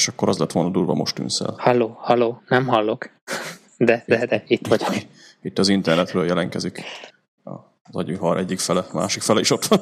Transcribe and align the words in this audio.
és 0.00 0.08
akkor 0.08 0.28
az 0.28 0.38
lett 0.38 0.52
volna 0.52 0.70
durva, 0.70 0.94
most 0.94 1.14
tűnsz 1.14 1.40
el. 1.40 1.54
Halló, 1.58 1.96
halló, 1.98 2.42
nem 2.48 2.66
hallok. 2.66 3.10
De, 3.76 4.04
de, 4.06 4.26
de, 4.26 4.42
itt 4.46 4.66
vagyok. 4.66 4.94
Itt 5.42 5.58
az 5.58 5.68
internetről 5.68 6.26
jelenkezik 6.26 6.82
az 7.90 7.96
agyvihar 7.96 8.38
egyik 8.38 8.58
fele, 8.58 8.84
másik 8.92 9.22
fele 9.22 9.40
is 9.40 9.50
ott 9.50 9.64
van. 9.64 9.80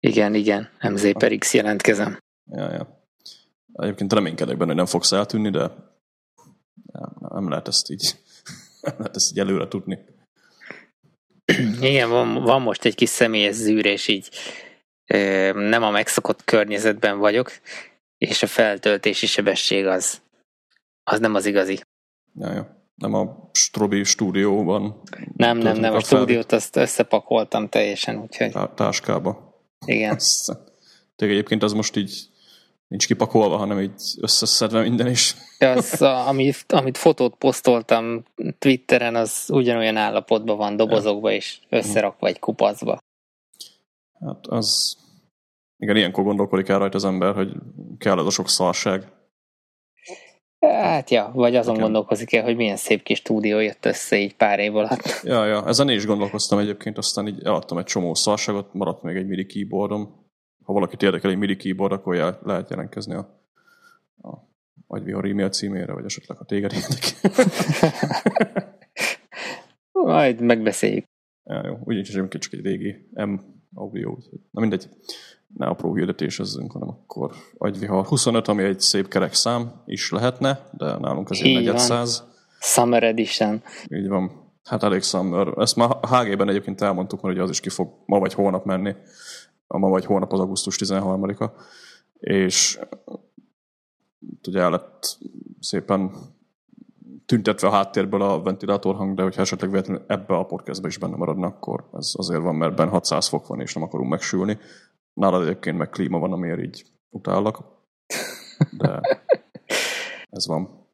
Igen, 0.00 0.34
igen, 0.34 0.68
MZ 0.80 1.12
per 1.12 1.36
X 1.38 1.54
jelentkezem. 1.54 2.18
Ja, 2.50 2.72
ja. 2.72 3.02
Egyébként 3.72 4.12
reménykedek 4.12 4.56
benne, 4.56 4.66
hogy 4.66 4.76
nem 4.76 4.86
fogsz 4.86 5.12
eltűnni, 5.12 5.50
de 5.50 5.70
nem 7.28 7.48
lehet 7.48 7.68
ezt 7.68 7.90
így, 7.90 8.14
nem 8.82 8.94
lehet 8.98 9.16
ezt 9.16 9.30
így 9.30 9.38
előre 9.38 9.68
tudni. 9.68 9.98
Igen, 11.80 12.08
van, 12.10 12.42
van 12.42 12.62
most 12.62 12.84
egy 12.84 12.94
kis 12.94 13.08
személyes 13.08 13.54
zűrés, 13.54 14.08
így 14.08 14.28
nem 15.54 15.82
a 15.82 15.90
megszokott 15.90 16.44
környezetben 16.44 17.18
vagyok, 17.18 17.52
és 18.18 18.42
a 18.42 18.46
feltöltési 18.46 19.26
sebesség 19.26 19.86
az, 19.86 20.20
az 21.02 21.20
nem 21.20 21.34
az 21.34 21.46
igazi. 21.46 21.80
Ja, 22.34 22.52
ja. 22.52 22.76
Nem 22.94 23.14
a 23.14 23.50
Strobi 23.52 24.04
stúdióban. 24.04 25.02
Nem, 25.36 25.58
nem, 25.58 25.76
nem, 25.76 25.94
a, 25.94 26.00
stúdiót 26.00 26.52
azt 26.52 26.76
összepakoltam 26.76 27.68
teljesen, 27.68 28.20
úgyhogy... 28.20 28.52
Táskába. 28.74 29.54
Igen. 29.86 30.18
Tényleg 31.16 31.36
egyébként 31.36 31.62
az 31.62 31.72
most 31.72 31.96
így 31.96 32.28
nincs 32.88 33.06
kipakolva, 33.06 33.56
hanem 33.56 33.80
így 33.80 34.00
összeszedve 34.20 34.80
minden 34.82 35.06
is. 35.06 35.36
Az, 35.58 36.02
amit, 36.02 36.72
amit 36.72 36.98
fotót 36.98 37.34
posztoltam 37.34 38.24
Twitteren, 38.58 39.14
az 39.14 39.44
ugyanolyan 39.48 39.96
állapotban 39.96 40.56
van 40.56 40.76
dobozokba 40.76 41.32
és 41.32 41.58
összerakva 41.68 42.26
egy 42.26 42.38
kupacba. 42.38 42.98
Hát 44.20 44.46
az... 44.46 44.96
Igen, 45.78 45.96
ilyenkor 45.96 46.24
gondolkodik 46.24 46.68
el 46.68 46.78
rajta 46.78 46.96
az 46.96 47.04
ember, 47.04 47.34
hogy 47.34 47.52
kell 47.98 48.18
ez 48.18 48.26
a 48.26 48.30
sok 48.30 48.48
szarság. 48.48 49.12
Hát 50.60 51.10
ja, 51.10 51.30
vagy 51.34 51.56
azon 51.56 51.74
Igen. 51.74 51.84
gondolkozik 51.84 52.32
el, 52.34 52.44
hogy 52.44 52.56
milyen 52.56 52.76
szép 52.76 53.02
kis 53.02 53.18
stúdió 53.18 53.58
jött 53.58 53.84
össze 53.84 54.18
így 54.18 54.36
pár 54.36 54.58
év 54.58 54.76
alatt. 54.76 55.20
Ja, 55.22 55.44
ja, 55.44 55.66
ezen 55.66 55.88
én 55.88 55.96
is 55.96 56.06
gondolkoztam 56.06 56.58
egyébként, 56.58 56.98
aztán 56.98 57.26
így 57.26 57.44
eladtam 57.44 57.78
egy 57.78 57.84
csomó 57.84 58.14
szarságot, 58.14 58.74
maradt 58.74 59.02
még 59.02 59.16
egy 59.16 59.26
MIDI 59.26 59.46
keyboardom. 59.46 60.26
Ha 60.64 60.72
valakit 60.72 61.02
érdekel 61.02 61.30
egy 61.30 61.36
MIDI 61.36 61.56
keyboard, 61.56 61.92
akkor 61.92 62.14
jel, 62.14 62.38
lehet 62.42 62.70
jelentkezni 62.70 63.14
a, 63.14 63.42
a 64.22 64.46
vagy 64.86 65.02
Vihar 65.02 65.24
e-mail 65.24 65.48
címére, 65.48 65.92
vagy 65.92 66.04
esetleg 66.04 66.38
a 66.40 66.44
téged 66.44 66.72
érdekel. 66.72 67.32
Majd 69.92 70.40
megbeszéljük. 70.40 71.04
Ja, 71.44 71.66
jó, 71.66 71.78
úgyis 71.84 72.08
egyébként 72.08 72.42
csak 72.42 72.52
egy 72.52 72.64
régi 72.64 73.08
M 73.14 73.34
audio, 73.74 74.16
na 74.50 74.60
mindegy 74.60 74.88
ne 75.58 75.66
apró 75.66 75.94
hirdetésezzünk, 75.94 76.72
hanem 76.72 76.88
akkor 76.88 77.32
agyvihar 77.58 78.06
25, 78.06 78.48
ami 78.48 78.62
egy 78.62 78.80
szép 78.80 79.08
kerek 79.08 79.34
szám 79.34 79.72
is 79.86 80.10
lehetne, 80.10 80.68
de 80.72 80.98
nálunk 80.98 81.30
azért 81.30 81.60
400. 81.60 82.24
Summer 82.60 83.02
Edition. 83.02 83.62
Így 83.88 84.08
van. 84.08 84.30
Hát 84.64 84.82
elég 84.82 85.02
summer. 85.02 85.48
Ezt 85.56 85.76
már 85.76 85.88
HG-ben 85.88 86.48
egyébként 86.48 86.80
elmondtuk, 86.80 87.20
mert 87.20 87.34
ugye 87.34 87.44
az 87.44 87.50
is 87.50 87.60
ki 87.60 87.68
fog 87.68 87.88
ma 88.06 88.18
vagy 88.18 88.34
holnap 88.34 88.64
menni. 88.64 88.94
A 89.66 89.78
ma 89.78 89.88
vagy 89.88 90.04
holnap 90.04 90.32
az 90.32 90.40
augusztus 90.40 90.76
13-a. 90.80 91.50
És 92.18 92.78
ugye 94.46 94.60
el 94.60 94.70
lett 94.70 95.18
szépen 95.60 96.10
tüntetve 97.26 97.68
a 97.68 97.70
háttérből 97.70 98.22
a 98.22 98.42
ventilátorhang, 98.42 99.14
de 99.14 99.22
hogyha 99.22 99.40
esetleg 99.40 99.70
véletlenül 99.70 100.04
ebbe 100.06 100.36
a 100.36 100.44
podcastbe 100.44 100.88
is 100.88 100.98
benne 100.98 101.16
maradna, 101.16 101.46
akkor 101.46 101.88
ez 101.92 102.12
azért 102.12 102.42
van, 102.42 102.54
mert 102.54 102.76
benne 102.76 102.90
600 102.90 103.28
fok 103.28 103.46
van, 103.46 103.60
és 103.60 103.74
nem 103.74 103.82
akarunk 103.82 104.10
megsülni. 104.10 104.58
Nálad 105.18 105.42
egyébként 105.42 105.78
meg 105.78 105.88
klíma 105.88 106.18
van, 106.18 106.32
amiért 106.32 106.60
így 106.60 106.84
utállak. 107.10 107.58
De 108.70 109.00
ez 110.30 110.46
van. 110.46 110.86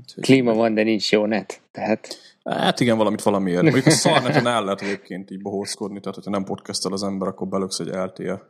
Úgyhogy... 0.00 0.22
Klíma 0.22 0.54
van, 0.54 0.74
de 0.74 0.82
nincs 0.82 1.12
jó 1.12 1.26
net. 1.26 1.62
Tehát... 1.70 2.08
Hát 2.44 2.80
igen, 2.80 2.96
valamit 2.96 3.22
valamiért. 3.22 3.62
Mondjuk 3.62 3.86
a 3.86 3.90
szarneten 4.04 4.46
el 4.46 4.64
lehet 4.64 4.82
egyébként 4.82 5.30
így 5.30 5.42
bohózkodni, 5.42 6.00
tehát 6.00 6.14
hogyha 6.14 6.30
nem 6.30 6.44
podcastel 6.44 6.92
az 6.92 7.02
ember, 7.02 7.28
akkor 7.28 7.48
belöksz 7.48 7.78
egy 7.78 7.88
LTE 7.88 8.42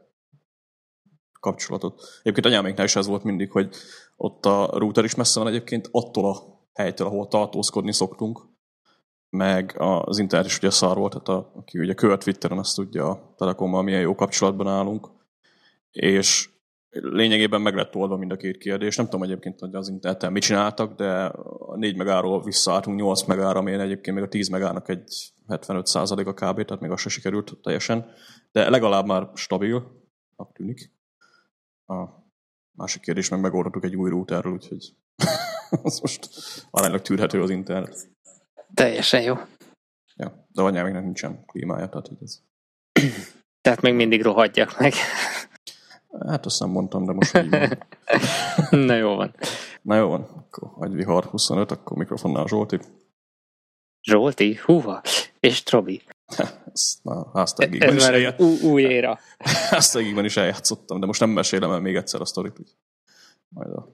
kapcsolatot. 1.41 2.03
Egyébként 2.21 2.47
anyáméknál 2.47 2.87
is 2.87 2.97
ez 2.97 3.07
volt 3.07 3.25
mindig, 3.25 3.51
hogy 3.51 3.75
ott 4.17 4.47
a 4.47 4.71
router 4.73 5.05
is 5.05 5.15
messze 5.15 5.41
van 5.41 5.49
egyébként 5.49 5.89
attól 5.91 6.31
a 6.31 6.37
helytől, 6.73 7.07
ahol 7.07 7.29
tartózkodni 7.29 7.93
szoktunk, 7.93 8.41
meg 9.35 9.75
az 9.79 10.19
internet 10.19 10.47
is 10.47 10.57
ugye 10.57 10.71
szar 10.71 10.97
volt, 10.97 11.13
tehát 11.13 11.29
a, 11.29 11.59
aki 11.59 11.79
ugye 11.79 11.95
követ 11.95 12.25
Twitteren, 12.25 12.59
azt 12.59 12.75
tudja 12.75 13.09
a 13.09 13.35
Telekommal 13.37 13.83
milyen 13.83 14.01
jó 14.01 14.15
kapcsolatban 14.15 14.69
állunk, 14.69 15.09
és 15.91 16.49
lényegében 16.91 17.61
meg 17.61 17.75
lett 17.75 17.97
oldva 17.97 18.17
mind 18.17 18.33
a 18.33 18.37
két 18.37 18.59
kérdés. 18.59 18.97
Nem 18.97 19.05
tudom 19.05 19.23
egyébként, 19.23 19.61
hogy 19.61 19.75
az 19.75 19.89
interneten 19.89 20.33
mit 20.33 20.43
csináltak, 20.43 20.97
de 20.97 21.25
a 21.25 21.77
4 21.77 21.97
megáról 21.97 22.43
visszaálltunk 22.43 22.97
8 22.97 23.23
megára, 23.23 23.59
ami 23.59 23.73
egyébként 23.73 24.17
még 24.17 24.25
a 24.25 24.29
10 24.29 24.49
megának 24.49 24.89
egy 24.89 25.33
75 25.49 25.89
a 26.27 26.33
kb, 26.33 26.65
tehát 26.65 26.81
még 26.81 26.91
az 26.91 27.01
se 27.01 27.09
sikerült 27.09 27.57
teljesen. 27.63 28.11
De 28.53 28.71
legalább 28.71 29.07
már 29.07 29.29
stabil, 29.35 30.03
tűnik. 30.53 30.93
A 31.87 32.05
másik 32.71 33.03
kérdés 33.03 33.29
meg 33.29 33.41
megoldottuk 33.41 33.85
egy 33.85 33.97
új 33.97 34.11
routerről, 34.11 34.53
úgyhogy 34.53 34.95
az 35.83 36.01
most 36.01 36.29
aránylag 36.71 37.01
tűrhető 37.01 37.43
az 37.43 37.51
internet. 37.51 38.14
Teljesen 38.75 39.23
jó. 39.23 39.35
Ja, 40.17 40.47
de 40.53 40.63
anyámiknek 40.63 41.03
nincsen 41.03 41.45
klímája, 41.47 41.89
tehát 41.89 42.07
hogy 42.07 42.19
ez... 42.21 42.41
Tehát 43.61 43.81
még 43.81 43.95
mindig 43.95 44.23
rohadjak 44.23 44.79
meg. 44.79 44.93
Hát 46.27 46.47
azt 46.47 46.61
nem 46.61 46.71
mondtam, 46.71 47.05
de 47.05 47.13
most 47.13 47.37
így. 47.37 47.79
Na 48.87 48.95
jó 48.95 49.15
van. 49.15 49.35
Na 49.83 49.97
jó 49.97 50.09
van, 50.09 50.23
akkor 50.23 50.71
agyvihar 50.75 51.25
25, 51.25 51.71
akkor 51.71 51.97
mikrofonnál 51.97 52.47
Zsolti. 52.47 52.79
Zsolti? 54.03 54.59
Húha! 54.65 55.03
És 55.41 55.63
Trobi. 55.63 56.03
Ez 56.73 56.99
már 57.03 57.25
háztágigben 57.35 57.97
is 57.97 58.05
elját... 58.05 58.41
új 58.41 58.83
éra. 58.83 59.19
háztágigben 59.71 60.25
is 60.25 60.37
eljátszottam, 60.37 61.01
de 61.01 61.07
most 61.07 61.21
nem 61.21 61.31
mesélem 61.31 61.71
el 61.71 61.81
még 61.81 61.97
egyszer 61.97 62.21
a 62.21 62.25
sztorit. 62.25 62.59
Úgy. 62.59 62.77
Majd 63.49 63.71
a, 63.71 63.89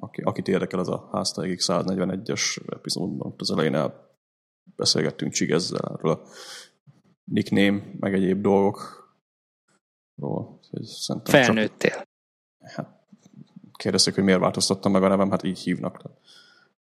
aki, 0.00 0.22
akit 0.22 0.48
érdekel, 0.48 0.78
az 0.78 0.88
a 0.88 1.08
háztágig 1.12 1.58
141-es 1.62 2.72
epizódban 2.72 3.34
az 3.36 3.50
elején 3.50 3.74
el 3.74 4.05
beszélgettünk 4.76 5.32
Csigezzel 5.32 5.96
erről 5.98 6.12
a 6.12 6.22
nickname, 7.24 7.82
meg 8.00 8.14
egyéb 8.14 8.40
dolgokról. 8.40 9.00
Felnőttél. 11.24 11.90
Csak, 11.90 12.06
hát, 12.60 13.06
kérdezték, 13.72 14.14
hogy 14.14 14.24
miért 14.24 14.40
változtattam 14.40 14.92
meg 14.92 15.02
a 15.02 15.08
nevem, 15.08 15.30
hát 15.30 15.42
így 15.42 15.58
hívnak. 15.58 16.02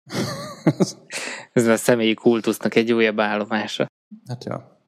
Ez 1.53 1.67
a 1.67 1.75
személyi 1.75 2.13
kultusznak 2.13 2.75
egy 2.75 2.93
újabb 2.93 3.19
állomása. 3.19 3.87
Hát 4.27 4.43
ja. 4.43 4.81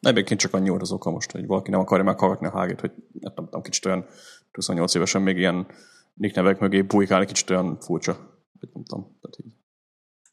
Egyébként 0.00 0.40
csak 0.40 0.54
annyi 0.54 0.68
az 0.68 0.92
oka 0.92 1.10
most, 1.10 1.30
hogy 1.30 1.46
valaki 1.46 1.70
nem 1.70 1.80
akarja 1.80 2.04
meghallgatni 2.04 2.46
a 2.46 2.50
hágét, 2.50 2.80
hogy 2.80 2.92
hát 3.22 3.36
nem 3.36 3.44
tudom, 3.44 3.62
kicsit 3.62 3.86
olyan 3.86 4.06
28 4.52 4.94
évesen 4.94 5.22
még 5.22 5.36
ilyen 5.36 5.66
nicknevek 6.14 6.58
mögé 6.58 6.82
bujkálni, 6.82 7.26
kicsit 7.26 7.50
olyan 7.50 7.80
furcsa. 7.80 8.12
Nem 8.60 8.84
tudom, 8.84 9.18
tehát 9.20 9.36
így. 9.44 9.52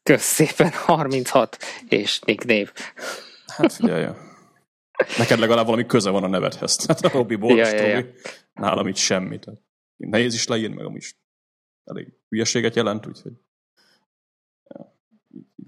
Kösz 0.02 0.22
szépen, 0.22 0.70
36 0.70 1.58
és 1.88 2.20
név. 2.46 2.72
Hát 3.46 3.72
figyelj, 3.72 4.06
neked 5.18 5.38
legalább 5.38 5.64
valami 5.64 5.86
köze 5.86 6.10
van 6.10 6.24
a 6.24 6.28
nevedhez. 6.28 6.76
Tehát 6.76 7.04
a 7.04 7.08
Robi 7.08 7.36
Boros 7.36 7.72
ja, 7.72 7.86
ja, 7.86 7.98
ja. 7.98 8.04
nálam 8.54 8.86
itt 8.86 8.96
semmit. 8.96 9.44
Nehéz 9.96 10.34
is 10.34 10.46
leírni, 10.46 10.74
meg 10.74 10.84
amúgy 10.84 11.14
elég 11.84 12.12
hülyeséget 12.28 12.76
jelent, 12.76 13.06
úgyhogy 13.06 13.32
ja, 14.64 14.98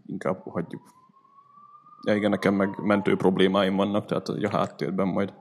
inkább 0.07 0.43
hagyjuk. 0.49 0.93
Ja, 2.07 2.15
igen, 2.15 2.31
nekem 2.31 2.55
meg 2.55 2.79
mentő 2.79 3.17
problémáim 3.17 3.77
vannak, 3.77 4.07
tehát 4.07 4.29
a 4.29 4.49
háttérben 4.51 5.07
majd. 5.07 5.33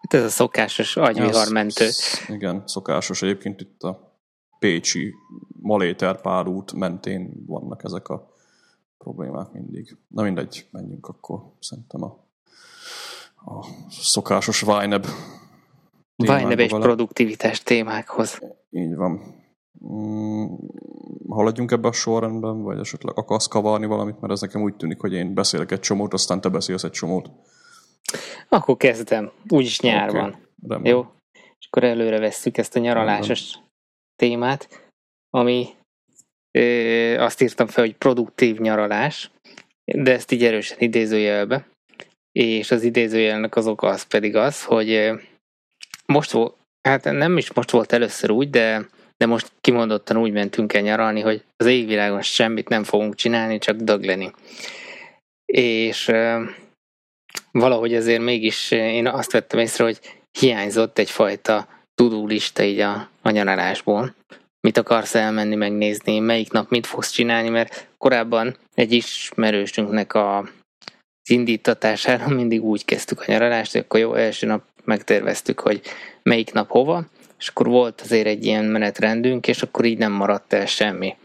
Itt 0.00 0.12
ez 0.12 0.24
a 0.24 0.28
szokásos 0.28 0.96
agyvihar 0.96 1.52
mentő. 1.52 1.88
Igen, 2.28 2.62
szokásos. 2.66 3.22
Egyébként 3.22 3.60
itt 3.60 3.82
a 3.82 4.20
Pécsi 4.58 5.14
Maléter 5.60 6.20
párút 6.20 6.72
mentén 6.72 7.44
vannak 7.46 7.84
ezek 7.84 8.08
a 8.08 8.31
problémák 9.02 9.52
mindig. 9.52 9.96
Na 10.08 10.22
mindegy, 10.22 10.66
menjünk 10.70 11.06
akkor 11.08 11.40
szerintem 11.58 12.02
a, 12.02 12.24
a 13.44 13.66
szokásos 13.90 14.60
Vajneb 14.60 15.06
Vajneb 16.16 16.58
és 16.58 16.70
vele. 16.70 16.84
produktivitás 16.84 17.62
témákhoz. 17.62 18.40
Így 18.70 18.94
van. 18.94 19.20
Mm, 19.86 20.44
haladjunk 21.28 21.70
ebbe 21.70 21.88
a 21.88 21.92
sorrendben, 21.92 22.62
vagy 22.62 22.78
esetleg 22.78 23.18
akarsz 23.18 23.46
kavarni 23.46 23.86
valamit, 23.86 24.20
mert 24.20 24.32
ez 24.32 24.40
nekem 24.40 24.62
úgy 24.62 24.76
tűnik, 24.76 25.00
hogy 25.00 25.12
én 25.12 25.34
beszélek 25.34 25.72
egy 25.72 25.80
csomót, 25.80 26.12
aztán 26.12 26.40
te 26.40 26.48
beszélsz 26.48 26.84
egy 26.84 26.90
csomót. 26.90 27.30
Akkor 28.48 28.76
kezdem. 28.76 29.30
Úgyis 29.48 29.80
nyár 29.80 30.08
okay. 30.08 30.20
van. 30.20 30.36
Remélem. 30.68 30.96
Jó? 30.96 31.06
És 31.58 31.66
akkor 31.66 31.84
előre 31.84 32.18
vesszük 32.18 32.58
ezt 32.58 32.76
a 32.76 32.80
nyaralásos 32.80 33.52
Remélem. 33.52 33.70
témát, 34.16 34.90
ami 35.30 35.68
azt 37.18 37.42
írtam 37.42 37.66
fel, 37.66 37.84
hogy 37.84 37.94
produktív 37.94 38.58
nyaralás, 38.58 39.30
de 39.84 40.12
ezt 40.12 40.32
így 40.32 40.44
erősen 40.44 40.76
idézőjelbe. 40.80 41.66
És 42.32 42.70
az 42.70 42.82
idézőjelnek 42.82 43.56
az 43.56 43.66
oka 43.66 43.86
az 43.86 44.02
pedig 44.02 44.36
az, 44.36 44.64
hogy 44.64 45.10
most 46.06 46.30
volt, 46.30 46.56
hát 46.88 47.04
nem 47.04 47.36
is 47.36 47.52
most 47.52 47.70
volt 47.70 47.92
először 47.92 48.30
úgy, 48.30 48.50
de, 48.50 48.88
de 49.16 49.26
most 49.26 49.52
kimondottan 49.60 50.16
úgy 50.16 50.32
mentünk 50.32 50.72
el 50.72 50.82
nyaralni, 50.82 51.20
hogy 51.20 51.44
az 51.56 51.66
égvilágon 51.66 52.22
semmit 52.22 52.68
nem 52.68 52.84
fogunk 52.84 53.14
csinálni, 53.14 53.58
csak 53.58 53.76
dögleni. 53.76 54.32
És 55.52 56.12
valahogy 57.50 57.94
azért 57.94 58.22
mégis 58.22 58.70
én 58.70 59.06
azt 59.06 59.32
vettem 59.32 59.58
észre, 59.58 59.84
hogy 59.84 59.98
hiányzott 60.38 60.98
egyfajta 60.98 61.68
tudólista 61.94 62.62
így 62.62 62.80
a, 62.80 63.08
a 63.22 63.30
nyaralásból. 63.30 64.14
Mit 64.66 64.76
akarsz 64.76 65.14
elmenni 65.14 65.54
megnézni, 65.54 66.18
melyik 66.18 66.52
nap 66.52 66.70
mit 66.70 66.86
fogsz 66.86 67.10
csinálni, 67.10 67.48
mert 67.48 67.88
korábban 67.98 68.56
egy 68.74 68.92
ismerősünknek 68.92 70.14
a, 70.14 70.38
az 70.38 71.30
indítatására 71.30 72.28
mindig 72.34 72.62
úgy 72.64 72.84
kezdtük 72.84 73.20
a 73.20 73.24
nyaralást, 73.26 73.72
hogy 73.72 73.80
akkor 73.80 74.00
jó, 74.00 74.14
első 74.14 74.46
nap 74.46 74.62
megterveztük, 74.84 75.60
hogy 75.60 75.80
melyik 76.22 76.52
nap 76.52 76.70
hova, 76.70 77.04
és 77.38 77.48
akkor 77.48 77.66
volt 77.66 78.00
azért 78.00 78.26
egy 78.26 78.44
ilyen 78.44 78.64
menetrendünk, 78.64 79.46
és 79.46 79.62
akkor 79.62 79.84
így 79.84 79.98
nem 79.98 80.12
maradt 80.12 80.52
el 80.52 80.66
semmi. 80.66 81.16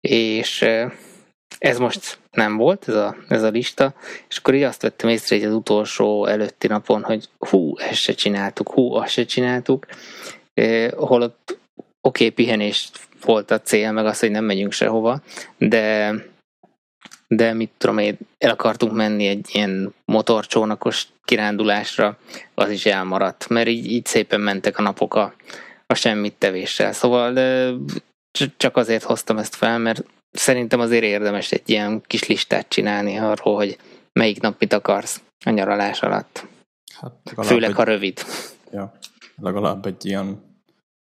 És 0.00 0.64
ez 1.58 1.78
most 1.78 2.18
nem 2.30 2.56
volt, 2.56 2.88
ez 2.88 2.94
a, 2.94 3.16
ez 3.28 3.42
a 3.42 3.48
lista, 3.48 3.94
és 4.28 4.36
akkor 4.36 4.54
így 4.54 4.62
azt 4.62 4.82
vettem 4.82 5.08
észre 5.08 5.36
hogy 5.36 5.44
az 5.44 5.52
utolsó 5.52 6.26
előtti 6.26 6.66
napon, 6.66 7.02
hogy 7.02 7.28
hú, 7.38 7.78
ezt 7.78 8.00
se 8.00 8.12
csináltuk, 8.12 8.70
hú, 8.72 8.94
azt 8.94 9.12
se 9.12 9.24
csináltuk, 9.24 9.86
holott 10.96 11.58
oké, 12.06 12.24
okay, 12.24 12.30
pihenés 12.30 12.90
volt 13.24 13.50
a 13.50 13.60
cél, 13.60 13.92
meg 13.92 14.06
az, 14.06 14.20
hogy 14.20 14.30
nem 14.30 14.44
megyünk 14.44 14.72
sehova, 14.72 15.22
de 15.58 16.14
de 17.26 17.52
mit 17.52 17.70
tudom 17.78 17.98
én, 17.98 18.18
el 18.38 18.50
akartunk 18.50 18.92
menni 18.92 19.26
egy 19.26 19.48
ilyen 19.52 19.94
motorcsónakos 20.04 21.08
kirándulásra, 21.24 22.18
az 22.54 22.70
is 22.70 22.86
elmaradt, 22.86 23.48
mert 23.48 23.68
így, 23.68 23.86
így 23.86 24.06
szépen 24.06 24.40
mentek 24.40 24.78
a 24.78 24.82
napok 24.82 25.14
a, 25.14 25.34
a 25.86 25.94
semmit 25.94 26.34
tevéssel. 26.34 26.92
Szóval 26.92 27.32
de 27.32 27.72
csak 28.56 28.76
azért 28.76 29.02
hoztam 29.02 29.38
ezt 29.38 29.54
fel, 29.54 29.78
mert 29.78 30.04
szerintem 30.30 30.80
azért 30.80 31.04
érdemes 31.04 31.52
egy 31.52 31.70
ilyen 31.70 32.02
kis 32.06 32.26
listát 32.26 32.68
csinálni 32.68 33.16
arról, 33.16 33.56
hogy 33.56 33.78
melyik 34.12 34.40
nap 34.40 34.60
mit 34.60 34.72
akarsz 34.72 35.22
a 35.44 35.50
nyaralás 35.50 36.02
alatt. 36.02 36.46
Hát 37.00 37.46
Főleg, 37.46 37.70
egy, 37.70 37.76
ha 37.76 37.82
rövid. 37.82 38.24
Ja, 38.72 38.92
legalább 39.36 39.86
egy 39.86 40.06
ilyen 40.06 40.53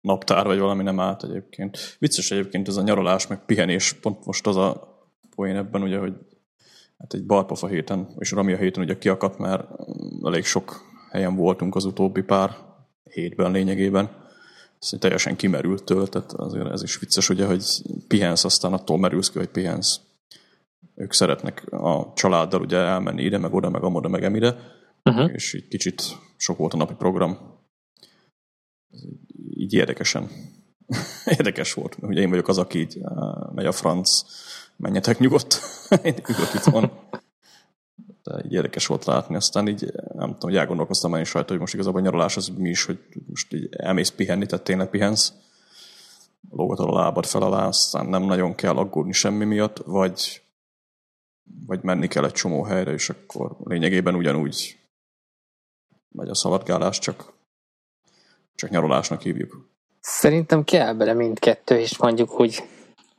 naptár, 0.08 0.46
vagy 0.46 0.58
valami 0.58 0.82
nem 0.82 1.00
állt 1.00 1.24
egyébként. 1.24 1.96
Vicces 1.98 2.30
egyébként 2.30 2.68
ez 2.68 2.76
a 2.76 2.82
nyaralás, 2.82 3.26
meg 3.26 3.44
pihenés, 3.44 3.92
pont 3.92 4.24
most 4.24 4.46
az 4.46 4.56
a 4.56 4.96
poén 5.34 5.56
ebben, 5.56 5.82
ugye, 5.82 5.98
hogy 5.98 6.12
hát 6.98 7.14
egy 7.14 7.26
barpofa 7.26 7.66
héten, 7.66 8.08
és 8.18 8.30
Ramia 8.30 8.56
héten 8.56 8.82
ugye 8.82 8.98
kiakadt, 8.98 9.38
mert 9.38 9.68
elég 10.24 10.44
sok 10.44 10.80
helyen 11.10 11.36
voltunk 11.36 11.74
az 11.74 11.84
utóbbi 11.84 12.22
pár 12.22 12.56
hétben 13.04 13.52
lényegében. 13.52 14.10
Ez 14.80 14.92
teljesen 14.98 15.36
kimerült 15.36 15.84
től, 15.84 16.08
tehát 16.08 16.32
azért 16.32 16.70
ez 16.70 16.82
is 16.82 16.98
vicces, 16.98 17.28
ugye, 17.28 17.46
hogy 17.46 17.64
pihensz, 18.08 18.44
aztán 18.44 18.72
attól 18.72 18.98
merülsz 18.98 19.30
ki, 19.30 19.38
hogy 19.38 19.48
pihensz. 19.48 20.00
Ők 20.94 21.12
szeretnek 21.12 21.72
a 21.72 22.12
családdal 22.14 22.60
ugye 22.60 22.76
elmenni 22.76 23.22
ide, 23.22 23.38
meg 23.38 23.54
oda, 23.54 23.70
meg 23.70 23.82
amoda, 23.82 24.08
meg 24.08 24.24
emide, 24.24 24.56
uh-huh. 25.04 25.30
és 25.32 25.54
így 25.54 25.68
kicsit 25.68 26.02
sok 26.36 26.58
volt 26.58 26.74
a 26.74 26.76
napi 26.76 26.94
program. 26.94 27.38
Így 28.90 29.27
érdekesen. 29.74 30.30
Érdekes 31.38 31.72
volt, 31.72 31.96
ugye 32.00 32.20
én 32.20 32.30
vagyok 32.30 32.48
az, 32.48 32.58
aki 32.58 32.78
így 32.78 33.00
megy 33.54 33.66
a 33.66 33.72
franc 33.72 34.10
menjetek 34.76 35.18
nyugodt, 35.18 35.60
én 36.02 36.14
nyugodt 36.26 36.54
itt 36.54 36.62
van. 36.62 36.90
De 38.22 38.42
így 38.44 38.52
érdekes 38.52 38.86
volt 38.86 39.04
látni, 39.04 39.36
aztán 39.36 39.68
így 39.68 39.92
nem 39.94 40.28
tudom, 40.32 40.36
hogy 40.38 40.56
elgondolkoztam 40.56 41.14
én 41.14 41.20
is 41.20 41.32
hogy 41.32 41.58
most 41.58 41.74
igazából 41.74 42.00
a 42.00 42.02
nyaralás 42.02 42.36
az 42.36 42.48
mi 42.48 42.68
is, 42.68 42.84
hogy 42.84 42.98
most 43.26 43.52
így 43.52 43.68
elmész 43.70 44.10
pihenni, 44.10 44.46
tehát 44.46 44.64
tényleg 44.64 44.88
pihensz, 44.88 45.32
lógatod 46.50 46.88
a 46.88 46.92
lábad 46.92 47.26
fel 47.26 47.42
alá, 47.42 47.66
aztán 47.66 48.06
nem 48.06 48.22
nagyon 48.22 48.54
kell 48.54 48.76
aggódni 48.76 49.12
semmi 49.12 49.44
miatt, 49.44 49.78
vagy, 49.78 50.42
vagy 51.66 51.82
menni 51.82 52.06
kell 52.08 52.24
egy 52.24 52.32
csomó 52.32 52.62
helyre, 52.62 52.92
és 52.92 53.10
akkor 53.10 53.56
lényegében 53.64 54.14
ugyanúgy 54.14 54.78
megy 56.08 56.28
a 56.28 56.34
szaladgálás, 56.34 56.98
csak, 56.98 57.32
csak 58.58 58.70
nyaralásnak 58.70 59.22
hívjuk. 59.22 59.66
Szerintem 60.00 60.64
kell 60.64 60.92
bele 60.92 61.12
mindkettő, 61.12 61.78
és 61.78 61.98
mondjuk, 61.98 62.30
hogy 62.30 62.62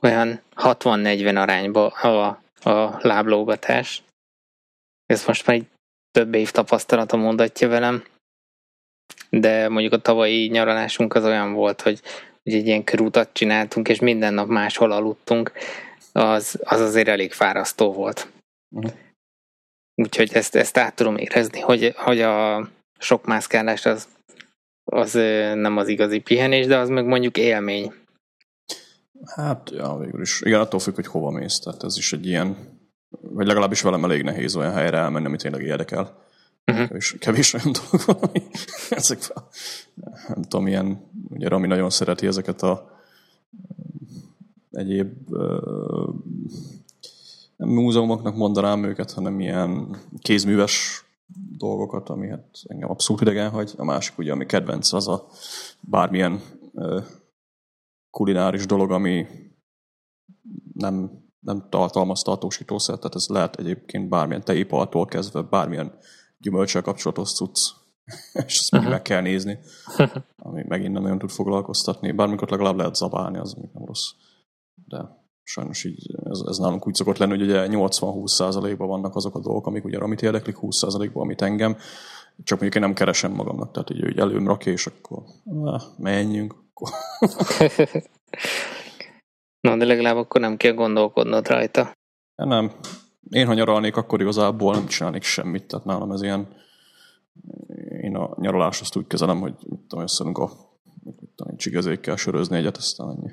olyan 0.00 0.40
60-40 0.56 1.36
arányba 1.36 1.86
a, 1.86 2.26
a 2.70 2.98
láblógatás. 3.06 4.02
Ez 5.06 5.26
most 5.26 5.46
már 5.46 5.56
egy 5.56 5.66
több 6.10 6.34
év 6.34 6.50
tapasztalata 6.50 7.16
mondatja 7.16 7.68
velem, 7.68 8.04
de 9.30 9.68
mondjuk 9.68 9.92
a 9.92 10.00
tavalyi 10.00 10.46
nyaralásunk 10.46 11.14
az 11.14 11.24
olyan 11.24 11.52
volt, 11.52 11.80
hogy, 11.80 12.00
hogy 12.42 12.54
egy 12.54 12.66
ilyen 12.66 12.84
körutat 12.84 13.32
csináltunk, 13.32 13.88
és 13.88 13.98
minden 13.98 14.34
nap 14.34 14.48
máshol 14.48 14.92
aludtunk, 14.92 15.52
az, 16.12 16.60
az 16.64 16.80
azért 16.80 17.08
elég 17.08 17.32
fárasztó 17.32 17.92
volt. 17.92 18.32
Uh-huh. 18.76 18.92
Úgyhogy 19.94 20.34
ezt, 20.34 20.54
ezt 20.54 20.76
át 20.76 20.94
tudom 20.94 21.16
érezni, 21.16 21.60
hogy, 21.60 21.94
hogy 21.96 22.20
a 22.20 22.68
sok 22.98 23.24
mászkálás 23.24 23.86
az, 23.86 24.08
az 24.90 25.12
nem 25.54 25.76
az 25.76 25.88
igazi 25.88 26.18
pihenés, 26.18 26.66
de 26.66 26.78
az 26.78 26.88
meg 26.88 27.06
mondjuk 27.06 27.36
élmény. 27.36 27.92
Hát, 29.34 29.70
ja, 29.70 29.96
végül 29.96 30.20
is. 30.20 30.40
Igen, 30.40 30.60
attól 30.60 30.80
függ, 30.80 30.94
hogy 30.94 31.06
hova 31.06 31.30
mész. 31.30 31.58
Tehát 31.58 31.82
ez 31.82 31.96
is 31.96 32.12
egy 32.12 32.26
ilyen, 32.26 32.56
vagy 33.10 33.46
legalábbis 33.46 33.82
velem 33.82 34.04
elég 34.04 34.22
nehéz 34.22 34.56
olyan 34.56 34.72
helyre 34.72 34.96
elmenni, 34.96 35.26
amit 35.26 35.42
tényleg 35.42 35.62
érdekel. 35.62 36.28
Uh-huh. 36.66 36.86
Kevés, 36.86 37.16
kevés 37.18 37.54
olyan 37.54 37.72
dolog 37.72 38.06
van, 38.06 38.30
ami 38.30 38.42
ezek, 38.90 39.18
nem 40.28 40.42
tudom, 40.42 40.66
ilyen, 40.66 41.10
ugye 41.28 41.48
Rami 41.48 41.66
nagyon 41.66 41.90
szereti 41.90 42.26
ezeket 42.26 42.62
a 42.62 42.98
egyéb 44.70 45.12
uh, 45.28 46.14
nem 47.56 47.68
múzeumoknak 47.68 48.36
mondanám 48.36 48.84
őket, 48.84 49.12
hanem 49.12 49.40
ilyen 49.40 49.96
kézműves 50.18 51.04
dolgokat, 51.56 52.08
ami 52.08 52.28
hát 52.28 52.48
engem 52.66 52.90
abszolút 52.90 53.22
idegen 53.22 53.50
hagy. 53.50 53.72
A 53.76 53.84
másik 53.84 54.18
ugye, 54.18 54.32
ami 54.32 54.46
kedvenc, 54.46 54.92
az 54.92 55.08
a 55.08 55.26
bármilyen 55.80 56.40
kulináris 58.10 58.66
dolog, 58.66 58.90
ami 58.90 59.26
nem, 60.72 61.24
nem 61.40 61.66
tartalmaz 61.68 62.22
tartósítószer, 62.22 62.96
tehát 62.96 63.14
ez 63.14 63.26
lehet 63.28 63.56
egyébként 63.56 64.08
bármilyen 64.08 64.44
tejipaltól 64.44 65.06
kezdve, 65.06 65.42
bármilyen 65.42 65.98
gyümölcsel 66.38 66.82
kapcsolatos 66.82 67.32
cucc, 67.32 67.58
és 68.46 68.58
azt 68.58 68.74
uh-huh. 68.74 68.90
meg 68.90 69.02
kell 69.02 69.20
nézni, 69.20 69.58
ami 70.36 70.64
megint 70.68 70.92
nem 70.92 71.02
nagyon 71.02 71.18
tud 71.18 71.30
foglalkoztatni. 71.30 72.12
Bármikor 72.12 72.50
legalább 72.50 72.76
lehet 72.76 72.94
zabálni, 72.94 73.38
az 73.38 73.52
még 73.52 73.70
nem 73.72 73.84
rossz. 73.84 74.10
De 74.86 75.19
sajnos 75.42 75.84
így 75.84 76.14
ez, 76.24 76.40
ez 76.48 76.58
nálunk 76.58 76.86
úgy 76.86 76.94
szokott 76.94 77.18
lenni, 77.18 77.38
hogy 77.38 77.42
ugye 77.42 77.66
80-20 77.68 78.26
százalékban 78.26 78.88
vannak 78.88 79.16
azok 79.16 79.34
a 79.34 79.40
dolgok, 79.40 79.66
amik 79.66 79.84
ugye 79.84 79.98
amit 79.98 80.22
érdeklik, 80.22 80.56
20 80.56 80.76
százalékban, 80.76 81.22
amit 81.22 81.42
engem, 81.42 81.76
csak 82.44 82.60
mondjuk 82.60 82.74
én 82.74 82.88
nem 82.88 82.94
keresem 82.94 83.32
magamnak, 83.32 83.70
tehát 83.70 83.90
így, 83.90 84.08
így 84.08 84.18
előm 84.18 84.46
rakja, 84.46 84.72
és 84.72 84.86
akkor 84.86 85.22
ah, 85.64 85.82
menjünk, 85.98 86.54
akkor. 86.70 86.88
Na, 89.60 89.76
de 89.76 89.84
legalább 89.84 90.16
akkor 90.16 90.40
nem 90.40 90.56
kell 90.56 90.72
gondolkodnod 90.72 91.48
rajta. 91.48 91.92
Ja, 92.36 92.44
nem. 92.44 92.72
Én, 93.30 93.46
ha 93.46 93.54
nyaralnék, 93.54 93.96
akkor 93.96 94.20
igazából 94.20 94.74
nem 94.74 94.86
csinálnék 94.86 95.22
semmit, 95.22 95.66
tehát 95.66 95.84
nálam 95.84 96.12
ez 96.12 96.22
ilyen 96.22 96.48
én 98.00 98.16
a 98.16 98.36
nyaralás 98.40 98.80
azt 98.80 98.96
úgy 98.96 99.06
kezelem, 99.06 99.40
hogy 99.40 99.54
mit 99.68 99.80
tudom, 99.80 100.04
összeadunk 100.04 100.38
a 100.38 100.50
mit 101.02 101.30
tudom, 101.36 101.56
csigezékkel 101.56 102.16
sörözni 102.16 102.56
egyet, 102.56 102.76
aztán 102.76 103.08
ennyi. 103.08 103.30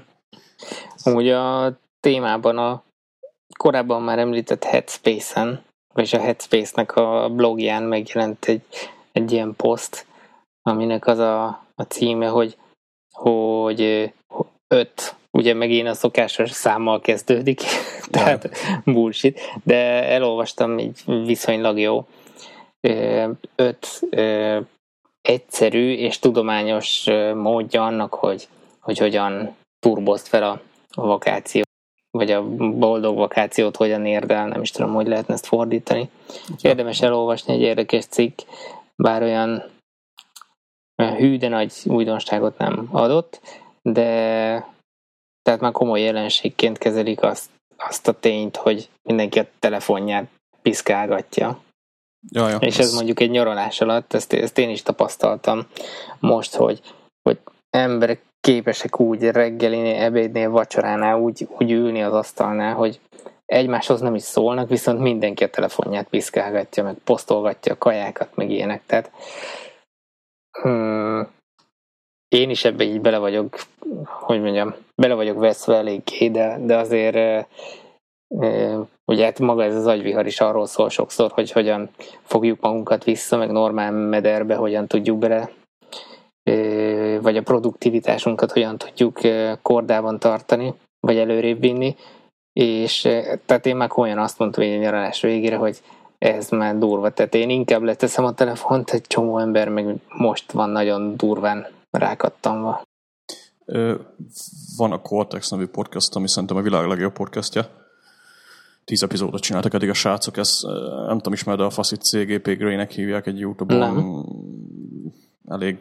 Amúgy 1.02 1.28
a 1.28 1.72
témában 2.00 2.58
a 2.58 2.82
korábban 3.56 4.02
már 4.02 4.18
említett 4.18 4.64
Headspace-en, 4.64 5.64
vagy 5.94 6.10
a 6.12 6.18
Headspace-nek 6.18 6.96
a 6.96 7.28
blogján 7.28 7.82
megjelent 7.82 8.44
egy, 8.44 8.62
egy 9.12 9.32
ilyen 9.32 9.54
poszt, 9.56 10.06
aminek 10.62 11.06
az 11.06 11.18
a, 11.18 11.46
a 11.74 11.82
címe, 11.82 12.26
hogy, 12.26 12.56
hogy 13.14 14.12
öt, 14.68 15.14
ugye 15.30 15.54
megint 15.54 15.88
a 15.88 15.94
szokásos 15.94 16.50
számmal 16.50 17.00
kezdődik, 17.00 17.60
tehát 18.10 18.50
bullshit, 18.84 19.40
de 19.62 20.04
elolvastam 20.04 20.78
egy 20.78 21.02
viszonylag 21.04 21.78
jó. 21.78 22.06
Öt 23.56 24.00
egyszerű 25.22 25.92
és 25.92 26.18
tudományos 26.18 27.04
módja 27.34 27.84
annak, 27.84 28.14
hogy, 28.14 28.48
hogy 28.80 28.98
hogyan 28.98 29.56
turbozd 29.78 30.26
fel 30.26 30.42
a, 30.42 30.60
a 30.98 31.06
vakáció, 31.06 31.62
vagy 32.10 32.30
a 32.30 32.48
boldog 32.78 33.16
vakációt 33.16 33.76
hogyan 33.76 34.06
érd 34.06 34.30
el, 34.30 34.48
nem 34.48 34.62
is 34.62 34.70
tudom, 34.70 34.94
hogy 34.94 35.06
lehetne 35.06 35.34
ezt 35.34 35.46
fordítani. 35.46 36.10
Érdemes 36.60 37.00
elolvasni 37.00 37.52
egy 37.52 37.60
érdekes 37.60 38.04
cikk, 38.04 38.40
bár 38.96 39.22
olyan, 39.22 39.70
olyan 41.02 41.16
hű, 41.16 41.38
de 41.38 41.48
nagy 41.48 41.72
újdonságot 41.84 42.58
nem 42.58 42.88
adott, 42.90 43.40
de 43.82 44.06
tehát 45.42 45.60
már 45.60 45.72
komoly 45.72 46.00
jelenségként 46.00 46.78
kezelik 46.78 47.22
azt, 47.22 47.50
azt 47.76 48.08
a 48.08 48.12
tényt, 48.12 48.56
hogy 48.56 48.88
mindenki 49.02 49.38
a 49.38 49.46
telefonját 49.58 50.28
piszkálgatja. 50.62 51.60
Ja, 52.30 52.48
ja, 52.48 52.56
és 52.56 52.78
ez 52.78 52.94
mondjuk 52.94 53.20
egy 53.20 53.30
nyaralás 53.30 53.80
alatt, 53.80 54.12
ezt, 54.12 54.32
ezt 54.32 54.58
én 54.58 54.68
is 54.68 54.82
tapasztaltam 54.82 55.66
most, 56.18 56.54
hogy, 56.54 56.80
hogy 57.22 57.38
emberek 57.70 58.22
képesek 58.40 59.00
úgy 59.00 59.22
reggelinél, 59.22 60.02
ebédnél, 60.02 60.50
vacsoránál 60.50 61.18
úgy, 61.18 61.48
úgy 61.58 61.70
ülni 61.70 62.02
az 62.02 62.12
asztalnál, 62.12 62.74
hogy 62.74 63.00
egymáshoz 63.46 64.00
nem 64.00 64.14
is 64.14 64.22
szólnak, 64.22 64.68
viszont 64.68 65.00
mindenki 65.00 65.44
a 65.44 65.50
telefonját 65.50 66.08
piszkálgatja, 66.08 66.82
meg 66.82 66.94
posztolgatja 67.04 67.72
a 67.72 67.78
kajákat, 67.78 68.36
meg 68.36 68.50
ilyenek. 68.50 68.82
Tehát 68.86 69.10
hmm, 70.62 71.28
én 72.28 72.50
is 72.50 72.64
ebbe 72.64 72.84
így 72.84 73.00
bele 73.00 73.18
vagyok, 73.18 73.56
hogy 74.04 74.40
mondjam, 74.40 74.74
bele 74.94 75.14
vagyok 75.14 75.38
veszve 75.38 75.76
eléggé, 75.76 76.28
de, 76.28 76.58
de 76.60 76.76
azért 76.76 77.16
e, 77.16 77.46
ugye 79.04 79.24
hát 79.24 79.38
maga 79.38 79.64
ez 79.64 79.74
az 79.74 79.86
agyvihar 79.86 80.26
is 80.26 80.40
arról 80.40 80.66
szól 80.66 80.88
sokszor, 80.88 81.30
hogy 81.30 81.52
hogyan 81.52 81.90
fogjuk 82.22 82.60
magunkat 82.60 83.04
vissza, 83.04 83.36
meg 83.36 83.50
normál 83.50 83.92
mederbe, 83.92 84.54
hogyan 84.54 84.86
tudjuk 84.86 85.18
bele 85.18 85.50
vagy 87.20 87.36
a 87.36 87.42
produktivitásunkat 87.42 88.52
hogyan 88.52 88.78
tudjuk 88.78 89.20
kordában 89.62 90.18
tartani, 90.18 90.74
vagy 91.00 91.16
előrébb 91.16 91.60
vinni, 91.60 91.96
és 92.52 93.00
tehát 93.46 93.66
én 93.66 93.76
már 93.76 93.90
olyan 93.94 94.18
azt 94.18 94.38
mondtam 94.38 94.64
hogy 94.64 94.72
a 94.72 94.78
nyaralás 94.78 95.20
végére, 95.20 95.56
hogy 95.56 95.80
ez 96.18 96.48
már 96.48 96.78
durva, 96.78 97.10
tehát 97.10 97.34
én 97.34 97.50
inkább 97.50 97.82
leteszem 97.82 98.24
a 98.24 98.34
telefont, 98.34 98.90
egy 98.90 99.02
csomó 99.06 99.38
ember 99.38 99.68
meg 99.68 99.94
most 100.08 100.52
van 100.52 100.70
nagyon 100.70 101.16
durván 101.16 101.66
rákattamva. 101.90 102.82
Van 104.76 104.92
a 104.92 105.02
Cortex 105.02 105.50
nevű 105.50 105.66
podcast, 105.66 106.16
ami 106.16 106.28
szerintem 106.28 106.56
a 106.56 106.62
világ 106.62 106.86
legjobb 106.86 107.12
podcastja. 107.12 107.66
Tíz 108.84 109.02
epizódot 109.02 109.40
csináltak 109.40 109.74
eddig 109.74 109.88
a 109.88 109.94
srácok, 109.94 110.36
ez 110.36 110.60
nem 111.06 111.16
tudom 111.16 111.32
ismer, 111.32 111.56
de 111.56 111.62
a 111.62 111.70
Facit 111.70 112.02
CGP 112.02 112.44
Grey-nek 112.44 112.90
hívják 112.90 113.26
egy 113.26 113.38
Youtube-on. 113.38 113.94
Nem. 113.94 114.24
Elég 115.48 115.78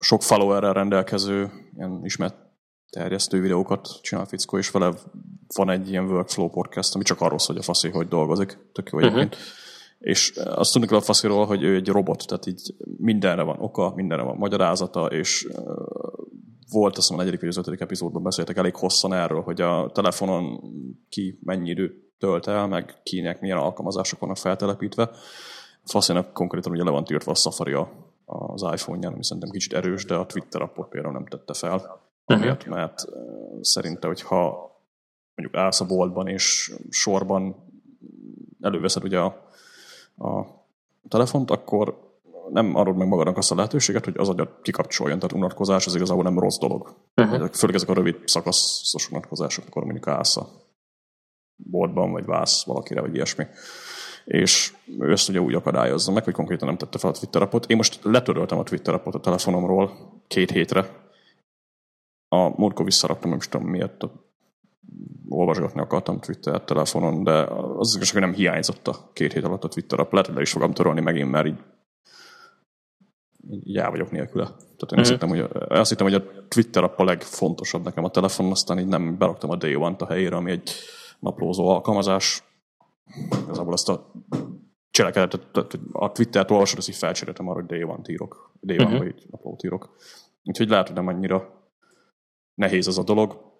sok 0.00 0.22
followerrel 0.22 0.72
rendelkező, 0.72 1.50
ilyen 1.76 2.00
ismert 2.02 2.36
terjesztő 2.90 3.40
videókat 3.40 3.98
csinál 4.02 4.26
fickó, 4.26 4.58
és 4.58 4.70
vele 4.70 4.92
van 5.54 5.70
egy 5.70 5.88
ilyen 5.88 6.04
workflow 6.04 6.48
podcast, 6.48 6.94
ami 6.94 7.04
csak 7.04 7.20
arról 7.20 7.38
szól, 7.38 7.54
hogy 7.54 7.64
a 7.64 7.66
faszi 7.66 7.88
hogy 7.88 8.08
dolgozik. 8.08 8.58
Tök 8.72 8.88
jó 8.92 8.98
uh-huh. 8.98 9.28
És 9.98 10.32
azt 10.36 10.72
tudni 10.72 10.86
kell 10.86 10.96
a 10.96 11.00
fasziról, 11.00 11.46
hogy 11.46 11.62
ő 11.62 11.74
egy 11.74 11.88
robot, 11.88 12.26
tehát 12.26 12.46
így 12.46 12.74
mindenre 12.96 13.42
van 13.42 13.56
oka, 13.60 13.92
mindenre 13.94 14.24
van 14.24 14.36
magyarázata, 14.36 15.06
és 15.06 15.48
volt 16.70 16.96
azt 16.96 16.96
hiszem 16.96 17.16
a 17.16 17.18
negyedik 17.18 17.40
vagy 17.40 17.48
az 17.48 17.56
ötödik 17.56 17.80
epizódban 17.80 18.22
beszéltek 18.22 18.56
elég 18.56 18.74
hosszan 18.74 19.12
erről, 19.12 19.40
hogy 19.40 19.60
a 19.60 19.90
telefonon 19.94 20.60
ki 21.08 21.38
mennyi 21.42 21.70
időt 21.70 21.94
tölt 22.18 22.46
el, 22.46 22.66
meg 22.66 23.00
kinek 23.02 23.40
milyen 23.40 23.58
alkalmazások 23.58 24.18
vannak 24.20 24.36
feltelepítve. 24.36 25.10
Faszinak 25.84 26.32
konkrétan 26.32 26.72
ugye 26.72 26.84
le 26.84 26.90
van 26.90 27.04
tiltva 27.04 27.30
a 27.30 27.34
Safari 27.34 27.72
az 28.30 28.62
iPhone-ján, 28.62 29.12
ami 29.12 29.24
szerintem 29.24 29.50
kicsit 29.50 29.72
erős, 29.72 30.04
de 30.04 30.14
a 30.14 30.26
Twitter 30.26 30.62
appot 30.62 30.88
például 30.88 31.12
nem 31.12 31.26
tette 31.26 31.54
fel. 31.54 32.00
Amiatt, 32.24 32.66
mert 32.66 33.04
szerinte, 33.60 34.06
hogyha 34.06 34.70
mondjuk 35.34 35.62
állsz 35.62 35.80
a 35.80 35.86
boltban, 35.86 36.28
és 36.28 36.72
sorban 36.90 37.56
előveszed 38.60 39.04
ugye 39.04 39.18
a, 39.18 39.26
a 40.16 40.46
telefont, 41.08 41.50
akkor 41.50 42.08
nem 42.50 42.74
adod 42.74 42.96
meg 42.96 43.08
magadnak 43.08 43.36
azt 43.36 43.50
a 43.50 43.54
lehetőséget, 43.54 44.04
hogy 44.04 44.18
az 44.18 44.28
agyat 44.28 44.58
kikapcsoljon, 44.62 45.18
tehát 45.18 45.36
unatkozás 45.36 45.86
az 45.86 45.94
igazából 45.94 46.22
nem 46.22 46.38
rossz 46.38 46.58
dolog. 46.58 46.94
Uh-huh. 47.16 47.50
Főleg 47.52 47.76
ezek 47.76 47.88
a 47.88 47.94
rövid 47.94 48.16
szakaszos 48.24 49.10
unatkozások, 49.10 49.62
amikor 49.62 49.82
mondjuk 49.82 50.06
állsz 50.06 50.36
a 50.36 50.48
boltban, 51.56 52.12
vagy 52.12 52.24
válsz 52.24 52.64
valakire, 52.64 53.00
vagy 53.00 53.14
ilyesmi. 53.14 53.46
És 54.30 54.74
ő 54.98 55.10
ezt 55.10 55.28
ugye 55.28 55.40
úgy 55.40 55.54
akadályozza 55.54 56.12
meg, 56.12 56.24
hogy 56.24 56.32
konkrétan 56.32 56.68
nem 56.68 56.76
tette 56.76 56.98
fel 56.98 57.10
a 57.10 57.12
Twitter 57.12 57.42
appot. 57.42 57.66
Én 57.66 57.76
most 57.76 57.98
letöröltem 58.02 58.58
a 58.58 58.62
Twitter 58.62 58.94
appot 58.94 59.14
a 59.14 59.20
telefonomról 59.20 59.90
két 60.26 60.50
hétre. 60.50 60.90
A 62.28 62.60
múltkor 62.60 62.84
visszaraktam, 62.84 63.30
nem 63.30 63.38
is 63.38 63.48
tudom 63.48 63.66
miért, 63.66 64.04
olvasgatni 65.28 65.80
akartam 65.80 66.20
Twitter 66.20 66.60
telefonon, 66.60 67.24
de 67.24 67.32
az 67.76 67.94
igazság, 67.94 68.12
hogy 68.12 68.30
nem 68.30 68.38
hiányzott 68.38 68.88
a 68.88 69.10
két 69.12 69.32
hét 69.32 69.44
alatt 69.44 69.64
a 69.64 69.68
Twitter 69.68 70.00
app. 70.00 70.12
Lehet, 70.12 70.26
hogy 70.26 70.36
le 70.36 70.42
is 70.42 70.50
fogom 70.50 70.72
törölni 70.72 71.00
megint, 71.00 71.30
mert 71.30 71.46
így, 71.46 71.58
így 73.50 73.76
el 73.76 73.90
vagyok 73.90 74.10
nélküle. 74.10 74.44
Tehát 74.44 74.60
én 74.80 74.88
mm-hmm. 74.92 75.00
azt, 75.00 75.10
hittem, 75.10 75.28
hogy, 75.28 75.48
azt 75.68 75.90
hittem, 75.90 76.06
hogy 76.06 76.14
a 76.14 76.46
Twitter 76.48 76.84
app 76.84 76.98
a 76.98 77.04
legfontosabb 77.04 77.84
nekem 77.84 78.04
a 78.04 78.10
telefonon, 78.10 78.52
aztán 78.52 78.78
így 78.78 78.88
nem 78.88 79.18
beraktam 79.18 79.50
a 79.50 79.56
Day 79.56 79.74
One-t 79.74 80.02
a 80.02 80.06
helyére, 80.06 80.36
ami 80.36 80.50
egy 80.50 80.70
naplózó 81.18 81.68
alkalmazás. 81.68 82.48
Igazából 83.42 83.72
azt 83.72 83.88
a 83.88 84.12
cselekedetet, 84.90 85.78
a 85.92 86.12
Twittert 86.12 86.50
olvasod, 86.50 86.78
azt 86.78 86.88
így 86.88 86.96
felcseréltem 86.96 87.48
arra, 87.48 87.60
hogy 87.60 87.68
Day 87.68 87.82
One-t 87.82 88.08
írok. 88.08 88.52
Day 88.60 88.78
One, 88.78 88.88
mm-hmm. 88.88 88.98
vagy 88.98 89.26
naplót 89.30 89.64
írok. 89.64 89.96
Úgyhogy 90.44 90.68
lehet, 90.68 90.86
hogy 90.86 90.96
nem 90.96 91.06
annyira 91.06 91.68
nehéz 92.54 92.86
az 92.86 92.98
a 92.98 93.02
dolog 93.02 93.50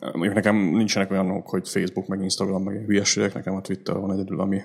Mondjuk 0.00 0.34
nekem 0.34 0.56
nincsenek 0.56 1.10
olyanok, 1.10 1.48
hogy 1.48 1.68
Facebook, 1.68 2.06
meg 2.06 2.22
Instagram, 2.22 2.62
meg 2.62 2.84
hülyeségek, 2.84 3.34
nekem 3.34 3.54
a 3.54 3.60
Twitter 3.60 3.98
van 3.98 4.12
egyedül, 4.12 4.40
ami, 4.40 4.62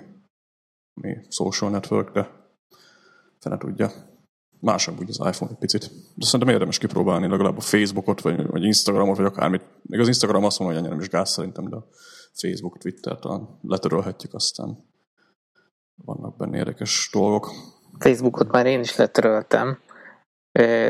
ami 0.93 1.17
social 1.29 1.72
network, 1.72 2.12
de 2.12 2.29
fene 3.39 3.58
tudja. 3.58 3.91
Másabb 4.60 5.00
úgy 5.00 5.10
az 5.10 5.20
iPhone 5.27 5.51
egy 5.51 5.58
picit. 5.58 5.91
De 6.15 6.25
szerintem 6.25 6.50
érdemes 6.50 6.77
kipróbálni 6.77 7.27
legalább 7.27 7.58
a 7.58 7.62
Facebookot, 7.62 8.22
vagy, 8.22 8.48
vagy 8.48 8.63
Instagramot, 8.63 9.17
vagy 9.17 9.25
akármit. 9.25 9.63
Még 9.81 10.00
az 10.00 10.08
Instagram 10.08 10.43
azt 10.43 10.60
mondom, 10.60 10.77
hogy 10.77 10.86
annyira 10.86 11.00
nem 11.00 11.05
is 11.05 11.12
gáz 11.12 11.29
szerintem, 11.29 11.70
de 11.70 11.77
Facebook, 12.34 12.78
Twitter 12.78 13.20
talán 13.20 13.60
letörölhetjük, 13.64 14.34
aztán 14.34 14.86
vannak 16.06 16.38
benne 16.38 16.58
érdekes 16.58 17.10
dolgok. 17.14 17.52
Facebookot 18.00 18.52
már 18.52 18.66
én 18.66 18.80
is 18.80 18.96
letöröltem, 18.96 19.80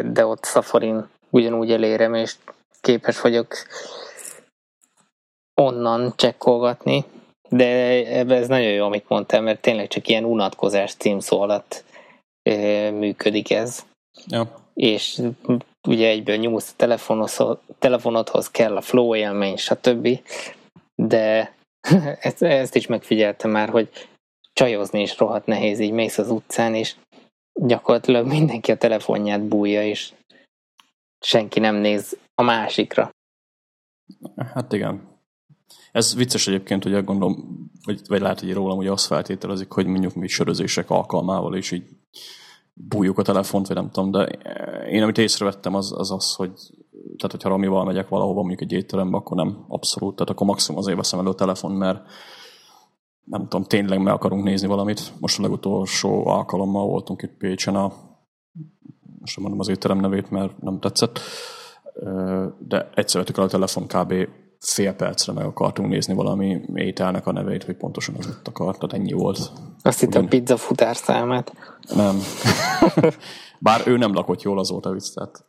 de 0.04 0.26
ott 0.26 0.46
Safari-n 0.46 1.10
ugyanúgy 1.30 1.72
elérem, 1.72 2.14
és 2.14 2.36
képes 2.82 3.22
vagyok 3.22 3.56
onnan 5.62 6.14
csekkolgatni, 6.16 7.06
de 7.50 7.66
ez 8.28 8.48
nagyon 8.48 8.72
jó, 8.72 8.86
amit 8.86 9.10
mondtál, 9.10 9.42
mert 9.42 9.62
tényleg 9.62 9.88
csak 9.88 10.08
ilyen 10.08 10.26
unatkozás 10.26 10.94
címszó 10.96 11.42
alatt 11.42 11.84
működik 12.92 13.52
ez. 13.52 13.84
Ja. 14.26 14.60
És 14.74 15.22
ugye 15.88 16.08
egyből 16.08 16.36
nyúlsz 16.36 16.74
a 16.78 17.60
telefonodhoz, 17.80 18.50
kell 18.50 18.76
a 18.76 18.82
flow 18.82 19.16
élmény, 19.16 19.58
stb. 19.58 20.08
De 20.96 21.56
ezt, 22.20 22.42
ezt 22.42 22.76
is 22.76 22.88
megfigyeltem 22.88 23.52
már, 23.52 23.70
hogy 23.70 24.10
csajozni 24.54 25.02
is 25.02 25.18
rohadt 25.18 25.46
nehéz, 25.46 25.80
így 25.80 25.92
mész 25.92 26.18
az 26.18 26.30
utcán, 26.30 26.76
és 26.76 26.96
gyakorlatilag 27.54 28.28
mindenki 28.28 28.72
a 28.72 28.78
telefonját 28.78 29.48
bújja, 29.48 29.84
és 29.84 30.14
senki 31.20 31.60
nem 31.60 31.76
néz 31.76 32.18
a 32.36 32.42
másikra. 32.42 33.10
Hát 34.54 34.74
igen. 34.74 35.10
Ez 35.92 36.16
vicces 36.16 36.48
egyébként, 36.48 36.84
hogy 36.84 37.04
gondolom, 37.04 37.70
vagy, 37.84 38.02
vagy 38.08 38.22
lehet, 38.22 38.40
hogy 38.40 38.54
rólam 38.54 38.78
hogy 38.78 38.88
azt 38.88 39.06
feltételezik, 39.06 39.72
hogy 39.72 39.86
mondjuk 39.86 40.14
mi 40.14 40.28
sörözések 40.28 40.90
alkalmával, 40.90 41.56
és 41.56 41.72
így 41.72 41.84
bújjuk 42.74 43.18
a 43.18 43.22
telefont, 43.22 43.68
vagy 43.68 43.76
nem 43.76 43.92
tudom, 43.92 44.12
de 44.12 44.26
én 44.88 45.04
amit 45.04 45.18
észrevettem 45.18 45.76
az 45.76 45.92
az, 45.98 46.12
az 46.12 46.36
hogy 46.36 46.52
tehát 47.18 47.32
hogyha 47.32 47.50
Ramival 47.50 47.86
megyek 47.86 48.10
valahova, 48.10 48.40
mondjuk 48.40 48.62
egy 48.62 48.72
étterembe, 48.72 49.18
akkor 49.18 49.38
nem 49.38 49.66
abszolút, 49.68 50.16
tehát 50.16 50.30
akkor 50.30 50.48
maximum 50.48 50.80
azért 50.80 50.98
veszem 50.98 51.20
elő 51.20 51.30
a 51.30 51.34
telefon, 51.34 51.72
mert 51.72 52.00
nem 53.24 53.42
tudom, 53.42 53.64
tényleg 53.64 54.02
meg 54.02 54.14
akarunk 54.14 54.44
nézni 54.44 54.68
valamit. 54.68 55.14
Most 55.20 55.40
a 55.40 55.42
legutolsó 55.42 56.28
alkalommal 56.28 56.86
voltunk 56.86 57.22
itt 57.22 57.38
Pécsen 57.38 57.76
a 57.76 57.94
most 59.20 59.40
mondom 59.40 59.60
az 59.60 59.68
étterem 59.68 60.00
nevét, 60.00 60.32
mert 60.32 60.62
nem 60.62 60.80
tetszett, 60.80 61.20
de 62.58 62.90
egyszer 62.96 63.22
vettük 63.22 63.38
el 63.38 63.44
a 63.44 63.48
telefon 63.48 63.88
kb 63.88 64.14
fél 64.60 64.94
percre 64.94 65.34
meg 65.34 65.46
akartunk 65.46 65.90
nézni 65.90 66.14
valami 66.14 66.62
ételnek 66.74 67.28
a 67.28 67.32
nevét, 67.32 67.64
hogy 67.64 67.76
pontosan 67.76 68.16
az 68.18 68.28
ott 68.28 68.48
akart, 68.48 68.80
tehát 68.80 68.96
ennyi 68.96 69.14
volt. 69.14 69.52
Azt 69.82 70.00
hittem 70.00 70.28
pizza 70.28 70.58
futárszámát. 70.58 71.54
Nem. 71.96 72.20
Bár 73.60 73.88
ő 73.88 73.98
nem 73.98 74.14
lakott 74.14 74.42
jól 74.42 74.60
azóta 74.60 74.92
vicc, 74.92 75.14
tehát 75.14 75.46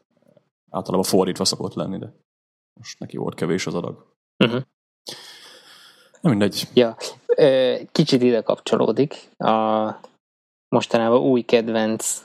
általában 0.72 1.06
fordítva 1.06 1.44
szokott 1.44 1.74
lenni, 1.74 1.98
de 1.98 2.12
most 2.80 2.98
neki 2.98 3.16
volt 3.16 3.34
kevés 3.34 3.66
az 3.66 3.74
adag. 3.74 4.06
Uh-huh. 4.44 4.62
Nem 6.20 6.32
mindegy. 6.32 6.68
Ja, 6.74 6.96
kicsit 7.92 8.22
ide 8.22 8.42
kapcsolódik. 8.42 9.14
A 9.38 9.90
mostanában 10.68 11.20
új 11.20 11.42
kedvenc 11.42 12.24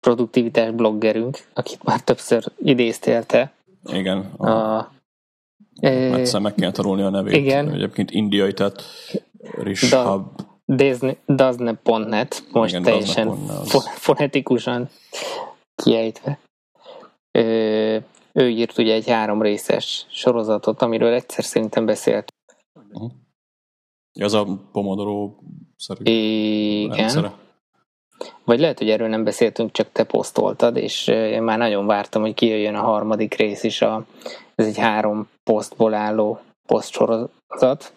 produktivitás 0.00 0.70
bloggerünk, 0.70 1.38
akit 1.52 1.82
már 1.82 2.00
többször 2.00 2.44
idéztél 2.58 3.24
te, 3.24 3.52
igen. 3.82 4.18
A, 4.36 4.76
a, 4.76 4.90
e, 5.80 6.38
meg 6.38 6.54
kell 6.54 6.72
tanulni 6.72 7.02
a 7.02 7.10
nevét. 7.10 7.36
Igen. 7.36 7.72
Egyébként 7.72 8.10
indiai, 8.10 8.52
tehát 8.52 8.82
Rishab. 9.40 10.40
Dazne.net, 11.26 12.44
most 12.52 12.70
igen, 12.70 12.82
teljesen 12.82 13.28
fonetikusan 13.96 14.88
kiejtve. 15.74 16.38
Ö, 17.30 17.98
ő 18.32 18.48
írt 18.48 18.78
ugye 18.78 18.94
egy 18.94 19.08
három 19.08 19.42
részes 19.42 20.06
sorozatot, 20.08 20.82
amiről 20.82 21.12
egyszer 21.12 21.44
szerintem 21.44 21.86
beszélt. 21.86 22.32
Uh-huh. 22.92 23.10
Ez 24.12 24.32
a 24.32 24.46
Pomodoro 24.72 25.30
szerű 25.76 26.02
Igen. 26.04 26.96
Rendszere. 26.96 27.32
vagy 28.44 28.60
lehet, 28.60 28.78
hogy 28.78 28.90
erről 28.90 29.08
nem 29.08 29.24
beszéltünk, 29.24 29.72
csak 29.72 29.92
te 29.92 30.04
posztoltad, 30.04 30.76
és 30.76 31.06
én 31.06 31.42
már 31.42 31.58
nagyon 31.58 31.86
vártam, 31.86 32.22
hogy 32.22 32.34
kijöjjön 32.34 32.74
a 32.74 32.82
harmadik 32.82 33.34
rész 33.34 33.62
is. 33.62 33.82
A, 33.82 34.04
ez 34.54 34.66
egy 34.66 34.78
három 34.78 35.28
posztból 35.42 35.94
álló 35.94 36.40
posztsorozat, 36.66 37.92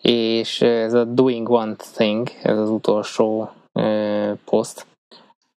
és 0.00 0.60
ez 0.60 0.94
a 0.94 1.04
Doing 1.04 1.48
One 1.48 1.74
Thing, 1.76 2.28
ez 2.42 2.58
az 2.58 2.70
utolsó 2.70 3.50
poszt, 4.44 4.86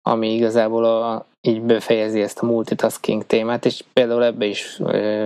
ami 0.09 0.33
igazából 0.33 0.85
a, 0.85 1.25
így 1.41 1.61
befejezi 1.61 2.21
ezt 2.21 2.39
a 2.39 2.45
multitasking 2.45 3.25
témát, 3.25 3.65
és 3.65 3.83
például 3.93 4.23
ebbe 4.23 4.45
is 4.45 4.79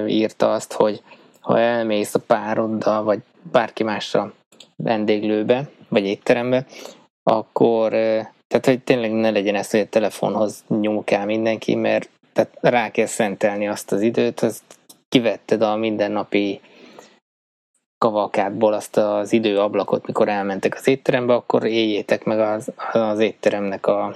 írta 0.08 0.52
azt, 0.52 0.74
hogy 0.74 1.02
ha 1.40 1.60
elmész 1.60 2.16
a 2.16 2.20
pároddal, 2.20 3.04
vagy 3.04 3.20
bárki 3.52 3.84
másra 3.84 4.34
vendéglőbe, 4.76 5.70
vagy 5.90 6.06
étterembe, 6.06 6.66
akkor 7.24 7.90
tehát, 8.48 8.66
hogy 8.66 8.80
tényleg 8.80 9.12
ne 9.12 9.30
legyen 9.30 9.56
ez, 9.56 9.72
hogy 9.72 9.80
a 9.80 9.90
telefonhoz 9.90 10.64
nyúl 10.68 11.04
mindenki, 11.26 11.76
mert 11.76 12.10
tehát 12.34 12.58
rá 12.62 12.92
kell 12.92 13.06
szentelni 13.06 13.68
azt 13.68 13.92
az 13.92 14.02
időt, 14.02 14.40
azt 14.40 14.64
kivetted 15.10 15.62
a 15.62 15.76
mindennapi 15.76 16.62
kavalkádból 17.98 18.74
azt 18.74 18.98
az 18.98 19.34
időablakot, 19.34 20.08
mikor 20.08 20.28
elmentek 20.28 20.76
az 20.76 20.88
étterembe, 20.88 21.34
akkor 21.34 21.66
éljétek 21.66 22.24
meg 22.24 22.40
az, 22.40 22.72
az 22.92 23.20
étteremnek 23.20 23.88
a, 23.88 24.16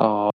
a 0.00 0.28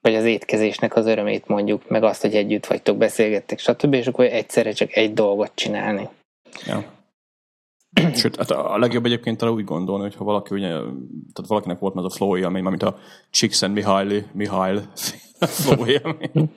vagy 0.00 0.14
az 0.14 0.24
étkezésnek 0.24 0.96
az 0.96 1.06
örömét 1.06 1.46
mondjuk, 1.46 1.88
meg 1.88 2.02
azt, 2.02 2.20
hogy 2.20 2.34
együtt 2.34 2.66
vagytok, 2.66 2.96
beszélgettek, 2.96 3.58
stb. 3.58 3.94
és 3.94 4.06
akkor 4.06 4.24
egyszerre 4.24 4.72
csak 4.72 4.96
egy 4.96 5.12
dolgot 5.12 5.50
csinálni. 5.54 6.08
Ja. 6.66 7.00
Sőt, 8.14 8.36
hát 8.36 8.50
a 8.50 8.78
legjobb 8.78 9.04
egyébként 9.04 9.38
talán 9.38 9.54
úgy 9.54 9.64
gondolni, 9.64 10.02
hogy 10.02 10.14
ha 10.14 10.24
valaki 10.24 10.54
ugye, 10.54 10.68
tehát 10.68 11.46
valakinek 11.46 11.78
volt 11.78 11.96
az 11.96 12.04
a 12.04 12.10
flow 12.10 12.36
élmény, 12.36 12.62
mint 12.62 12.82
a 12.82 12.98
Chicks 13.30 13.62
and 13.62 13.74
Mihaly, 13.74 14.26
Mihail 14.32 14.82
flow 15.40 15.86
élmény. 15.86 16.52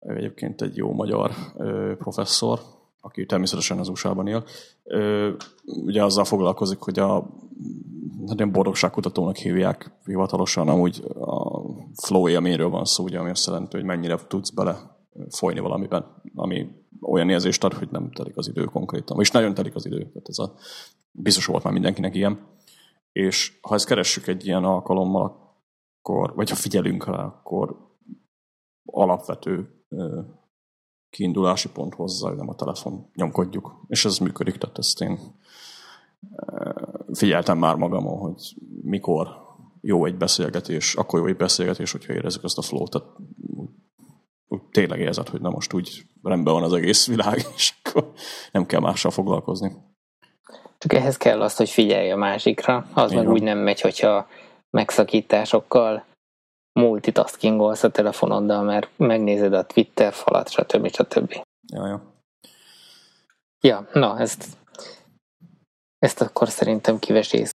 Ő 0.00 0.16
egyébként 0.16 0.62
egy 0.62 0.76
jó 0.76 0.92
magyar 0.92 1.30
ö, 1.56 1.92
professzor, 1.98 2.60
aki 3.00 3.26
természetesen 3.26 3.78
az 3.78 3.88
USA-ban 3.88 4.26
él. 4.26 4.44
Ö, 4.84 5.30
ugye 5.64 6.04
azzal 6.04 6.24
foglalkozik, 6.24 6.78
hogy 6.78 6.98
a 6.98 7.26
ilyen 8.36 8.52
boldogságkutatónak 8.52 9.36
hívják 9.36 9.92
hivatalosan, 10.04 10.68
amúgy 10.68 11.04
a 11.20 11.62
flow 12.02 12.28
élményről 12.28 12.68
van 12.68 12.84
szó, 12.84 13.04
ugye, 13.04 13.18
ami 13.18 13.30
azt 13.30 13.46
jelenti, 13.46 13.76
hogy 13.76 13.86
mennyire 13.86 14.18
tudsz 14.26 14.50
bele 14.50 14.96
folyni 15.28 15.60
valamiben, 15.60 16.22
ami 16.34 16.68
olyan 17.00 17.30
érzést 17.30 17.64
ad, 17.64 17.72
hogy 17.72 17.88
nem 17.90 18.10
telik 18.10 18.36
az 18.36 18.48
idő 18.48 18.64
konkrétan. 18.64 19.20
És 19.20 19.30
nagyon 19.30 19.54
telik 19.54 19.74
az 19.74 19.86
idő. 19.86 19.98
Tehát 19.98 20.28
ez 20.28 20.38
a, 20.38 20.54
biztos 21.10 21.46
volt 21.46 21.62
már 21.64 21.72
mindenkinek 21.72 22.14
ilyen. 22.14 22.46
És 23.12 23.58
ha 23.60 23.74
ezt 23.74 23.86
keressük 23.86 24.26
egy 24.26 24.46
ilyen 24.46 24.64
alkalommal, 24.64 25.56
akkor, 25.98 26.34
vagy 26.34 26.50
ha 26.50 26.56
figyelünk 26.56 27.06
rá, 27.06 27.24
akkor 27.24 27.76
alapvető 28.84 29.84
kiindulási 31.10 31.68
pont 31.70 31.94
hozzá, 31.94 32.28
hogy 32.28 32.36
nem 32.36 32.48
a 32.48 32.54
telefon 32.54 33.10
nyomkodjuk. 33.14 33.84
És 33.86 34.04
ez 34.04 34.18
működik, 34.18 34.56
tehát 34.56 34.78
ezt 34.78 35.00
én 35.00 35.18
figyeltem 37.12 37.58
már 37.58 37.74
magamon, 37.74 38.18
hogy 38.18 38.54
mikor 38.82 39.28
jó 39.80 40.04
egy 40.04 40.16
beszélgetés, 40.16 40.94
akkor 40.94 41.18
jó 41.18 41.26
egy 41.26 41.36
beszélgetés, 41.36 41.92
hogyha 41.92 42.12
érezzük 42.12 42.44
azt 42.44 42.58
a 42.58 42.62
flow 42.62 42.88
Tehát 42.88 43.08
úgy 44.48 44.62
tényleg 44.62 45.00
érzed, 45.00 45.28
hogy 45.28 45.40
na 45.40 45.50
most 45.50 45.72
úgy 45.72 46.06
rendben 46.22 46.54
van 46.54 46.62
az 46.62 46.72
egész 46.72 47.06
világ, 47.06 47.36
és 47.56 47.74
akkor 47.82 48.12
nem 48.52 48.66
kell 48.66 48.80
mással 48.80 49.10
foglalkozni. 49.10 49.72
Csak 50.78 50.92
ehhez 50.92 51.16
kell 51.16 51.42
azt, 51.42 51.56
hogy 51.56 51.70
figyelj 51.70 52.10
a 52.10 52.16
másikra. 52.16 52.86
Az 52.94 53.10
Igen. 53.10 53.24
meg 53.24 53.32
úgy 53.32 53.42
nem 53.42 53.58
megy, 53.58 53.80
hogyha 53.80 54.26
megszakításokkal 54.70 56.04
multitaskingolsz 56.72 57.82
a 57.82 57.90
telefonoddal, 57.90 58.62
mert 58.62 58.88
megnézed 58.96 59.52
a 59.52 59.66
Twitter 59.66 60.12
falat, 60.12 60.50
stb. 60.50 60.88
stb. 60.88 61.32
Ja, 61.72 61.86
ja. 61.86 62.10
Ja, 63.60 63.88
na, 63.92 64.18
ezt, 64.18 64.46
ezt 66.02 66.20
akkor 66.20 66.48
szerintem 66.48 66.98
kivesész. 66.98 67.54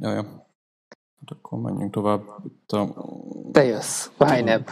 Ja, 0.00 0.10
ja. 0.10 0.22
Hát 0.22 1.38
akkor 1.38 1.58
menjünk 1.58 1.92
tovább. 1.92 2.22
Itt 2.44 2.70
a... 2.70 2.94
Te 3.52 3.64
jössz, 3.64 4.08
Vajneb 4.16 4.68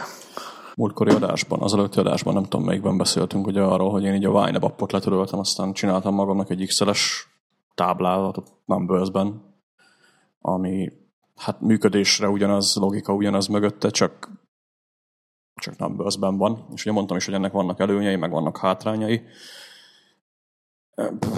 múltkori 0.75 1.11
adásban, 1.11 1.61
az 1.61 1.73
előtti 1.73 1.99
adásban, 1.99 2.33
nem 2.33 2.43
tudom 2.43 2.65
melyikben 2.65 2.97
beszéltünk 2.97 3.47
ugye 3.47 3.61
arról, 3.61 3.91
hogy 3.91 4.03
én 4.03 4.13
így 4.13 4.25
a 4.25 4.43
Vine 4.43 4.57
appot 4.57 4.91
letöröltem, 4.91 5.39
aztán 5.39 5.73
csináltam 5.73 6.13
magamnak 6.13 6.49
egy 6.49 6.65
XL-es 6.65 7.27
táblázatot 7.75 8.51
Numbers-ben, 8.65 9.41
ami 10.41 10.91
hát 11.35 11.61
működésre 11.61 12.29
ugyanaz, 12.29 12.75
logika 12.75 13.13
ugyanaz 13.13 13.47
mögötte, 13.47 13.89
csak 13.89 14.29
csak 15.55 15.77
Numbers-ben 15.77 16.37
van. 16.37 16.65
És 16.73 16.85
ugye 16.85 16.91
mondtam 16.91 17.17
is, 17.17 17.25
hogy 17.25 17.33
ennek 17.33 17.51
vannak 17.51 17.79
előnyei, 17.79 18.15
meg 18.15 18.31
vannak 18.31 18.57
hátrányai. 18.57 19.21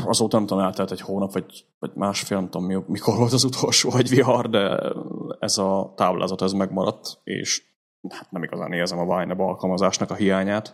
Azóta 0.06 0.38
nem 0.38 0.46
tudom, 0.46 0.64
eltelt 0.64 0.92
egy 0.92 1.02
hónap, 1.02 1.34
vagy, 1.34 1.66
vagy 1.80 1.92
másfél, 1.94 2.38
nem 2.38 2.50
tudom, 2.50 2.86
mikor 2.88 3.18
volt 3.18 3.34
az 3.34 3.44
utolsó, 3.44 3.90
vagy 3.90 4.10
vihar, 4.10 4.50
de 4.50 4.94
ez 5.40 5.58
a 5.58 5.94
táblázat 5.96 6.42
ez 6.42 6.52
megmaradt, 6.52 7.20
és 7.24 7.64
hát 8.10 8.32
nem 8.32 8.44
igazán 8.44 8.74
érzem 8.74 9.00
a 9.00 9.16
Wine 9.16 9.34
alkalmazásnak 9.34 10.12
a 10.12 10.16
hiányát. 10.16 10.74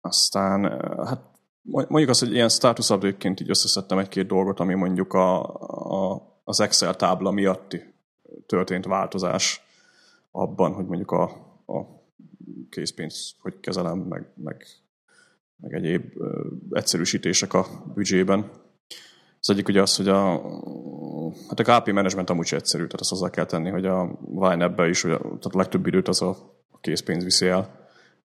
Aztán, 0.00 0.62
hát 1.04 1.20
mondjuk 1.72 2.08
azt, 2.08 2.20
hogy 2.20 2.32
ilyen 2.32 2.48
status 2.48 2.88
update 2.90 3.28
így 3.28 3.50
összeszedtem 3.50 3.98
egy-két 3.98 4.26
dolgot, 4.26 4.60
ami 4.60 4.74
mondjuk 4.74 5.12
a, 5.12 5.44
a, 6.12 6.22
az 6.44 6.60
Excel 6.60 6.94
tábla 6.94 7.30
miatti 7.30 7.94
történt 8.46 8.84
változás 8.84 9.60
abban, 10.30 10.72
hogy 10.72 10.86
mondjuk 10.86 11.10
a, 11.10 11.22
a 11.66 12.04
készpénzt 12.70 13.36
hogy 13.40 13.60
kezelem, 13.60 13.98
meg, 13.98 14.32
meg, 14.34 14.66
meg 15.56 15.74
egyéb 15.74 16.02
egyszerűsítések 16.70 17.54
a 17.54 17.66
büdzsében. 17.94 18.50
Az 19.40 19.50
egyik 19.50 19.68
ugye 19.68 19.82
az, 19.82 19.96
hogy 19.96 20.08
a, 20.08 20.42
hát 21.48 21.60
a 21.60 21.80
KP 21.80 21.92
management 21.92 22.30
amúgy 22.30 22.46
sem 22.46 22.58
egyszerű, 22.58 22.84
tehát 22.84 23.00
azt 23.00 23.10
hozzá 23.10 23.30
kell 23.30 23.46
tenni, 23.46 23.70
hogy 23.70 23.86
a 23.86 24.18
Vine 24.28 24.88
is, 24.88 25.02
hogy 25.02 25.10
a, 25.10 25.18
tehát 25.18 25.44
a 25.44 25.56
legtöbb 25.56 25.86
időt 25.86 26.08
az 26.08 26.22
a, 26.22 26.36
készpénz 26.80 27.24
viszi 27.24 27.46
el. 27.46 27.88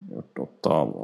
Ott, 0.08 0.38
ott 0.38 0.66
a 0.66 0.94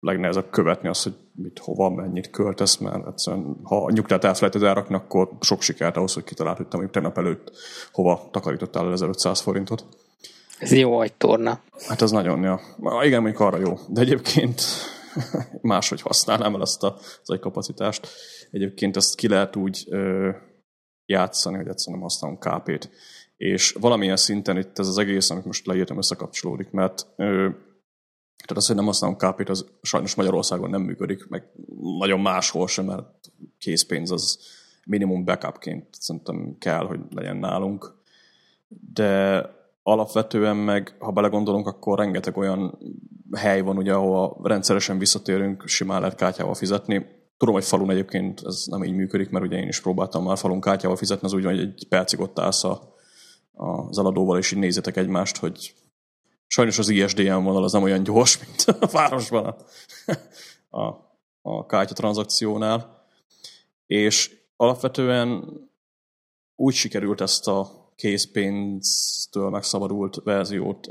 legnehezebb 0.00 0.50
követni 0.50 0.88
az, 0.88 1.02
hogy 1.02 1.14
mit, 1.34 1.58
hova, 1.58 1.90
mennyit 1.90 2.30
költesz, 2.30 2.76
mert 2.76 3.06
egyszerűen, 3.06 3.56
ha 3.62 3.84
a 3.84 3.90
nyugtát 3.90 4.24
elfelejted 4.24 4.62
elrakni, 4.62 4.94
akkor 4.94 5.28
sok 5.40 5.62
sikert 5.62 5.96
ahhoz, 5.96 6.12
hogy 6.12 6.24
kitalált, 6.24 6.56
hogy 6.56 6.66
te 6.66 6.86
tegnap 6.90 7.18
előtt 7.18 7.52
hova 7.92 8.28
takarítottál 8.30 8.86
el 8.86 8.92
1500 8.92 9.40
forintot. 9.40 9.86
Ez 10.58 10.72
jó 10.72 10.98
agytorna. 10.98 11.60
Hát 11.88 12.02
ez 12.02 12.10
nagyon, 12.10 12.42
ja. 12.42 12.60
Igen, 13.02 13.22
mondjuk 13.22 13.42
arra 13.42 13.58
jó. 13.58 13.78
De 13.88 14.00
egyébként 14.00 14.62
máshogy 15.60 16.00
használnám 16.00 16.54
el 16.54 16.60
azt 16.60 16.82
a, 16.82 16.96
az 17.22 17.30
egy 17.30 17.40
kapacitást. 17.40 18.08
Egyébként 18.50 18.96
ezt 18.96 19.14
ki 19.14 19.28
lehet 19.28 19.56
úgy 19.56 19.86
ö, 19.88 20.30
játszani, 21.06 21.56
hogy 21.56 21.68
egyszerűen 21.68 21.98
nem 21.98 22.08
használunk 22.08 22.40
KP-t. 22.40 22.90
És 23.36 23.76
valamilyen 23.80 24.16
szinten 24.16 24.58
itt 24.58 24.78
ez 24.78 24.88
az 24.88 24.98
egész, 24.98 25.30
amit 25.30 25.44
most 25.44 25.66
leírtam, 25.66 25.96
összekapcsolódik, 25.96 26.70
mert 26.70 27.06
ö, 27.16 27.48
tehát 28.36 28.56
az, 28.56 28.66
hogy 28.66 28.76
nem 28.76 28.84
használunk 28.84 29.18
KP-t, 29.24 29.48
az 29.48 29.66
sajnos 29.82 30.14
Magyarországon 30.14 30.70
nem 30.70 30.82
működik, 30.82 31.28
meg 31.28 31.44
nagyon 31.98 32.20
máshol 32.20 32.68
sem, 32.68 32.84
mert 32.84 33.30
készpénz 33.58 34.10
az 34.10 34.38
minimum 34.84 35.24
backupként 35.24 35.86
szerintem 35.90 36.56
kell, 36.58 36.86
hogy 36.86 37.00
legyen 37.10 37.36
nálunk. 37.36 37.94
De 38.92 39.42
alapvetően 39.82 40.56
meg, 40.56 40.96
ha 40.98 41.12
belegondolunk, 41.12 41.66
akkor 41.66 41.98
rengeteg 41.98 42.36
olyan 42.36 42.78
hely 43.36 43.60
van, 43.60 43.76
ugye, 43.76 43.92
ahol 43.92 44.40
rendszeresen 44.42 44.98
visszatérünk, 44.98 45.66
simán 45.66 46.00
lehet 46.00 46.16
kártyával 46.16 46.54
fizetni. 46.54 47.06
Tudom, 47.36 47.54
hogy 47.54 47.64
falun 47.64 47.90
egyébként 47.90 48.42
ez 48.44 48.64
nem 48.66 48.84
így 48.84 48.94
működik, 48.94 49.30
mert 49.30 49.44
ugye 49.44 49.58
én 49.58 49.68
is 49.68 49.80
próbáltam 49.80 50.24
már 50.24 50.38
falun 50.38 50.60
kártyával 50.60 50.96
fizetni, 50.96 51.26
az 51.26 51.32
úgy 51.32 51.42
van, 51.42 51.54
hogy 51.54 51.62
egy 51.62 51.86
percig 51.88 52.20
ott 52.20 52.38
állsz 52.38 52.64
a, 52.64 52.94
az 53.52 53.98
eladóval, 53.98 54.38
és 54.38 54.52
így 54.52 54.58
nézzetek 54.58 54.96
egymást, 54.96 55.36
hogy 55.36 55.74
sajnos 56.46 56.78
az 56.78 56.88
ISDN 56.88 57.42
vonal 57.42 57.64
az 57.64 57.72
nem 57.72 57.82
olyan 57.82 58.02
gyors, 58.02 58.38
mint 58.46 58.64
a 58.80 58.86
városban 58.86 59.44
a, 59.44 60.80
a, 60.80 61.10
a 61.42 61.66
kártya 61.66 61.94
tranzakciónál. 61.94 63.04
És 63.86 64.40
alapvetően 64.56 65.44
úgy 66.56 66.74
sikerült 66.74 67.20
ezt 67.20 67.48
a 67.48 67.82
készpénztől 67.96 69.50
megszabadult 69.50 70.20
verziót 70.24 70.86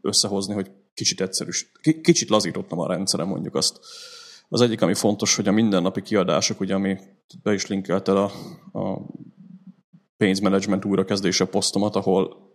összehozni, 0.00 0.54
hogy 0.54 0.70
kicsit 0.94 1.20
egyszerűs, 1.20 1.70
kicsit 2.02 2.28
lazítottam 2.28 2.78
a 2.78 2.86
rendszerem, 2.86 3.26
mondjuk 3.26 3.54
azt. 3.54 3.80
Az 4.48 4.60
egyik, 4.60 4.82
ami 4.82 4.94
fontos, 4.94 5.36
hogy 5.36 5.48
a 5.48 5.52
mindennapi 5.52 6.02
kiadások, 6.02 6.60
ugye, 6.60 6.74
ami 6.74 6.98
be 7.42 7.52
is 7.52 7.66
linkelted 7.66 8.16
a, 8.16 8.24
a 8.72 9.00
pénzmenedzsment 10.16 10.84
újrakezdése 10.84 11.44
posztomat, 11.44 11.96
ahol 11.96 12.46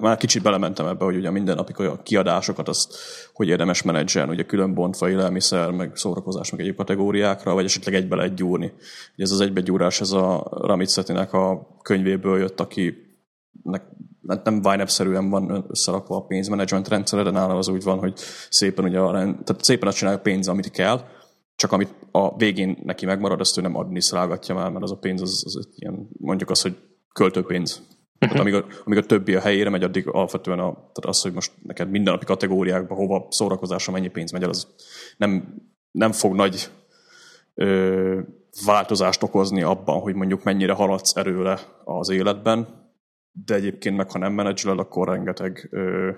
már 0.00 0.16
kicsit 0.16 0.42
belementem 0.42 0.86
ebbe, 0.86 1.04
hogy 1.04 1.16
ugye 1.16 1.30
minden 1.30 1.56
napi 1.56 1.72
kiadásokat 2.02 2.68
azt 2.68 2.96
hogy 3.32 3.48
érdemes 3.48 3.82
menedzselni, 3.82 4.32
ugye 4.32 4.44
külön 4.44 4.74
bontva 4.74 5.10
élelmiszer, 5.10 5.70
meg 5.70 5.96
szórakozás, 5.96 6.50
meg 6.50 6.60
egyéb 6.60 6.76
kategóriákra, 6.76 7.54
vagy 7.54 7.64
esetleg 7.64 7.94
egybe 7.94 8.16
lehet 8.16 8.34
gyúrni. 8.34 8.72
Ugye 9.14 9.24
ez 9.24 9.30
az 9.30 9.40
egybegyúrás, 9.40 10.00
ez 10.00 10.10
a 10.10 10.48
Ramit 10.50 10.96
a 11.32 11.76
könyvéből 11.82 12.38
jött, 12.38 12.60
aki 12.60 12.94
hát 14.28 14.44
nem 14.44 14.60
YNAB-szerűen 14.62 15.30
van 15.30 15.64
összerakva 15.68 16.16
a 16.16 16.24
pénzmenedzsment 16.24 16.88
rendszere, 16.88 17.22
de 17.22 17.30
nála 17.30 17.56
az 17.56 17.68
úgy 17.68 17.82
van, 17.82 17.98
hogy 17.98 18.18
szépen, 18.50 18.84
ugye 18.84 18.98
a, 18.98 19.12
tehát 19.12 19.56
szépen 19.58 19.88
azt 19.88 19.96
csinálja 19.96 20.18
a 20.18 20.22
pénz, 20.22 20.48
amit 20.48 20.70
kell, 20.70 21.04
csak 21.56 21.72
amit 21.72 21.94
a 22.10 22.36
végén 22.36 22.78
neki 22.82 23.06
megmarad, 23.06 23.40
azt 23.40 23.58
ő 23.58 23.60
nem 23.60 23.76
adminisztrálgatja 23.76 24.54
már, 24.54 24.70
mert 24.70 24.84
az 24.84 24.90
a 24.90 24.96
pénz 24.96 25.22
az, 25.22 25.42
az 25.46 25.68
ilyen, 25.74 26.08
mondjuk 26.18 26.50
az, 26.50 26.62
hogy 26.62 26.76
költőpénz. 27.12 27.82
Tehát 28.18 28.38
amíg 28.38 28.54
a, 28.54 28.64
amíg 28.84 28.98
a 28.98 29.06
többi 29.06 29.34
a 29.34 29.40
helyére 29.40 29.70
megy, 29.70 29.82
addig 29.82 30.08
alapvetően 30.08 30.58
a, 30.58 30.72
tehát 30.72 31.04
az, 31.04 31.22
hogy 31.22 31.32
most 31.32 31.52
neked 31.62 31.90
mindennapi 31.90 32.24
kategóriákba, 32.24 32.94
hova 32.94 33.26
szórakozásra 33.30 33.92
mennyi 33.92 34.08
pénz 34.08 34.32
megy, 34.32 34.42
az 34.42 34.66
nem, 35.16 35.54
nem 35.90 36.12
fog 36.12 36.34
nagy 36.34 36.70
ö, 37.54 38.20
változást 38.64 39.22
okozni 39.22 39.62
abban, 39.62 40.00
hogy 40.00 40.14
mondjuk 40.14 40.42
mennyire 40.42 40.72
haladsz 40.72 41.16
erőle 41.16 41.58
az 41.84 42.08
életben, 42.08 42.83
de 43.46 43.54
egyébként 43.54 43.96
meg 43.96 44.10
ha 44.10 44.18
nem 44.18 44.32
menedzseled, 44.32 44.78
akkor 44.78 45.08
rengeteg 45.08 45.68
ö, 45.70 46.10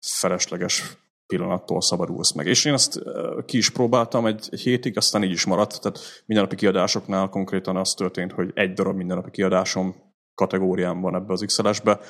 felesleges 0.00 0.96
pillanattól 1.26 1.80
szabadulsz 1.80 2.32
meg. 2.32 2.46
És 2.46 2.64
én 2.64 2.72
ezt 2.72 3.00
ki 3.46 3.56
is 3.56 3.70
próbáltam 3.70 4.26
egy, 4.26 4.48
egy 4.50 4.60
hétig, 4.60 4.96
aztán 4.96 5.22
így 5.24 5.30
is 5.30 5.44
maradt. 5.44 5.80
Tehát 5.80 5.98
mindennapi 6.26 6.56
kiadásoknál 6.56 7.28
konkrétan 7.28 7.76
az 7.76 7.94
történt, 7.94 8.32
hogy 8.32 8.50
egy 8.54 8.72
darab 8.72 8.96
mindennapi 8.96 9.30
kiadásom 9.30 9.94
kategóriám 10.34 11.00
van 11.00 11.14
ebbe 11.14 11.32
az 11.32 11.42
XLS-be. 11.46 12.00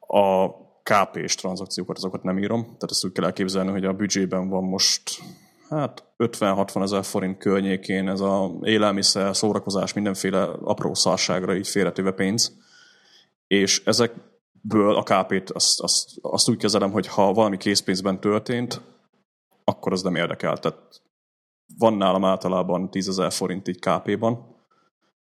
A 0.00 0.48
KP-s 0.82 1.34
tranzakciókat, 1.34 1.96
azokat 1.96 2.22
nem 2.22 2.38
írom. 2.38 2.62
Tehát 2.62 2.90
ezt 2.90 3.04
úgy 3.04 3.12
kell 3.12 3.24
elképzelni, 3.24 3.70
hogy 3.70 3.84
a 3.84 3.92
büdzsében 3.92 4.48
van 4.48 4.64
most 4.64 5.02
hát 5.68 6.04
50-60 6.18 6.82
ezer 6.82 7.04
forint 7.04 7.38
környékén 7.38 8.08
ez 8.08 8.20
a 8.20 8.52
élelmiszer, 8.62 9.36
szórakozás, 9.36 9.92
mindenféle 9.92 10.42
apró 10.42 10.94
szarságra 10.94 11.56
így 11.56 11.68
félretéve 11.68 12.10
pénz. 12.10 12.52
És 13.46 13.82
ezekből 13.84 14.96
a 14.96 15.02
KP-t 15.02 15.50
azt, 15.50 15.80
azt, 15.80 16.10
azt 16.20 16.48
úgy 16.48 16.56
kezelem, 16.56 16.90
hogy 16.90 17.06
ha 17.06 17.32
valami 17.32 17.56
készpénzben 17.56 18.20
történt, 18.20 18.80
akkor 19.64 19.92
az 19.92 20.02
nem 20.02 20.14
érdekel. 20.14 20.58
Tehát 20.58 21.02
van 21.78 21.94
nálam 21.94 22.24
általában 22.24 22.90
10 22.90 23.08
ezer 23.08 23.32
forint 23.32 23.68
így 23.68 23.78
KP-ban. 23.78 24.56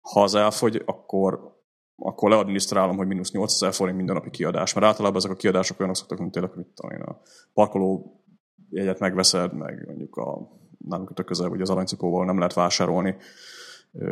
Ha 0.02 0.24
az 0.24 0.36
elfogy, 0.36 0.84
akkor 0.86 1.58
akkor 2.02 2.30
leadminisztrálom, 2.30 2.98
hogy 2.98 3.08
mínusz 3.08 3.32
8000 3.32 3.74
forint 3.74 3.98
minden 3.98 4.16
napi 4.16 4.30
kiadás. 4.30 4.74
Mert 4.74 4.86
általában 4.86 5.18
ezek 5.18 5.32
a 5.32 5.36
kiadások 5.36 5.80
olyanok 5.80 5.98
szoktak, 5.98 6.20
mint 6.20 6.32
tényleg, 6.32 6.52
mit 6.56 6.68
tudom 6.76 7.02
a 7.02 7.22
parkoló 7.54 8.22
jegyet 8.70 9.00
megveszed, 9.00 9.54
meg 9.54 9.84
mondjuk 9.88 10.16
a 10.16 10.50
nálunk 10.78 11.20
a 11.20 11.24
közel, 11.24 11.50
hogy 11.50 11.62
az 11.62 11.70
aranycipóval 11.70 12.26
nem 12.26 12.38
lehet 12.38 12.54
vásárolni 12.54 13.16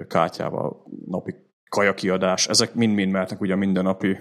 kártyával 0.07 0.83
napi 1.05 1.35
kajakiadás. 1.69 2.47
Ezek 2.47 2.73
mind-mind 2.73 3.11
mehetnek 3.11 3.41
ugye 3.41 3.55
minden 3.55 3.83
napi 3.83 4.17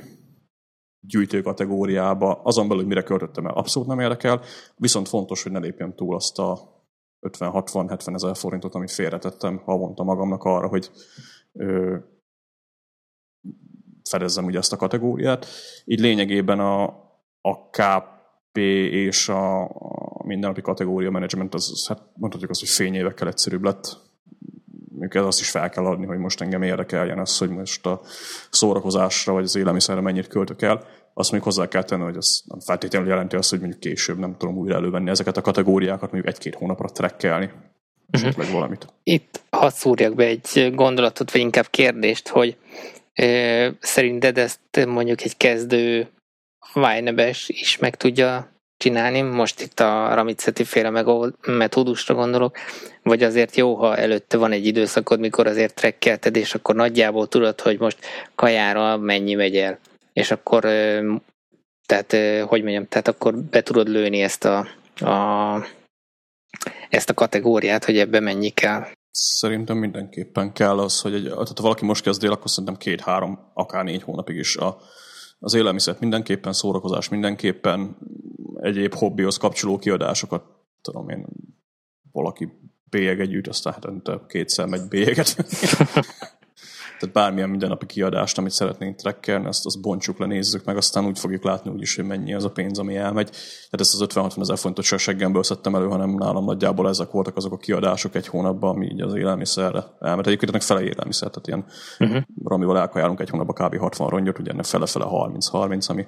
gyűjtő 1.00 1.42
kategóriába. 1.42 2.40
Azon 2.42 2.68
belül, 2.68 2.82
hogy 2.82 2.92
mire 2.92 3.02
költöttem 3.02 3.46
el, 3.46 3.54
abszolút 3.54 3.88
nem 3.88 4.00
érdekel. 4.00 4.40
Viszont 4.76 5.08
fontos, 5.08 5.42
hogy 5.42 5.52
ne 5.52 5.58
lépjem 5.58 5.94
túl 5.94 6.14
azt 6.14 6.38
a 6.38 6.74
50-60-70 7.20 8.14
ezer 8.14 8.36
forintot, 8.36 8.74
amit 8.74 8.90
félretettem 8.90 9.56
havonta 9.64 10.02
magamnak 10.02 10.42
arra, 10.42 10.68
hogy 10.68 10.90
fedezzem 14.08 14.44
ugye 14.44 14.58
ezt 14.58 14.72
a 14.72 14.76
kategóriát. 14.76 15.46
Így 15.84 16.00
lényegében 16.00 16.60
a, 16.60 16.84
a 17.40 17.68
KP 17.70 18.56
és 18.56 19.28
a, 19.28 19.64
a 19.64 20.24
mindennapi 20.24 20.60
kategória 20.60 21.10
menedzsment 21.10 21.54
az, 21.54 21.86
hát 21.88 22.02
mondhatjuk 22.14 22.50
azt, 22.50 22.60
hogy 22.60 22.68
fényévekkel 22.68 23.28
egyszerűbb 23.28 23.62
lett. 23.62 24.05
Mondjuk 25.06 25.24
ez 25.24 25.28
azt 25.28 25.40
is 25.40 25.50
fel 25.50 25.70
kell 25.70 25.84
adni, 25.84 26.06
hogy 26.06 26.18
most 26.18 26.40
engem 26.40 26.62
érdekeljen 26.62 27.18
az, 27.18 27.38
hogy 27.38 27.50
most 27.50 27.86
a 27.86 28.00
szórakozásra 28.50 29.32
vagy 29.32 29.44
az 29.44 29.56
élelmiszerre 29.56 30.00
mennyit 30.00 30.26
költök 30.26 30.62
el. 30.62 30.84
Azt 31.14 31.32
még 31.32 31.42
hozzá 31.42 31.68
kell 31.68 31.82
tenni, 31.82 32.02
hogy 32.02 32.16
az 32.16 32.42
nem 32.46 32.60
feltétlenül 32.60 33.08
jelenti 33.08 33.36
azt, 33.36 33.50
hogy 33.50 33.60
mondjuk 33.60 33.80
később 33.80 34.18
nem 34.18 34.36
tudom 34.38 34.56
újra 34.56 34.74
elővenni 34.74 35.10
ezeket 35.10 35.36
a 35.36 35.40
kategóriákat, 35.40 36.12
mondjuk 36.12 36.34
egy-két 36.34 36.54
hónapra 36.54 36.88
trekkelni. 36.88 37.50
Uh-huh. 38.12 38.50
valamit. 38.50 38.86
Itt 39.02 39.40
hadd 39.50 39.70
szúrjak 39.70 40.14
be 40.14 40.24
egy 40.24 40.72
gondolatot, 40.74 41.30
vagy 41.30 41.40
inkább 41.40 41.66
kérdést, 41.70 42.28
hogy 42.28 42.56
Szerinted 43.80 44.38
ezt 44.38 44.60
mondjuk 44.86 45.22
egy 45.22 45.36
kezdő 45.36 46.08
Vájnebes 46.72 47.48
is 47.48 47.78
meg 47.78 47.96
tudja 47.96 48.55
csinálni? 48.76 49.20
Most 49.20 49.60
itt 49.60 49.80
a 49.80 50.14
Ramiceti 50.14 50.64
féle 50.64 51.04
metódusra 51.46 52.14
gondolok, 52.14 52.56
vagy 53.02 53.22
azért 53.22 53.56
jó, 53.56 53.74
ha 53.74 53.96
előtte 53.96 54.36
van 54.36 54.52
egy 54.52 54.66
időszakod, 54.66 55.20
mikor 55.20 55.46
azért 55.46 55.74
trekkelted, 55.74 56.36
és 56.36 56.54
akkor 56.54 56.74
nagyjából 56.74 57.28
tudod, 57.28 57.60
hogy 57.60 57.78
most 57.78 57.98
kajára 58.34 58.96
mennyi 58.96 59.34
megy 59.34 59.56
el. 59.56 59.78
És 60.12 60.30
akkor, 60.30 60.62
tehát, 61.86 62.16
hogy 62.48 62.62
mondjam, 62.62 62.86
tehát 62.88 63.08
akkor 63.08 63.36
be 63.36 63.62
tudod 63.62 63.88
lőni 63.88 64.20
ezt 64.20 64.44
a, 64.44 64.58
a 65.06 65.66
ezt 66.88 67.10
a 67.10 67.14
kategóriát, 67.14 67.84
hogy 67.84 67.98
ebbe 67.98 68.20
mennyi 68.20 68.48
kell. 68.48 68.86
Szerintem 69.10 69.76
mindenképpen 69.76 70.52
kell 70.52 70.78
az, 70.78 71.00
hogy 71.00 71.14
egy, 71.14 71.24
tehát 71.24 71.48
ha 71.56 71.62
valaki 71.62 71.84
most 71.84 72.02
kezd 72.02 72.24
el, 72.24 72.32
akkor 72.32 72.50
szerintem 72.50 72.76
két-három, 72.76 73.38
akár 73.54 73.84
négy 73.84 74.02
hónapig 74.02 74.36
is 74.36 74.56
a, 74.56 74.76
az 75.38 75.54
élelmiszert 75.54 76.00
mindenképpen, 76.00 76.52
szórakozás 76.52 77.08
mindenképpen, 77.08 77.96
egyéb 78.60 78.94
hobbihoz 78.94 79.36
kapcsoló 79.36 79.78
kiadásokat, 79.78 80.42
tudom 80.82 81.08
én, 81.08 81.26
valaki 82.12 82.48
bélyeget 82.90 83.28
gyűjt, 83.28 83.48
aztán 83.48 83.72
hetente 83.72 84.20
kétszer 84.28 84.66
megy 84.66 84.88
bélyeget. 84.88 85.36
Tehát 86.98 87.14
bármilyen 87.14 87.48
mindennapi 87.48 87.86
kiadást, 87.86 88.38
amit 88.38 88.50
szeretnénk 88.50 88.96
trekkelni, 88.96 89.46
azt, 89.46 89.66
azt 89.66 89.80
bontsuk 89.80 90.18
le, 90.18 90.26
nézzük 90.26 90.64
meg, 90.64 90.76
aztán 90.76 91.06
úgy 91.06 91.18
fogjuk 91.18 91.44
látni 91.44 91.70
úgyis, 91.70 91.96
hogy 91.96 92.04
mennyi 92.04 92.34
az 92.34 92.44
a 92.44 92.50
pénz, 92.50 92.78
ami 92.78 92.96
elmegy. 92.96 93.30
Tehát 93.70 93.80
ezt 93.80 94.00
az 94.00 94.06
50-60 94.14 94.40
ezer 94.40 94.58
fontot 94.58 94.84
se 94.84 94.96
seggemből 94.96 95.42
szedtem 95.42 95.74
elő, 95.74 95.86
hanem 95.86 96.10
nálam 96.10 96.44
nagyjából 96.44 96.88
ezek 96.88 97.10
voltak 97.10 97.36
azok 97.36 97.52
a 97.52 97.56
kiadások 97.56 98.14
egy 98.14 98.26
hónapban, 98.26 98.74
ami 98.74 98.86
így 98.86 99.00
az 99.00 99.14
élelmiszerre 99.14 99.84
elment. 100.00 100.26
Egyébként 100.26 100.50
ennek 100.50 100.62
fele 100.62 100.82
élelmiszer, 100.82 101.30
tehát 101.30 101.46
ilyen 101.46 101.64
uh-huh. 101.98 102.24
amivel 102.44 102.78
elkajálunk 102.78 103.20
egy 103.20 103.30
hónapban 103.30 103.68
kb. 103.68 103.76
60 103.76 104.08
rongyot, 104.08 104.38
ugye 104.38 104.50
ennek 104.50 104.64
fele-fele 104.64 105.06
30-30, 105.08 105.88
ami 105.88 106.06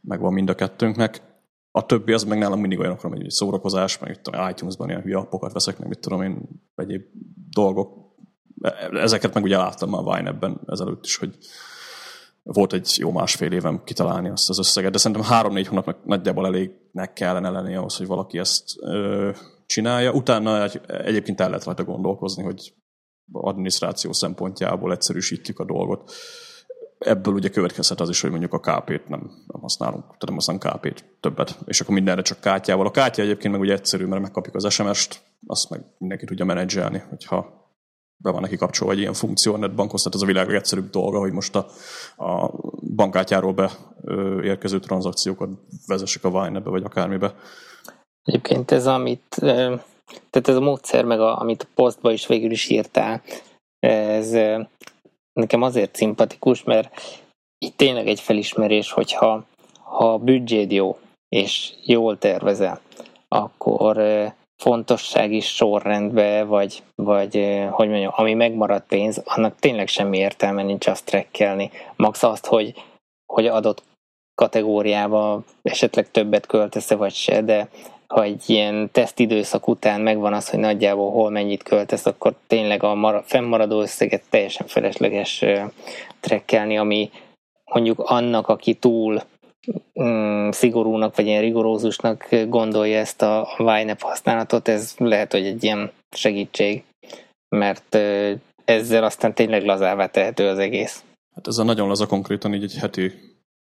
megvan 0.00 0.32
mind 0.32 0.48
a 0.48 0.54
kettőnknek. 0.54 1.31
A 1.74 1.86
többi 1.86 2.12
az 2.12 2.24
meg 2.24 2.38
nálam 2.38 2.60
mindig 2.60 2.78
olyanokra 2.78 3.08
megy, 3.08 3.20
hogy 3.20 3.30
szórakozás, 3.30 3.98
meg 3.98 4.10
itt 4.10 4.50
iTunes-ban 4.50 4.88
ilyen 4.88 5.02
hülye 5.02 5.16
appokat 5.16 5.52
veszek, 5.52 5.78
meg 5.78 5.88
mit 5.88 5.98
tudom 5.98 6.22
én, 6.22 6.48
egyéb 6.74 7.02
dolgok, 7.50 8.14
ezeket 8.90 9.34
meg 9.34 9.42
ugye 9.42 9.56
láttam 9.56 9.90
már 9.90 10.02
Vine 10.02 10.30
ebben 10.30 10.60
ezelőtt 10.66 11.04
is, 11.04 11.16
hogy 11.16 11.36
volt 12.42 12.72
egy 12.72 12.94
jó 12.98 13.10
másfél 13.10 13.52
évem 13.52 13.84
kitalálni 13.84 14.28
azt 14.28 14.48
az 14.48 14.58
összeget, 14.58 14.92
de 14.92 14.98
szerintem 14.98 15.26
három-négy 15.26 15.66
hónapnak 15.66 16.04
nagyjából 16.04 16.46
elégnek 16.46 17.12
kellene 17.12 17.50
lenni 17.50 17.74
ahhoz, 17.74 17.96
hogy 17.96 18.06
valaki 18.06 18.38
ezt 18.38 18.64
ö, 18.80 19.30
csinálja. 19.66 20.12
Utána 20.12 20.62
egy, 20.62 20.80
egyébként 20.86 21.40
el 21.40 21.48
lehet 21.48 21.64
rajta 21.64 21.84
gondolkozni, 21.84 22.42
hogy 22.42 22.74
adminisztráció 23.32 24.12
szempontjából 24.12 24.92
egyszerűsítjük 24.92 25.58
a 25.58 25.64
dolgot. 25.64 26.12
Ebből 27.04 27.34
ugye 27.34 27.48
következhet 27.48 28.00
az 28.00 28.08
is, 28.08 28.20
hogy 28.20 28.30
mondjuk 28.30 28.52
a 28.52 28.58
KP-t 28.58 29.08
nem, 29.08 29.20
nem 29.46 29.60
használunk, 29.60 30.02
tehát 30.04 30.24
nem 30.24 30.34
használunk 30.34 30.62
KP-t 30.62 31.04
többet, 31.20 31.58
és 31.64 31.80
akkor 31.80 31.94
mindenre 31.94 32.22
csak 32.22 32.40
kártyával. 32.40 32.86
A 32.86 32.90
kártya 32.90 33.22
egyébként 33.22 33.52
meg 33.52 33.62
ugye 33.62 33.72
egyszerű, 33.72 34.04
mert 34.04 34.22
megkapjuk 34.22 34.54
az 34.54 34.72
SMS-t, 34.72 35.22
azt 35.46 35.70
meg 35.70 35.80
mindenki 35.98 36.24
tudja 36.24 36.44
menedzselni, 36.44 37.02
hogyha 37.08 37.60
be 38.22 38.30
van 38.30 38.40
neki 38.40 38.56
kapcsolva 38.56 38.92
egy 38.92 38.98
ilyen 38.98 39.12
funkció, 39.12 39.54
a 39.54 39.58
netbankosztat, 39.58 40.14
az 40.14 40.22
a 40.22 40.26
világ 40.26 40.46
legegyszerűbb 40.46 40.90
dolga, 40.90 41.18
hogy 41.18 41.32
most 41.32 41.56
a, 41.56 41.66
a 42.24 42.50
bankkártyáról 42.94 43.52
be 43.52 43.70
ö, 44.02 44.42
érkező 44.42 44.78
tranzakciókat 44.78 45.50
vezessek 45.86 46.24
a 46.24 46.30
Vine-be, 46.30 46.70
vagy 46.70 46.84
akármibe. 46.84 47.34
Egyébként 48.22 48.70
ez, 48.70 48.86
amit, 48.86 49.36
tehát 50.30 50.48
ez 50.48 50.56
a 50.56 50.60
módszer, 50.60 51.04
meg 51.04 51.20
a, 51.20 51.40
amit 51.40 51.62
a 51.62 51.72
posztba 51.74 52.12
is 52.12 52.26
végül 52.26 52.50
is 52.50 52.68
írtál, 52.68 53.22
ez 53.78 54.32
nekem 55.32 55.62
azért 55.62 55.96
szimpatikus, 55.96 56.62
mert 56.62 57.20
itt 57.58 57.76
tényleg 57.76 58.08
egy 58.08 58.20
felismerés, 58.20 58.92
hogyha 58.92 59.44
ha 59.82 60.12
a 60.12 60.18
büdzséd 60.18 60.72
jó, 60.72 60.98
és 61.28 61.72
jól 61.84 62.18
tervezel, 62.18 62.80
akkor 63.28 64.02
fontossági 64.62 65.40
sorrendbe, 65.40 66.44
vagy, 66.44 66.82
vagy 66.94 67.64
hogy 67.70 67.88
mondjam, 67.88 68.12
ami 68.16 68.34
megmaradt 68.34 68.86
pénz, 68.86 69.22
annak 69.24 69.58
tényleg 69.58 69.88
semmi 69.88 70.18
értelme 70.18 70.62
nincs 70.62 70.86
azt 70.86 71.04
trekkelni. 71.04 71.70
Max 71.96 72.22
azt, 72.22 72.46
hogy, 72.46 72.74
hogy 73.32 73.46
adott 73.46 73.82
kategóriába 74.34 75.42
esetleg 75.62 76.10
többet 76.10 76.46
költesz 76.46 76.90
vagy 76.90 77.14
se, 77.14 77.42
de 77.42 77.68
ha 78.12 78.22
egy 78.22 78.50
ilyen 78.50 78.90
tesztidőszak 78.90 79.68
után 79.68 80.00
megvan 80.00 80.32
az, 80.32 80.48
hogy 80.48 80.58
nagyjából 80.58 81.10
hol 81.10 81.30
mennyit 81.30 81.62
költesz, 81.62 82.06
akkor 82.06 82.34
tényleg 82.46 82.82
a 82.82 82.94
mara, 82.94 83.22
fennmaradó 83.22 83.80
összeget 83.80 84.22
teljesen 84.30 84.66
felesleges 84.66 85.44
trekkelni, 86.20 86.78
ami 86.78 87.10
mondjuk 87.64 87.98
annak, 87.98 88.48
aki 88.48 88.74
túl 88.74 89.22
mm, 90.02 90.50
szigorúnak, 90.50 91.16
vagy 91.16 91.26
ilyen 91.26 91.40
rigorózusnak 91.40 92.28
gondolja 92.48 92.98
ezt 92.98 93.22
a 93.22 93.48
YNAB 93.58 94.00
használatot, 94.00 94.68
ez 94.68 94.94
lehet, 94.98 95.32
hogy 95.32 95.46
egy 95.46 95.64
ilyen 95.64 95.90
segítség, 96.10 96.84
mert 97.48 97.98
ezzel 98.64 99.04
aztán 99.04 99.34
tényleg 99.34 99.64
lazává 99.64 100.06
tehető 100.06 100.48
az 100.48 100.58
egész. 100.58 101.04
Hát 101.34 101.46
ez 101.46 101.58
a 101.58 101.64
nagyon 101.64 101.88
laza 101.88 102.06
konkrétan 102.06 102.54
így 102.54 102.62
egy 102.62 102.76
heti 102.80 103.12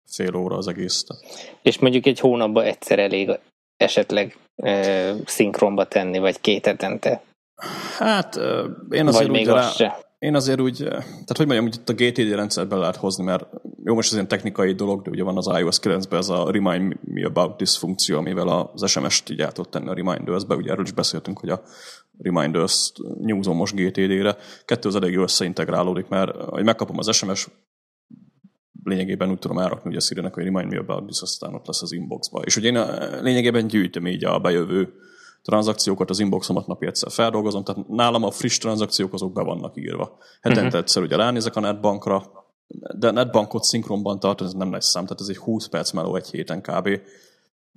fél 0.06 0.36
óra 0.36 0.56
az 0.56 0.68
egész. 0.68 1.04
És 1.62 1.78
mondjuk 1.78 2.06
egy 2.06 2.20
hónapban 2.20 2.64
egyszer 2.64 2.98
elég 2.98 3.30
esetleg 3.76 4.36
e, 4.56 5.12
szinkronba 5.24 5.84
tenni, 5.84 6.18
vagy 6.18 6.40
két 6.40 6.66
hetente. 6.66 7.22
Hát 7.98 8.36
én 8.90 9.06
azért 9.06 9.28
vagy 9.28 9.40
úgy 9.40 9.46
rá, 9.46 9.96
én 10.24 10.34
azért 10.34 10.60
úgy, 10.60 10.76
tehát 10.76 11.36
hogy 11.36 11.46
mondjam, 11.46 11.64
hogy 11.64 11.74
itt 11.74 11.88
a 11.88 11.92
GTD 11.92 12.34
rendszerben 12.34 12.78
lehet 12.78 12.96
hozni, 12.96 13.24
mert 13.24 13.46
jó, 13.84 13.94
most 13.94 14.08
ez 14.08 14.14
ilyen 14.14 14.28
technikai 14.28 14.72
dolog, 14.72 15.02
de 15.02 15.10
ugye 15.10 15.22
van 15.22 15.36
az 15.36 15.50
iOS 15.58 15.78
9-ben 15.82 16.18
ez 16.18 16.28
a 16.28 16.50
Remind 16.50 16.96
Me 17.04 17.26
About 17.26 17.56
This 17.56 17.78
funkció, 17.78 18.18
amivel 18.18 18.48
az 18.48 18.90
SMS-t 18.90 19.30
így 19.30 19.42
át 19.42 19.60
tenni 19.70 19.88
a 19.88 19.94
Reminders-be, 19.94 20.54
ugye 20.54 20.70
erről 20.70 20.84
is 20.84 20.92
beszéltünk, 20.92 21.38
hogy 21.38 21.48
a 21.48 21.62
Reminders 22.18 22.92
nyúzom 23.20 23.56
most 23.56 23.74
GTD-re. 23.74 24.36
Kettő 24.64 24.88
az 24.88 24.96
elég 24.96 25.16
összeintegrálódik, 25.16 26.08
mert 26.08 26.30
hogy 26.36 26.64
megkapom 26.64 26.98
az 26.98 27.16
SMS, 27.16 27.48
lényegében 28.84 29.30
úgy 29.30 29.38
tudom 29.38 29.58
elrakni 29.58 29.90
ugye 29.90 29.98
a 29.98 30.00
siri 30.00 30.20
hogy 30.20 30.44
Remind 30.44 30.70
Me 30.70 30.78
About 30.78 31.06
This, 31.06 31.20
aztán 31.20 31.54
ott 31.54 31.66
lesz 31.66 31.82
az 31.82 31.92
inboxba. 31.92 32.40
És 32.40 32.56
ugye 32.56 32.68
én 32.68 32.84
lényegében 33.22 33.66
gyűjtöm 33.66 34.06
így 34.06 34.24
a 34.24 34.38
bejövő 34.38 34.92
tranzakciókat, 35.42 36.10
az 36.10 36.18
inboxomat 36.18 36.66
napi 36.66 36.86
egyszer 36.86 37.10
feldolgozom, 37.10 37.64
tehát 37.64 37.88
nálam 37.88 38.22
a 38.22 38.30
friss 38.30 38.58
tranzakciók 38.58 39.12
azok 39.12 39.32
be 39.32 39.42
vannak 39.42 39.76
írva. 39.76 40.16
Hetente 40.40 40.66
uh-huh. 40.66 40.80
egyszer 40.80 41.02
ugye 41.02 41.16
ránézek 41.16 41.56
a 41.56 41.60
netbankra, 41.60 42.22
de 42.98 43.10
netbankot 43.10 43.62
szinkronban 43.62 44.18
tartani, 44.18 44.48
ez 44.48 44.54
nem 44.54 44.68
nagy 44.68 44.80
szám, 44.80 45.04
tehát 45.04 45.20
ez 45.20 45.28
egy 45.28 45.36
20 45.36 45.66
perc 45.66 45.90
meló 45.90 46.16
egy 46.16 46.30
héten 46.30 46.60
kb. 46.60 46.88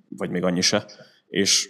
Vagy 0.09 0.29
még 0.29 0.43
annyi 0.43 0.61
se. 0.61 0.85
És 1.27 1.69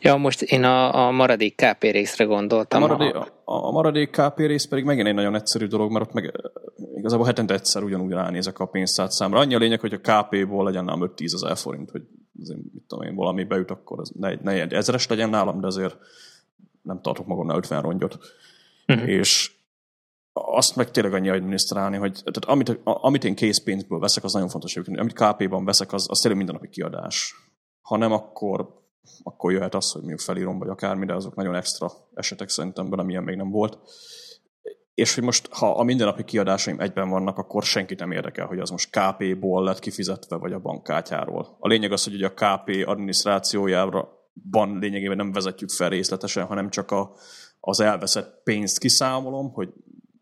ja, 0.00 0.16
most 0.16 0.42
én 0.42 0.64
a, 0.64 1.06
a 1.06 1.10
maradék 1.10 1.54
KP 1.54 1.82
részre 1.82 2.24
gondoltam. 2.24 2.82
A 2.82 2.86
maradék, 2.86 3.14
a, 3.14 3.30
a 3.44 3.70
maradék 3.70 4.10
KP 4.10 4.38
rész 4.38 4.64
pedig 4.64 4.84
megint 4.84 5.06
egy 5.06 5.14
nagyon 5.14 5.34
egyszerű 5.34 5.66
dolog, 5.66 5.92
mert 5.92 6.06
ott 6.06 6.12
meg 6.12 6.32
igazából 6.94 7.26
hetente 7.26 7.54
egyszer 7.54 7.82
ugyanúgy 7.82 8.12
ránézek 8.12 8.58
a 8.58 8.66
pénztárcámra. 8.66 9.38
Annyi 9.38 9.54
a 9.54 9.58
lényeg, 9.58 9.80
hogy 9.80 9.92
a 9.92 10.00
KP-ból 10.00 10.64
legyen 10.64 10.84
nálam 10.84 11.12
5-10 11.16 11.34
ezer 11.34 11.56
forint, 11.56 11.90
hogy 11.90 12.02
azért, 12.40 12.58
mit 12.72 12.82
tudom 12.86 13.04
én, 13.04 13.14
valami 13.14 13.44
beüt, 13.44 13.70
akkor 13.70 13.98
ez 14.00 14.08
ne, 14.14 14.34
ne 14.42 14.52
egy 14.52 14.72
ezeres 14.72 15.06
legyen 15.06 15.30
nálam, 15.30 15.60
de 15.60 15.66
azért 15.66 15.96
nem 16.82 17.00
tartok 17.00 17.26
magamnál 17.26 17.56
50 17.56 17.82
rongyot. 17.82 18.18
Uh-huh. 18.86 19.08
És 19.08 19.52
azt 20.32 20.76
meg 20.76 20.90
tényleg 20.90 21.14
annyi 21.14 21.28
adminisztrálni, 21.28 21.96
hogy 21.96 22.12
tehát 22.12 22.44
amit, 22.44 22.80
amit 22.84 23.24
én 23.24 23.34
készpénzből 23.34 23.98
veszek, 23.98 24.24
az 24.24 24.32
nagyon 24.32 24.48
fontos, 24.48 24.74
hogy 24.74 24.98
amit 24.98 25.12
KP-ban 25.12 25.64
veszek, 25.64 25.92
az, 25.92 26.06
az 26.10 26.18
tényleg 26.18 26.38
mindennapi 26.38 26.68
kiadás. 26.68 27.34
Ha 27.80 27.96
nem, 27.96 28.12
akkor, 28.12 28.68
akkor 29.22 29.52
jöhet 29.52 29.74
az, 29.74 29.90
hogy 29.90 30.00
mondjuk 30.00 30.20
felírom, 30.20 30.58
vagy 30.58 30.68
akármi, 30.68 31.06
de 31.06 31.14
azok 31.14 31.34
nagyon 31.34 31.54
extra 31.54 31.90
esetek 32.14 32.48
szerintem, 32.48 32.90
bele 32.90 33.02
milyen 33.02 33.22
még 33.22 33.36
nem 33.36 33.50
volt 33.50 33.78
és 34.98 35.14
hogy 35.14 35.24
most, 35.24 35.48
ha 35.52 35.70
a 35.70 35.82
mindennapi 35.82 36.24
kiadásaim 36.24 36.80
egyben 36.80 37.08
vannak, 37.08 37.38
akkor 37.38 37.62
senkit 37.62 37.98
nem 37.98 38.10
érdekel, 38.10 38.46
hogy 38.46 38.58
az 38.58 38.70
most 38.70 38.90
KP-ból 38.90 39.64
lett 39.64 39.78
kifizetve, 39.78 40.36
vagy 40.36 40.52
a 40.52 40.58
bankkártyáról. 40.58 41.56
A 41.58 41.68
lényeg 41.68 41.92
az, 41.92 42.04
hogy 42.04 42.14
ugye 42.14 42.26
a 42.26 42.34
KP 42.34 42.86
adminisztrációjára 42.86 44.08
van 44.50 44.78
lényegében 44.78 45.16
nem 45.16 45.32
vezetjük 45.32 45.70
fel 45.70 45.88
részletesen, 45.88 46.46
hanem 46.46 46.70
csak 46.70 46.90
a, 46.90 47.12
az 47.60 47.80
elveszett 47.80 48.40
pénzt 48.44 48.78
kiszámolom, 48.78 49.52
hogy 49.52 49.68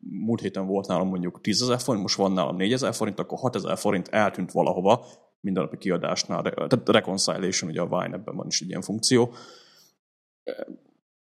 múlt 0.00 0.40
héten 0.40 0.66
volt 0.66 0.86
nálam 0.86 1.08
mondjuk 1.08 1.40
10 1.40 1.62
ezer 1.62 1.80
forint, 1.80 2.02
most 2.02 2.16
van 2.16 2.32
nálam 2.32 2.56
4 2.56 2.72
ezer 2.72 2.94
forint, 2.94 3.18
akkor 3.18 3.38
6 3.38 3.54
ezer 3.54 3.78
forint 3.78 4.08
eltűnt 4.08 4.52
valahova, 4.52 5.04
mindennapi 5.46 5.78
kiadásnál, 5.78 6.42
tehát 6.42 6.88
reconciliation, 6.88 7.70
ugye 7.70 7.80
a 7.80 7.86
Vine 7.86 8.16
ebben 8.16 8.36
van 8.36 8.46
is 8.46 8.60
egy 8.60 8.68
ilyen 8.68 8.82
funkció, 8.82 9.34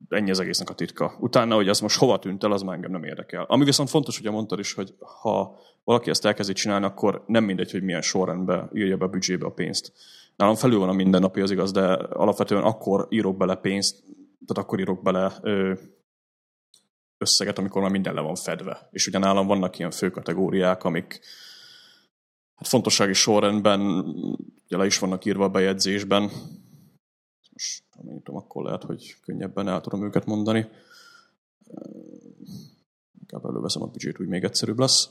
ennyi 0.09 0.29
az 0.29 0.39
egésznek 0.39 0.69
a 0.69 0.73
titka. 0.73 1.15
Utána, 1.19 1.55
hogy 1.55 1.69
az 1.69 1.79
most 1.79 1.97
hova 1.97 2.19
tűnt 2.19 2.43
el, 2.43 2.51
az 2.51 2.61
már 2.61 2.75
engem 2.75 2.91
nem 2.91 3.03
érdekel. 3.03 3.43
Ami 3.43 3.63
viszont 3.63 3.89
fontos, 3.89 4.19
hogy 4.19 4.31
mondtad 4.31 4.59
is, 4.59 4.73
hogy 4.73 4.93
ha 5.21 5.59
valaki 5.83 6.09
ezt 6.09 6.25
elkezdi 6.25 6.53
csinálni, 6.53 6.85
akkor 6.85 7.23
nem 7.27 7.43
mindegy, 7.43 7.71
hogy 7.71 7.83
milyen 7.83 8.01
sorrendbe 8.01 8.69
írja 8.73 8.97
be 8.97 9.05
a 9.05 9.07
büdzsébe 9.07 9.45
a 9.45 9.51
pénzt. 9.51 9.93
Nálam 10.35 10.55
felül 10.55 10.79
van 10.79 10.89
a 10.89 10.93
mindennapi, 10.93 11.41
az 11.41 11.51
igaz, 11.51 11.71
de 11.71 11.93
alapvetően 11.93 12.63
akkor 12.63 13.07
írok 13.09 13.37
bele 13.37 13.55
pénzt, 13.55 14.03
tehát 14.45 14.63
akkor 14.63 14.79
írok 14.79 15.01
bele 15.01 15.33
összeget, 17.17 17.57
amikor 17.57 17.81
már 17.81 17.91
minden 17.91 18.13
le 18.13 18.21
van 18.21 18.35
fedve. 18.35 18.87
És 18.91 19.07
ugye 19.07 19.17
nálam 19.17 19.47
vannak 19.47 19.79
ilyen 19.79 19.91
fő 19.91 20.09
kategóriák, 20.09 20.83
amik 20.83 21.19
hát 22.57 22.67
fontossági 22.67 23.13
sorrendben 23.13 23.81
ugye 24.65 24.77
le 24.77 24.85
is 24.85 24.99
vannak 24.99 25.25
írva 25.25 25.43
a 25.43 25.49
bejegyzésben, 25.49 26.31
most 27.51 27.83
megnyitom, 28.03 28.35
akkor 28.35 28.63
lehet, 28.63 28.83
hogy 28.83 29.15
könnyebben 29.21 29.67
el 29.67 29.81
tudom 29.81 30.03
őket 30.03 30.25
mondani. 30.25 30.67
Inkább 33.19 33.45
előveszem 33.45 33.81
a 33.81 33.87
büdzsét, 33.87 34.19
úgy 34.19 34.27
még 34.27 34.43
egyszerűbb 34.43 34.79
lesz. 34.79 35.09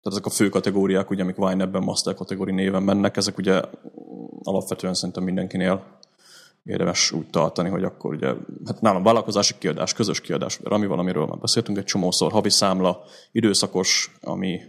Tehát 0.00 0.18
ezek 0.18 0.26
a 0.26 0.30
fő 0.30 0.48
kategóriák, 0.48 1.10
ugye, 1.10 1.22
amik 1.22 1.38
Wine 1.38 1.64
ebben 1.64 1.82
Master 1.82 2.14
kategóri 2.14 2.52
néven 2.52 2.82
mennek, 2.82 3.16
ezek 3.16 3.38
ugye 3.38 3.62
alapvetően 4.42 4.94
szerintem 4.94 5.24
mindenkinél 5.24 5.98
érdemes 6.62 7.12
úgy 7.12 7.30
tartani, 7.30 7.68
hogy 7.68 7.84
akkor 7.84 8.14
ugye, 8.14 8.34
hát 8.64 8.80
nálam 8.80 9.02
vállalkozási 9.02 9.54
kiadás, 9.58 9.92
közös 9.92 10.20
kiadás, 10.20 10.60
Rami 10.62 10.86
valamiről 10.86 11.26
már 11.26 11.38
beszéltünk 11.38 11.78
egy 11.78 11.84
csomószor, 11.84 12.32
havi 12.32 12.50
számla, 12.50 13.04
időszakos, 13.32 14.16
ami 14.20 14.60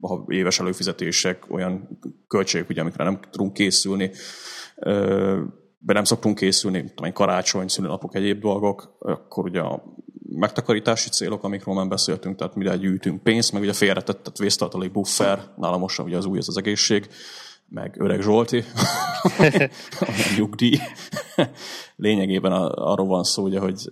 a 0.00 0.32
éves 0.32 0.60
előfizetések, 0.60 1.44
olyan 1.50 1.98
költségek, 2.28 2.68
ugye, 2.68 2.80
amikre 2.80 3.04
nem 3.04 3.20
tudunk 3.30 3.52
készülni, 3.52 4.10
be 5.78 5.92
nem 5.92 6.04
szoktunk 6.04 6.38
készülni, 6.38 6.92
tudom, 6.94 7.12
karácsony, 7.12 7.68
szülőnapok, 7.68 8.14
egyéb 8.14 8.40
dolgok, 8.40 8.96
akkor 8.98 9.44
ugye 9.44 9.60
a 9.60 9.82
megtakarítási 10.28 11.08
célok, 11.08 11.44
amikről 11.44 11.74
már 11.74 11.88
beszéltünk, 11.88 12.36
tehát 12.36 12.54
mire 12.54 12.76
gyűjtünk 12.76 13.22
pénzt, 13.22 13.52
meg 13.52 13.62
ugye 13.62 13.72
félretett, 13.72 14.36
vésztartalék 14.38 14.92
buffer, 14.92 15.40
nálam 15.56 15.80
most 15.80 15.98
ugye 15.98 16.16
az 16.16 16.24
új 16.24 16.38
ez 16.38 16.48
az 16.48 16.56
egészség, 16.56 17.08
meg 17.68 17.96
öreg 17.98 18.20
Zsolti, 18.20 18.64
a 20.00 20.12
nyugdíj. 20.36 20.78
Lényegében 21.96 22.52
arról 22.52 23.06
van 23.06 23.22
szó, 23.22 23.42
ugye, 23.42 23.58
hogy 23.58 23.90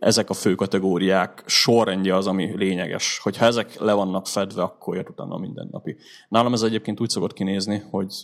ezek 0.00 0.30
a 0.30 0.34
fő 0.34 0.54
kategóriák 0.54 1.42
sorrendje 1.46 2.16
az, 2.16 2.26
ami 2.26 2.56
lényeges. 2.56 3.18
Hogyha 3.22 3.44
ezek 3.44 3.80
le 3.80 3.92
vannak 3.92 4.26
fedve, 4.26 4.62
akkor 4.62 4.96
jött 4.96 5.08
utána 5.08 5.34
a 5.34 5.38
mindennapi. 5.38 5.96
Nálam 6.28 6.52
ez 6.52 6.62
egyébként 6.62 7.00
úgy 7.00 7.08
szokott 7.08 7.32
kinézni, 7.32 7.82
hogy 7.90 8.14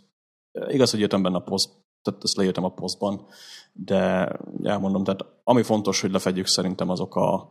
Igaz, 0.68 0.90
hogy 0.90 1.00
írtam 1.00 1.22
benne 1.22 1.36
a 1.36 1.40
poszt, 1.40 1.70
tehát 2.02 2.24
ezt 2.24 2.36
leírtam 2.36 2.64
a 2.64 2.72
posztban, 2.74 3.26
de 3.72 4.28
elmondom, 4.62 5.04
tehát 5.04 5.24
ami 5.44 5.62
fontos, 5.62 6.00
hogy 6.00 6.10
lefedjük 6.10 6.46
szerintem 6.46 6.90
azok 6.90 7.14
a 7.14 7.48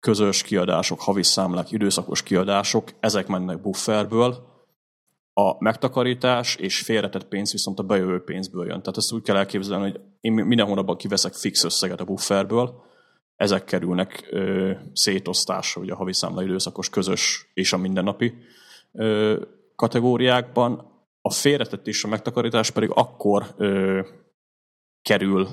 közös 0.00 0.42
kiadások, 0.42 1.00
havi 1.00 1.22
számlák, 1.22 1.70
időszakos 1.70 2.22
kiadások, 2.22 2.88
ezek 3.00 3.26
mennek 3.26 3.60
bufferből, 3.60 4.52
a 5.32 5.62
megtakarítás 5.62 6.56
és 6.56 6.80
félretett 6.80 7.28
pénz 7.28 7.52
viszont 7.52 7.78
a 7.78 7.82
bejövő 7.82 8.22
pénzből 8.24 8.66
jön. 8.66 8.80
Tehát 8.80 8.96
ezt 8.96 9.12
úgy 9.12 9.22
kell 9.22 9.36
elképzelni, 9.36 9.90
hogy 9.90 10.00
én 10.20 10.32
minden 10.32 10.66
hónapban 10.66 10.96
kiveszek 10.96 11.34
fix 11.34 11.64
összeget 11.64 12.00
a 12.00 12.04
bufferből, 12.04 12.82
ezek 13.36 13.64
kerülnek 13.64 14.28
ö, 14.30 14.72
szétosztásra, 14.92 15.80
ugye 15.80 15.92
a 15.92 15.96
havi 15.96 16.12
számla 16.12 16.42
időszakos, 16.42 16.88
közös 16.88 17.50
és 17.54 17.72
a 17.72 17.76
mindennapi 17.76 18.34
ö, 18.92 19.40
kategóriákban. 19.76 20.92
A 21.20 21.30
félretett 21.30 21.86
és 21.86 22.04
a 22.04 22.08
megtakarítás 22.08 22.70
pedig 22.70 22.90
akkor 22.94 23.54
ö, 23.56 24.00
kerül 25.02 25.48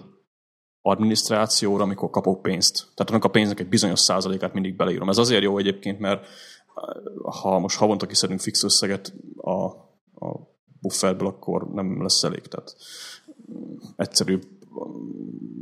adminisztrációra, 0.82 1.84
amikor 1.84 2.10
kapok 2.10 2.42
pénzt. 2.42 2.76
Tehát 2.94 3.10
annak 3.10 3.24
a 3.24 3.30
pénznek 3.30 3.60
egy 3.60 3.68
bizonyos 3.68 4.00
százalékát 4.00 4.54
mindig 4.54 4.76
beleírom. 4.76 5.10
Ez 5.10 5.18
azért 5.18 5.44
jó 5.44 5.58
egyébként, 5.58 6.00
mert 6.00 6.28
ha 7.42 7.60
most 7.60 7.78
havonta 7.78 8.06
kiszedünk 8.06 8.40
fix 8.40 8.64
összeget 8.64 9.14
a, 9.38 9.66
a 10.26 10.52
bufferből, 10.82 11.28
akkor 11.28 11.68
nem 11.74 12.02
lesz 12.02 12.24
elég. 12.24 12.42
Tehát 12.42 12.76
egyszerűbb 13.96 14.44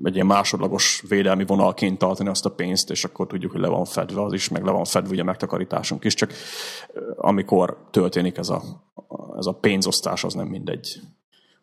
egy 0.03 0.13
ilyen 0.13 0.25
másodlagos 0.25 1.03
védelmi 1.07 1.45
vonalként 1.45 1.97
tartani 1.97 2.29
azt 2.29 2.45
a 2.45 2.49
pénzt, 2.49 2.89
és 2.89 3.03
akkor 3.03 3.27
tudjuk, 3.27 3.51
hogy 3.51 3.62
le 3.62 3.67
van 3.67 3.85
fedve 3.85 4.23
az 4.23 4.33
is, 4.33 4.49
meg 4.49 4.63
le 4.63 4.71
van 4.71 4.85
fedve 4.85 5.09
ugye 5.09 5.23
megtakarításunk 5.23 6.03
is, 6.03 6.13
csak 6.13 6.33
amikor 7.15 7.77
történik 7.91 8.38
ez 8.38 8.49
a, 8.49 8.62
ez 9.38 9.45
a 9.45 9.53
pénzosztás, 9.53 10.23
az 10.23 10.33
nem 10.33 10.47
mindegy. 10.47 10.99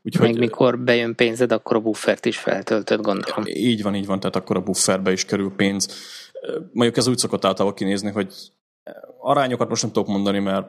Úgyhogy, 0.02 0.28
Még 0.28 0.38
mikor 0.38 0.78
bejön 0.78 1.14
pénzed, 1.14 1.52
akkor 1.52 1.76
a 1.76 1.80
buffert 1.80 2.24
is 2.24 2.38
feltöltöd, 2.38 3.00
gondolom. 3.00 3.44
Így 3.46 3.82
van, 3.82 3.94
így 3.94 4.06
van, 4.06 4.20
tehát 4.20 4.36
akkor 4.36 4.56
a 4.56 4.62
bufferbe 4.62 5.12
is 5.12 5.24
kerül 5.24 5.52
pénz. 5.56 5.88
Mondjuk 6.72 6.96
ez 6.96 7.06
úgy 7.06 7.18
szokott 7.18 7.44
általában 7.44 7.76
kinézni, 7.76 8.10
hogy 8.10 8.34
arányokat 9.20 9.68
most 9.68 9.82
nem 9.82 9.92
tudok 9.92 10.08
mondani, 10.08 10.38
mert 10.38 10.66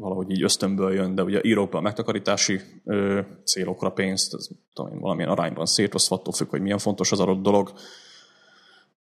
valahogy 0.00 0.30
így 0.30 0.42
ösztönből 0.42 0.92
jön, 0.92 1.14
de 1.14 1.22
ugye 1.22 1.40
írok 1.42 1.70
be 1.70 1.78
a 1.78 1.80
megtakarítási 1.80 2.60
ö, 2.84 3.20
célokra 3.44 3.90
pénzt, 3.90 4.34
ez 4.34 4.48
tudom 4.72 4.92
én, 4.92 5.00
valamilyen 5.00 5.30
arányban 5.30 5.66
szétosztva, 5.66 6.16
attól 6.16 6.32
függ, 6.32 6.48
hogy 6.48 6.60
milyen 6.60 6.78
fontos 6.78 7.12
az 7.12 7.20
adott 7.20 7.42
dolog. 7.42 7.72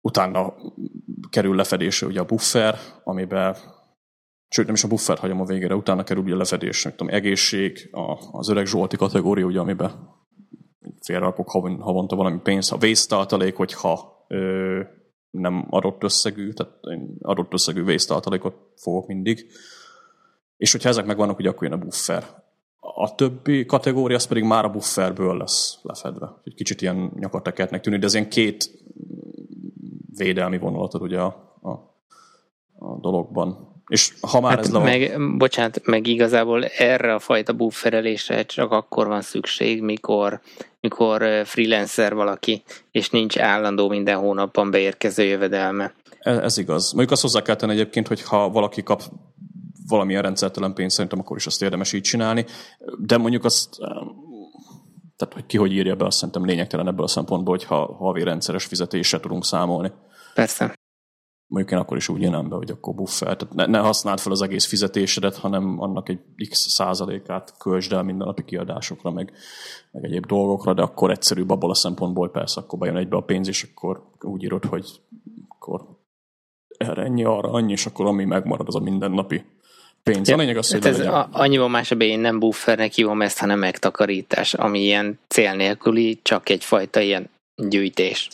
Utána 0.00 0.54
kerül 1.30 1.56
lefedésre 1.56 2.06
ugye 2.06 2.20
a 2.20 2.24
buffer, 2.24 2.78
amiben 3.04 3.56
sőt 4.48 4.66
nem 4.66 4.74
is 4.74 4.84
a 4.84 4.88
buffert 4.88 5.18
hagyom 5.18 5.40
a 5.40 5.44
végére, 5.44 5.74
utána 5.74 6.04
kerül 6.04 6.22
ugye 6.22 6.34
a 6.34 6.36
lefedés, 6.36 6.82
nem 6.82 6.94
tudom, 6.96 7.14
egészség, 7.14 7.88
a, 7.92 8.18
az 8.32 8.48
öreg 8.48 8.66
Zsolti 8.66 8.96
kategória, 8.96 9.46
ugye, 9.46 9.60
amiben 9.60 9.90
félrakok 11.00 11.48
havonta 11.80 12.16
valami 12.16 12.38
pénz, 12.42 12.72
a 12.72 12.76
vésztartalék, 12.76 13.56
hogyha 13.56 14.24
ö, 14.28 14.80
nem 15.30 15.66
adott 15.70 16.02
összegű, 16.02 16.52
tehát 16.52 16.72
adott 17.20 17.52
összegű 17.52 17.84
vésztartalékot 17.84 18.54
fogok 18.76 19.06
mindig. 19.06 19.46
És 20.62 20.72
hogyha 20.72 20.88
ezek 20.88 21.06
megvannak, 21.06 21.38
ugye 21.38 21.48
akkor 21.48 21.62
jön 21.68 21.78
a 21.78 21.82
buffer. 21.82 22.24
A 22.80 23.14
többi 23.14 23.66
kategória 23.66 24.16
az 24.16 24.26
pedig 24.26 24.42
már 24.42 24.64
a 24.64 24.70
bufferből 24.70 25.36
lesz 25.36 25.78
lefedve. 25.82 26.40
Egy 26.44 26.54
kicsit 26.54 26.82
ilyen 26.82 27.12
nyakatekertnek 27.18 27.80
tűnik, 27.80 28.00
de 28.00 28.06
ez 28.06 28.14
ilyen 28.14 28.28
két 28.28 28.70
védelmi 30.16 30.58
vonalat 30.58 30.94
ugye 30.94 31.18
a, 31.18 31.58
a, 31.62 31.70
a 32.86 32.98
dologban. 33.00 33.82
És 33.88 34.14
ha 34.20 34.40
már 34.40 34.56
hát 34.56 34.64
ez 34.64 34.70
meg, 34.70 35.12
bocsánat, 35.38 35.86
meg 35.86 36.06
igazából 36.06 36.64
erre 36.64 37.14
a 37.14 37.18
fajta 37.18 37.52
bufferelésre 37.52 38.42
csak 38.44 38.70
akkor 38.70 39.06
van 39.06 39.22
szükség, 39.22 39.82
mikor, 39.82 40.40
mikor 40.80 41.42
freelancer 41.44 42.14
valaki, 42.14 42.62
és 42.90 43.10
nincs 43.10 43.38
állandó 43.38 43.88
minden 43.88 44.18
hónapban 44.18 44.70
beérkező 44.70 45.22
jövedelme. 45.22 45.94
Ez, 46.18 46.38
ez 46.38 46.58
igaz. 46.58 46.90
Mondjuk 46.90 47.10
azt 47.10 47.22
hozzá 47.22 47.42
kell 47.42 47.56
tenni 47.56 47.72
egyébként, 47.72 48.08
hogy 48.08 48.22
ha 48.22 48.50
valaki 48.50 48.82
kap 48.82 49.02
valamilyen 49.88 50.22
rendszertelen 50.22 50.74
pénzt, 50.74 50.94
szerintem 50.94 51.18
akkor 51.18 51.36
is 51.36 51.46
azt 51.46 51.62
érdemes 51.62 51.92
így 51.92 52.02
csinálni. 52.02 52.44
De 52.98 53.16
mondjuk 53.16 53.44
azt, 53.44 53.76
tehát 55.16 55.34
hogy 55.34 55.46
ki 55.46 55.56
hogy 55.56 55.72
írja 55.72 55.96
be, 55.96 56.04
azt 56.04 56.16
szerintem 56.16 56.44
lényegtelen 56.44 56.88
ebből 56.88 57.04
a 57.04 57.08
szempontból, 57.08 57.56
hogy 57.56 57.64
ha 57.64 57.94
havi 57.94 58.22
rendszeres 58.22 58.64
fizetéssel 58.64 59.20
tudunk 59.20 59.44
számolni. 59.44 59.92
Persze 60.34 60.74
mondjuk 61.52 61.72
én 61.72 61.78
akkor 61.78 61.96
is 61.96 62.08
úgy 62.08 62.22
jönnem 62.22 62.48
be, 62.48 62.56
hogy 62.56 62.70
akkor 62.70 62.94
buffer. 62.94 63.36
Tehát 63.36 63.54
ne, 63.54 63.66
ne 63.66 63.78
használd 63.78 64.20
fel 64.20 64.32
az 64.32 64.42
egész 64.42 64.66
fizetésedet, 64.66 65.36
hanem 65.36 65.80
annak 65.80 66.08
egy 66.08 66.20
x 66.48 66.58
százalékát 66.68 67.56
költsd 67.58 67.92
el 67.92 68.02
mindennapi 68.02 68.44
kiadásokra, 68.44 69.10
meg, 69.10 69.32
meg 69.90 70.04
egyéb 70.04 70.26
dolgokra, 70.26 70.74
de 70.74 70.82
akkor 70.82 71.10
egyszerűbb 71.10 71.50
abból 71.50 71.70
a 71.70 71.74
szempontból, 71.74 72.30
persze 72.30 72.60
akkor 72.60 72.78
bejön 72.78 72.96
egybe 72.96 73.16
a 73.16 73.20
pénz, 73.20 73.48
és 73.48 73.62
akkor 73.62 74.02
úgy 74.20 74.42
írod, 74.42 74.64
hogy 74.64 75.00
akkor 75.48 75.80
erre 76.78 77.02
ennyi, 77.02 77.24
arra 77.24 77.50
annyi, 77.50 77.72
és 77.72 77.86
akkor 77.86 78.06
ami 78.06 78.24
megmarad, 78.24 78.68
az 78.68 78.74
a 78.74 78.80
mindennapi 78.80 79.44
pénz. 80.02 80.28
A 80.28 80.36
lényeg 80.36 80.56
az, 80.56 80.70
hogy 80.70 80.84
hát 80.84 80.92
ez 80.92 81.06
a, 81.06 81.28
annyival 81.32 81.68
másabb, 81.68 82.00
én 82.00 82.20
nem 82.20 82.38
buffernek 82.38 82.92
hívom 82.92 83.22
ezt, 83.22 83.38
hanem 83.38 83.58
megtakarítás, 83.58 84.54
ami 84.54 84.80
ilyen 84.80 85.18
cél 85.28 85.54
nélküli, 85.54 86.20
csak 86.22 86.48
egyfajta 86.48 87.00
ilyen 87.00 87.30
gyűjtés. 87.68 88.28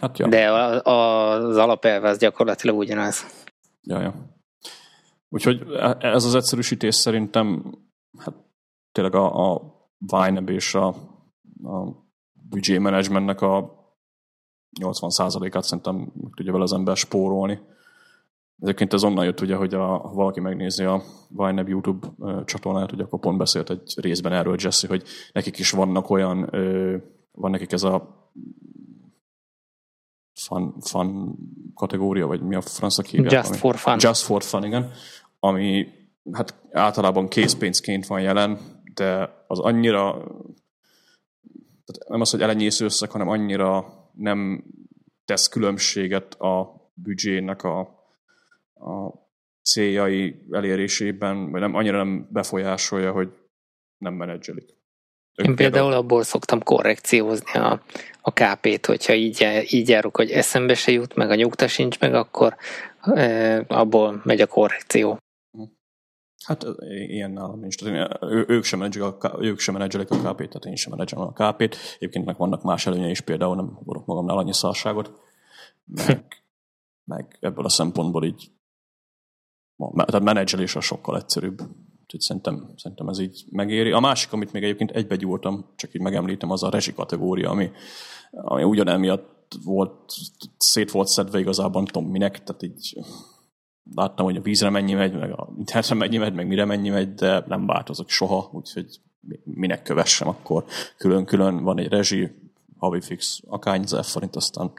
Hát 0.00 0.18
ja. 0.18 0.28
De 0.28 0.50
a, 0.50 0.84
a, 0.84 1.30
az 1.30 1.56
alapelve 1.56 2.08
az 2.08 2.18
gyakorlatilag 2.18 2.76
ugyanaz. 2.76 3.26
Ja, 3.82 4.00
ja. 4.00 4.14
Úgyhogy 5.28 5.62
ez 5.98 6.24
az 6.24 6.34
egyszerűsítés 6.34 6.94
szerintem 6.94 7.74
hát 8.18 8.34
tényleg 8.92 9.14
a, 9.14 9.52
a 9.52 9.62
Vineb 9.98 10.50
és 10.50 10.74
a, 10.74 10.86
a 11.62 12.06
budget 12.48 12.78
managementnek 12.78 13.40
a 13.40 13.76
80%-át 14.80 15.64
szerintem 15.64 16.12
tudja 16.34 16.52
vele 16.52 16.64
az 16.64 16.72
ember 16.72 16.96
spórolni. 16.96 17.60
Egyébként 18.60 18.92
ez 18.92 19.04
onnan 19.04 19.24
jött 19.24 19.40
ugye, 19.40 19.54
hogy 19.54 19.74
a, 19.74 19.86
ha 19.86 20.12
valaki 20.12 20.40
megnézi 20.40 20.84
a 20.84 21.02
Vineb 21.28 21.68
YouTube 21.68 22.06
csatornát, 22.44 22.92
ugye 22.92 23.02
akkor 23.02 23.18
pont 23.18 23.38
beszélt 23.38 23.70
egy 23.70 23.94
részben 23.96 24.32
erről 24.32 24.56
Jesse, 24.58 24.88
hogy 24.88 25.02
nekik 25.32 25.58
is 25.58 25.70
vannak 25.70 26.10
olyan, 26.10 26.50
van 27.32 27.50
nekik 27.50 27.72
ez 27.72 27.82
a 27.82 28.26
fun, 30.34 30.74
fun 30.80 31.36
kategória, 31.74 32.26
vagy 32.26 32.40
mi 32.40 32.54
a 32.54 32.60
francia 32.60 33.04
hívják? 33.04 33.32
Just 33.32 33.48
ami, 33.48 33.56
for 33.56 33.76
fun. 33.76 33.96
Just 33.98 34.22
for 34.22 34.42
fun, 34.42 34.64
igen. 34.64 34.90
Ami 35.40 35.86
hát 36.32 36.54
általában 36.70 37.28
készpénzként 37.28 38.06
van 38.06 38.20
jelen, 38.20 38.58
de 38.94 39.30
az 39.46 39.58
annyira 39.58 40.12
tehát 41.84 42.08
nem 42.08 42.20
az, 42.20 42.30
hogy 42.30 42.42
elenyésző 42.42 42.84
összeg, 42.84 43.10
hanem 43.10 43.28
annyira 43.28 43.92
nem 44.12 44.64
tesz 45.24 45.48
különbséget 45.48 46.34
a 46.34 46.72
büdzsének 46.94 47.62
a, 47.62 47.97
a 48.80 49.26
céljai 49.62 50.46
elérésében, 50.50 51.50
vagy 51.50 51.60
nem, 51.60 51.74
annyira 51.74 51.96
nem 51.96 52.28
befolyásolja, 52.30 53.12
hogy 53.12 53.28
nem 53.98 54.14
menedzselik. 54.14 54.76
Én 55.34 55.54
például 55.54 55.92
abból 55.92 56.22
szoktam 56.22 56.62
korrekciózni 56.62 57.52
a, 57.52 57.82
a 58.20 58.32
KP-t, 58.32 58.86
hogyha 58.86 59.12
így, 59.12 59.66
így 59.68 59.88
járok, 59.88 60.16
hogy 60.16 60.30
eszembe 60.30 60.74
se 60.74 60.92
jut, 60.92 61.14
meg 61.14 61.30
a 61.30 61.34
nyugta 61.34 61.68
sincs 61.68 62.00
meg, 62.00 62.14
akkor 62.14 62.56
e, 63.00 63.64
abból 63.68 64.20
megy 64.24 64.40
a 64.40 64.46
korrekció. 64.46 65.18
Hát 66.44 66.64
ilyen 66.88 67.30
nálam 67.30 67.60
nincs. 67.60 67.76
Tehát 67.78 68.22
én, 68.22 68.44
ők 68.48 68.64
sem 68.64 68.78
menedzselik 68.78 69.24
a, 69.24 69.38
ők 69.40 69.58
sem 69.58 69.74
menedzselik 69.74 70.10
a 70.10 70.16
KP-t, 70.16 70.48
tehát 70.48 70.64
én 70.64 70.76
sem 70.76 70.92
menedzselem 70.92 71.32
a 71.34 71.52
KP-t. 71.52 71.76
Egyébként 71.96 72.24
meg 72.24 72.36
vannak 72.36 72.62
más 72.62 72.86
előnye 72.86 73.10
is, 73.10 73.20
például 73.20 73.56
nem 73.56 73.78
akarok 73.80 74.06
magamnál 74.06 74.36
annyi 74.36 74.52
szarságot. 74.52 75.12
Meg, 75.84 76.26
meg 77.12 77.36
ebből 77.40 77.64
a 77.64 77.68
szempontból 77.68 78.24
így 78.24 78.50
tehát 80.06 80.22
menedzselés 80.22 80.76
a 80.76 80.80
sokkal 80.80 81.16
egyszerűbb. 81.16 81.60
Úgyhogy 82.02 82.20
szerintem, 82.20 82.70
szerintem 82.76 83.08
ez 83.08 83.18
így 83.18 83.44
megéri. 83.50 83.92
A 83.92 84.00
másik, 84.00 84.32
amit 84.32 84.52
még 84.52 84.62
egyébként 84.62 84.90
egybegyúrtam, 84.90 85.66
csak 85.76 85.94
így 85.94 86.00
megemlítem, 86.00 86.50
az 86.50 86.62
a 86.62 86.70
rezsi 86.70 86.94
kategória, 86.94 87.50
ami, 87.50 87.70
ami 88.30 88.62
ugyan 88.62 88.88
emiatt 88.88 89.54
volt, 89.64 90.12
szét 90.56 90.90
volt 90.90 91.08
szedve 91.08 91.38
igazából, 91.38 91.82
nem 91.82 91.92
tudom 91.92 92.10
minek, 92.10 92.42
tehát 92.42 92.62
így 92.62 92.98
láttam, 93.94 94.24
hogy 94.24 94.36
a 94.36 94.40
vízre 94.40 94.70
mennyi 94.70 94.92
megy, 94.92 95.14
meg 95.14 95.32
a 95.32 95.48
internetre 95.58 95.94
mennyi 95.94 96.16
megy, 96.16 96.34
meg 96.34 96.46
mire 96.46 96.64
mennyi 96.64 96.88
megy, 96.88 97.14
de 97.14 97.44
nem 97.46 97.66
változok 97.66 98.08
soha, 98.08 98.50
úgyhogy 98.52 99.00
minek 99.44 99.82
kövessem, 99.82 100.28
akkor 100.28 100.64
külön-külön 100.96 101.62
van 101.62 101.78
egy 101.78 101.88
rezsi, 101.88 102.30
havi 102.76 103.00
fix, 103.00 103.40
akárny 103.46 103.82
ezer 103.82 104.04
forint, 104.04 104.36
aztán 104.36 104.72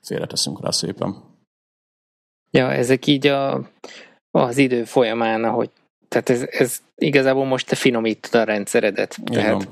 félreteszünk 0.00 0.60
rá 0.60 0.70
szépen. 0.70 1.28
Ja, 2.50 2.72
ezek 2.72 3.06
így 3.06 3.26
a, 3.26 3.68
az 4.30 4.56
idő 4.56 4.84
folyamán, 4.84 5.44
ahogy 5.44 5.70
tehát 6.08 6.30
ez, 6.30 6.46
ez 6.50 6.78
igazából 6.96 7.44
most 7.44 7.66
te 7.66 7.76
finomítod 7.76 8.40
a 8.40 8.44
rendszeredet. 8.44 9.16
Tehát, 9.24 9.68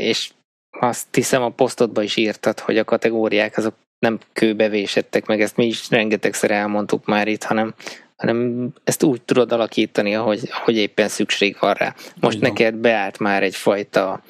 és 0.00 0.30
azt 0.70 1.14
hiszem 1.14 1.42
a 1.42 1.48
posztodban 1.48 2.04
is 2.04 2.16
írtad, 2.16 2.60
hogy 2.60 2.78
a 2.78 2.84
kategóriák 2.84 3.56
azok 3.56 3.74
nem 3.98 4.18
kőbevésettek 4.32 5.26
meg, 5.26 5.40
ezt 5.40 5.56
mi 5.56 5.66
is 5.66 5.90
rengetegszer 5.90 6.50
elmondtuk 6.50 7.06
már 7.06 7.28
itt, 7.28 7.42
hanem, 7.42 7.74
hanem 8.16 8.68
ezt 8.84 9.02
úgy 9.02 9.22
tudod 9.22 9.52
alakítani, 9.52 10.14
ahogy, 10.14 10.48
ahogy 10.50 10.76
éppen 10.76 11.08
szükség 11.08 11.56
van 11.60 11.74
rá. 11.74 11.94
Most 12.20 12.36
Igen. 12.36 12.48
neked 12.48 12.74
beállt 12.74 13.18
már 13.18 13.42
egyfajta 13.42 14.22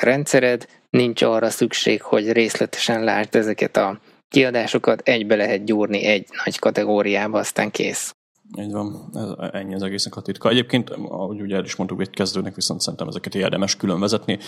rendszered, 0.00 0.66
nincs 0.90 1.22
arra 1.22 1.50
szükség, 1.50 2.02
hogy 2.02 2.32
részletesen 2.32 3.04
lásd 3.04 3.34
ezeket 3.34 3.76
a 3.76 4.00
kiadásokat, 4.28 5.00
egybe 5.08 5.36
lehet 5.36 5.64
gyúrni 5.64 6.04
egy 6.04 6.26
nagy 6.44 6.58
kategóriába, 6.58 7.38
aztán 7.38 7.70
kész. 7.70 8.14
Így 8.58 8.72
van, 8.72 9.10
ez, 9.14 9.50
ennyi 9.52 9.74
az 9.74 9.82
egésznek 9.82 10.16
a 10.16 10.20
titka. 10.20 10.48
Egyébként, 10.48 10.90
ahogy 10.90 11.40
ugye 11.40 11.56
el 11.56 11.64
is 11.64 11.76
mondtuk, 11.76 12.00
egy 12.00 12.10
kezdőnek 12.10 12.54
viszont 12.54 12.80
szerintem 12.80 13.08
ezeket 13.08 13.34
érdemes 13.34 13.76
külön 13.76 14.00
vezetni, 14.00 14.38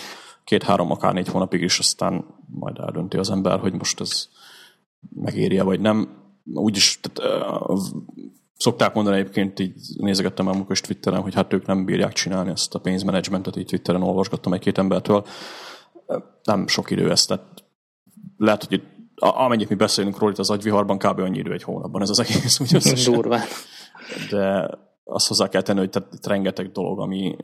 két-három, 0.43 0.91
akár 0.91 1.13
négy 1.13 1.27
hónapig 1.27 1.61
is, 1.61 1.79
aztán 1.79 2.25
majd 2.47 2.77
eldönti 2.79 3.17
az 3.17 3.29
ember, 3.29 3.59
hogy 3.59 3.73
most 3.73 3.99
ez 3.99 4.27
megéri 5.15 5.59
vagy 5.59 5.79
nem. 5.79 6.21
Úgyis 6.53 6.99
tehát, 7.01 7.69
uh, 7.69 7.79
szokták 8.57 8.93
mondani 8.93 9.17
egyébként, 9.17 9.59
így 9.59 9.75
nézegettem 9.97 10.47
el 10.47 10.65
most 10.67 10.85
Twitteren, 10.85 11.21
hogy 11.21 11.33
hát 11.33 11.53
ők 11.53 11.65
nem 11.65 11.85
bírják 11.85 12.13
csinálni 12.13 12.49
ezt 12.49 12.75
a 12.75 12.79
pénzmenedzsmentet, 12.79 13.55
így 13.55 13.65
Twitteren 13.65 14.01
olvasgattam 14.01 14.53
egy-két 14.53 14.77
embertől. 14.77 15.25
Nem 16.43 16.67
sok 16.67 16.91
idő 16.91 17.11
ez, 17.11 17.25
tehát 17.25 17.63
lehet, 18.37 18.63
hogy 18.63 18.83
amennyit 19.15 19.69
mi 19.69 19.75
beszélünk 19.75 20.17
róla 20.17 20.31
itt 20.31 20.39
az 20.39 20.49
agyviharban, 20.49 20.97
kb. 20.97 21.19
annyi 21.19 21.37
idő 21.37 21.51
egy 21.51 21.63
hónapban 21.63 22.01
ez 22.01 22.09
az 22.09 22.19
egész. 22.19 22.59
Úgy 22.59 22.75
Durván 23.13 23.45
de 24.29 24.69
azt 25.03 25.27
hozzá 25.27 25.49
kell 25.49 25.61
tenni, 25.61 25.79
hogy 25.79 25.89
tehát 25.89 26.25
rengeteg 26.25 26.71
dolog, 26.71 26.99
ami 26.99 27.35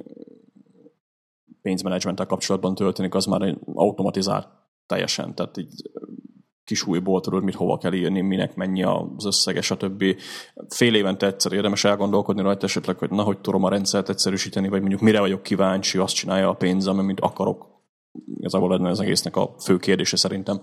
pénzmenedzsmenttel 1.62 2.26
kapcsolatban 2.26 2.76
történik, 2.76 3.16
az 3.16 3.26
már 3.26 3.58
automatizált 3.74 4.48
teljesen, 4.86 5.36
tehát 5.36 5.58
így 5.58 5.90
kisújból 6.64 7.22
tudod, 7.22 7.44
mit 7.44 7.56
hova 7.56 7.78
kell 7.78 7.94
írni, 7.94 8.22
minek 8.22 8.56
mennyi 8.56 8.84
az 8.84 9.26
összege, 9.26 9.62
stb. 9.62 10.04
Fél 10.68 10.96
évente 10.96 11.26
egyszer 11.26 11.52
érdemes 11.52 11.84
elgondolkodni 11.84 12.42
rajta 12.42 12.66
esetleg, 12.66 12.98
hogy 12.98 13.10
na, 13.10 13.24
hogy 13.24 13.40
tudom 13.40 13.64
a 13.64 13.70
rendszert 13.70 14.10
egyszerűsíteni, 14.10 14.70
vagy 14.70 14.80
mondjuk 14.80 15.02
mire 15.02 15.20
vagyok 15.20 15.44
kíváncsi, 15.44 15.98
azt 15.98 16.16
csinálja 16.16 16.50
a 16.50 16.54
pénzem, 16.54 16.96
mint 16.96 17.20
akarok. 17.20 17.68
Igazából 18.36 18.70
lenne 18.70 18.90
az 18.90 19.00
egésznek 19.00 19.36
a 19.36 19.56
fő 19.60 19.78
kérdése 19.78 20.18
szerintem 20.18 20.62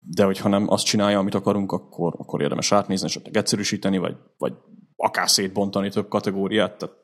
de 0.00 0.24
hogyha 0.24 0.48
nem 0.48 0.66
azt 0.68 0.84
csinálja, 0.84 1.18
amit 1.18 1.34
akarunk, 1.34 1.72
akkor, 1.72 2.14
akkor 2.18 2.40
érdemes 2.40 2.72
átnézni, 2.72 3.06
esetleg 3.06 3.36
egyszerűsíteni, 3.36 3.98
vagy, 3.98 4.16
vagy 4.38 4.52
akár 4.96 5.28
szétbontani 5.28 5.90
több 5.90 6.08
kategóriát. 6.08 6.78
Tehát 6.78 6.96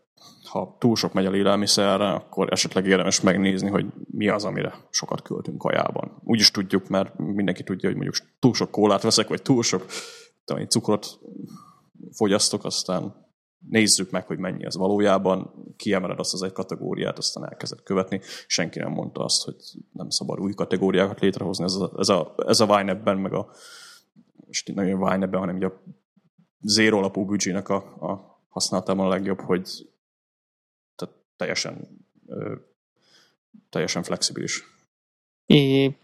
ha 0.44 0.76
túl 0.78 0.96
sok 0.96 1.12
megy 1.12 1.26
a 1.26 1.34
élelmiszerre, 1.34 2.08
akkor 2.08 2.52
esetleg 2.52 2.86
érdemes 2.86 3.20
megnézni, 3.20 3.68
hogy 3.68 3.86
mi 4.10 4.28
az, 4.28 4.44
amire 4.44 4.74
sokat 4.90 5.22
költünk 5.22 5.58
kajában. 5.58 6.22
Úgy 6.24 6.40
is 6.40 6.50
tudjuk, 6.50 6.88
mert 6.88 7.18
mindenki 7.18 7.62
tudja, 7.62 7.88
hogy 7.88 7.98
mondjuk 7.98 8.16
túl 8.38 8.54
sok 8.54 8.70
kólát 8.70 9.02
veszek, 9.02 9.28
vagy 9.28 9.42
túl 9.42 9.62
sok 9.62 9.86
cukrot 10.68 11.18
fogyasztok, 12.12 12.64
aztán 12.64 13.25
nézzük 13.68 14.10
meg, 14.10 14.26
hogy 14.26 14.38
mennyi 14.38 14.64
ez 14.64 14.76
valójában, 14.76 15.50
kiemeled 15.76 16.18
azt 16.18 16.32
az 16.32 16.42
egy 16.42 16.52
kategóriát, 16.52 17.18
aztán 17.18 17.48
elkezded 17.48 17.82
követni. 17.82 18.20
Senki 18.46 18.78
nem 18.78 18.92
mondta 18.92 19.24
azt, 19.24 19.44
hogy 19.44 19.56
nem 19.92 20.10
szabad 20.10 20.40
új 20.40 20.52
kategóriákat 20.52 21.20
létrehozni. 21.20 21.64
Ez 21.64 21.74
a, 21.74 21.92
ez 21.98 22.08
a, 22.08 22.34
ez 22.46 22.60
a 22.60 22.76
Vine-ben, 22.76 23.16
meg 23.16 23.32
a 23.32 23.50
most 24.46 24.74
nem 24.74 25.02
a 25.02 25.10
Vine-ben, 25.10 25.40
hanem 25.40 25.62
a 25.62 25.72
zéro 26.60 26.98
alapú 26.98 27.24
büdzsének 27.24 27.68
a, 27.68 27.76
a 28.00 28.40
használatában 28.48 29.06
a 29.06 29.08
legjobb, 29.08 29.40
hogy 29.40 29.68
tehát 30.96 31.14
teljesen, 31.36 32.04
ö, 32.26 32.54
teljesen 33.70 34.02
flexibilis. 34.02 34.64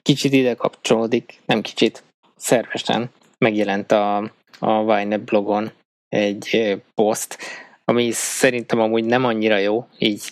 Kicsit 0.02 0.32
ide 0.32 0.54
kapcsolódik, 0.54 1.40
nem 1.46 1.60
kicsit, 1.60 2.02
szervesen 2.36 3.10
megjelent 3.38 3.92
a, 3.92 4.16
a 4.58 4.84
Vine 4.84 5.18
blogon 5.18 5.72
egy 6.12 6.76
poszt, 6.94 7.38
ami 7.84 8.10
szerintem 8.10 8.80
amúgy 8.80 9.04
nem 9.04 9.24
annyira 9.24 9.56
jó, 9.56 9.86
így 9.98 10.22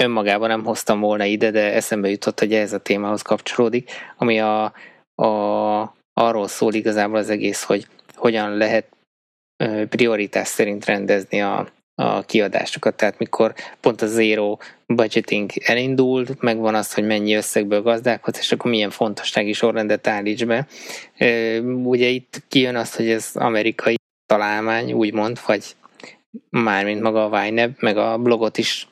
önmagában 0.00 0.48
nem 0.48 0.64
hoztam 0.64 1.00
volna 1.00 1.24
ide, 1.24 1.50
de 1.50 1.72
eszembe 1.72 2.08
jutott, 2.08 2.38
hogy 2.38 2.54
ez 2.54 2.72
a 2.72 2.78
témához 2.78 3.22
kapcsolódik, 3.22 3.90
ami 4.16 4.40
a, 4.40 4.72
a, 5.14 5.26
arról 6.12 6.48
szól 6.48 6.74
igazából 6.74 7.18
az 7.18 7.30
egész, 7.30 7.62
hogy 7.62 7.86
hogyan 8.14 8.56
lehet 8.56 8.86
prioritás 9.88 10.48
szerint 10.48 10.84
rendezni 10.84 11.42
a, 11.42 11.68
a 11.94 12.22
kiadásokat, 12.22 12.96
tehát 12.96 13.18
mikor 13.18 13.54
pont 13.80 14.02
a 14.02 14.06
zero 14.06 14.56
budgeting 14.86 15.50
elindult, 15.64 16.40
megvan 16.40 16.74
az, 16.74 16.94
hogy 16.94 17.06
mennyi 17.06 17.34
összegből 17.34 17.82
gazdálkodsz, 17.82 18.38
és 18.38 18.52
akkor 18.52 18.70
milyen 18.70 18.90
fontossági 18.90 19.52
sorrendet 19.52 20.06
állíts 20.06 20.44
be. 20.44 20.66
Ugye 21.84 22.06
itt 22.06 22.42
kijön 22.48 22.76
az, 22.76 22.94
hogy 22.94 23.08
ez 23.08 23.30
amerikai 23.34 23.94
találmány, 24.26 24.92
úgymond, 24.92 25.38
vagy 25.46 25.64
mármint 26.50 27.00
maga 27.00 27.24
a 27.24 27.40
Vine, 27.40 27.70
meg 27.78 27.96
a 27.96 28.18
blogot 28.18 28.58
is 28.58 28.88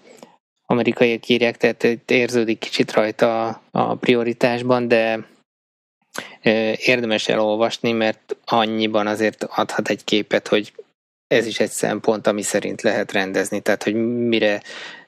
amerikaiak 0.66 1.28
írják, 1.28 1.56
tehát 1.56 1.84
érződik 2.06 2.58
kicsit 2.58 2.92
rajta 2.92 3.62
a 3.70 3.94
prioritásban, 3.94 4.88
de 4.88 5.26
érdemes 6.76 7.28
elolvasni, 7.28 7.92
mert 7.92 8.36
annyiban 8.44 9.06
azért 9.06 9.44
adhat 9.44 9.88
egy 9.88 10.04
képet, 10.04 10.48
hogy 10.48 10.72
ez 11.26 11.46
is 11.46 11.60
egy 11.60 11.70
szempont, 11.70 12.26
ami 12.26 12.42
szerint 12.42 12.82
lehet 12.82 13.12
rendezni, 13.12 13.60
tehát 13.60 13.82
hogy 13.82 13.94
mire 14.26 14.62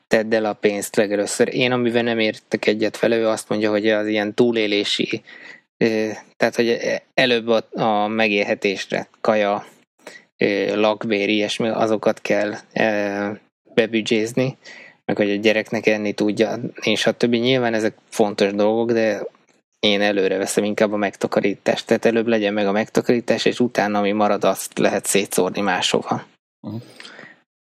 tedd 0.06 0.34
el 0.34 0.44
a 0.44 0.52
pénzt 0.52 0.96
legelőször. 0.96 1.54
Én, 1.54 1.72
amivel 1.72 2.02
nem 2.02 2.18
értek 2.18 2.66
egyet 2.66 2.98
vele, 2.98 3.16
ő 3.16 3.28
azt 3.28 3.48
mondja, 3.48 3.70
hogy 3.70 3.88
az 3.88 4.06
ilyen 4.06 4.34
túlélési, 4.34 5.22
tehát 6.36 6.54
hogy 6.54 6.78
előbb 7.14 7.48
a 7.72 8.06
megélhetésre, 8.06 9.08
kaja, 9.20 9.66
lakbér, 10.74 11.28
ilyesmi, 11.28 11.68
azokat 11.68 12.20
kell 12.20 12.54
bebüdzsézni, 13.74 14.56
meg 15.04 15.16
hogy 15.16 15.30
a 15.30 15.34
gyereknek 15.34 15.86
enni 15.86 16.12
tudja, 16.12 16.58
és 16.80 17.06
a 17.06 17.12
többi. 17.12 17.38
Nyilván 17.38 17.74
ezek 17.74 17.96
fontos 18.08 18.52
dolgok, 18.52 18.92
de 18.92 19.26
én 19.80 20.00
előre 20.00 20.36
veszem 20.36 20.64
inkább 20.64 20.92
a 20.92 20.96
megtakarítást. 20.96 21.86
Tehát 21.86 22.04
előbb 22.04 22.26
legyen 22.26 22.52
meg 22.52 22.66
a 22.66 22.72
megtakarítás, 22.72 23.44
és 23.44 23.60
utána, 23.60 23.98
ami 23.98 24.12
marad, 24.12 24.44
azt 24.44 24.78
lehet 24.78 25.06
szétszórni 25.06 25.60
máshova. 25.60 26.24
Uh-huh. 26.60 26.82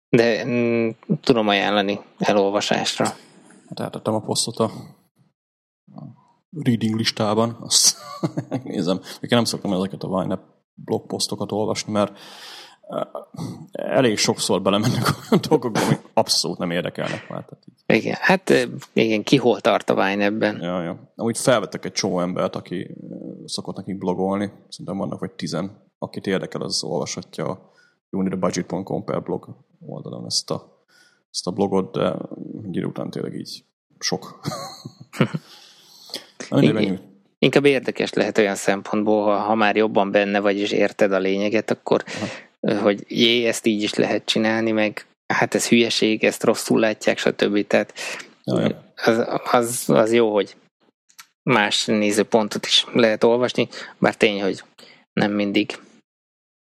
De 0.10 0.46
mm, 0.46 0.90
tudom 1.22 1.48
ajánlani 1.48 2.00
elolvasásra. 2.18 3.16
Tehát 3.74 3.96
a 3.96 4.20
posztot 4.20 4.58
a 4.58 4.72
reading 6.52 6.96
listában, 6.96 7.58
azt 7.60 7.98
nézem. 8.64 8.98
Én 8.98 9.30
nem 9.30 9.44
szoktam 9.44 9.74
ezeket 9.74 10.04
a 10.04 10.20
Vine 10.20 10.40
blogposztokat 10.86 11.52
olvasni, 11.52 11.92
mert 11.92 12.18
elég 13.72 14.18
sokszor 14.18 14.62
belemennek 14.62 15.04
olyan 15.32 15.44
dolgokba, 15.50 15.80
amik 15.80 16.00
abszolút 16.14 16.58
nem 16.58 16.72
érdekelnek 16.72 17.30
már. 17.30 17.46
Tehát 17.46 17.64
így. 17.70 17.98
Igen, 17.98 18.16
hát 18.20 18.68
igen, 18.94 19.24
ki 19.24 19.38
hol 19.38 19.62
tart 19.62 19.90
a 19.90 19.94
Vine 19.94 20.24
ebben? 20.24 20.62
Ja, 20.62 20.84
ja. 20.84 21.14
Amúgy 21.16 21.38
felvettek 21.38 21.86
egy 21.86 21.92
csomó 21.92 22.20
embert, 22.20 22.56
aki 22.56 22.96
szokott 23.46 23.76
nekik 23.76 23.98
blogolni, 23.98 24.52
szerintem 24.70 24.98
vannak 24.98 25.20
vagy 25.20 25.32
tizen, 25.32 25.72
akit 26.00 26.28
érdekel, 26.28 26.62
az 26.62 26.84
olvashatja 26.84 27.46
a 27.46 27.72
unitthebudget.com 28.10 29.04
per 29.04 29.22
blog 29.24 29.56
oldalon 29.86 30.26
ezt 30.26 30.52
a, 30.52 30.86
ezt 31.32 31.48
a 31.48 31.52
blogot, 31.52 31.92
de 31.92 32.16
egy 32.72 32.86
után 32.86 33.10
tényleg 33.10 33.36
így 33.36 33.66
sok. 34.00 34.40
Igen. 36.50 37.11
Inkább 37.46 37.66
érdekes 37.66 38.14
lehet 38.14 38.38
olyan 38.38 38.56
szempontból, 38.56 39.24
ha, 39.24 39.38
ha 39.38 39.56
már 39.56 39.76
jobban 39.76 40.12
benne 40.12 40.40
vagy 40.40 40.58
és 40.58 40.72
érted 40.72 41.12
a 41.12 41.20
lényeget, 41.20 41.72
akkor 41.72 42.04
Aha 42.06 42.28
hogy 42.82 43.06
jé, 43.08 43.46
ezt 43.46 43.66
így 43.66 43.82
is 43.82 43.94
lehet 43.94 44.26
csinálni, 44.26 44.72
meg 44.72 45.06
hát 45.34 45.56
ez 45.56 45.68
hülyeség, 45.68 46.24
ezt 46.24 46.44
rosszul 46.44 46.80
látják, 46.80 47.18
stb. 47.18 47.68
Tehát 47.68 47.94
az, 48.96 49.26
az, 49.52 49.84
az 49.88 50.14
jó, 50.14 50.34
hogy 50.34 50.56
más 51.44 51.86
nézőpontot 51.86 52.66
is 52.66 52.86
lehet 52.94 53.24
olvasni, 53.24 53.68
bár 53.98 54.16
tény, 54.16 54.42
hogy 54.42 54.64
nem 55.14 55.32
mindig 55.32 55.80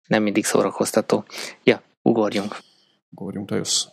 nem 0.06 0.22
mindig 0.22 0.44
szórakoztató. 0.44 1.24
Ja, 1.62 1.82
ugorjunk. 2.02 2.58
Ugorjunk, 3.10 3.48
te 3.48 3.56
jössz. 3.56 3.86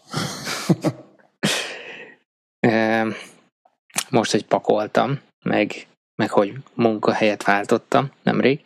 Most, 4.10 4.32
hogy 4.32 4.46
pakoltam, 4.46 5.20
meg, 5.44 5.88
meg 6.20 6.30
hogy 6.30 6.54
munkahelyet 6.74 7.44
váltottam 7.44 8.12
nemrég, 8.24 8.62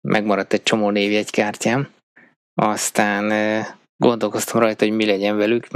megmaradt 0.00 0.52
egy 0.52 0.62
csomó 0.62 0.90
névjegykártyám, 0.90 1.88
aztán 2.54 3.32
gondolkoztam 3.96 4.60
rajta, 4.60 4.84
hogy 4.84 4.96
mi 4.96 5.06
legyen 5.06 5.36
velük. 5.36 5.66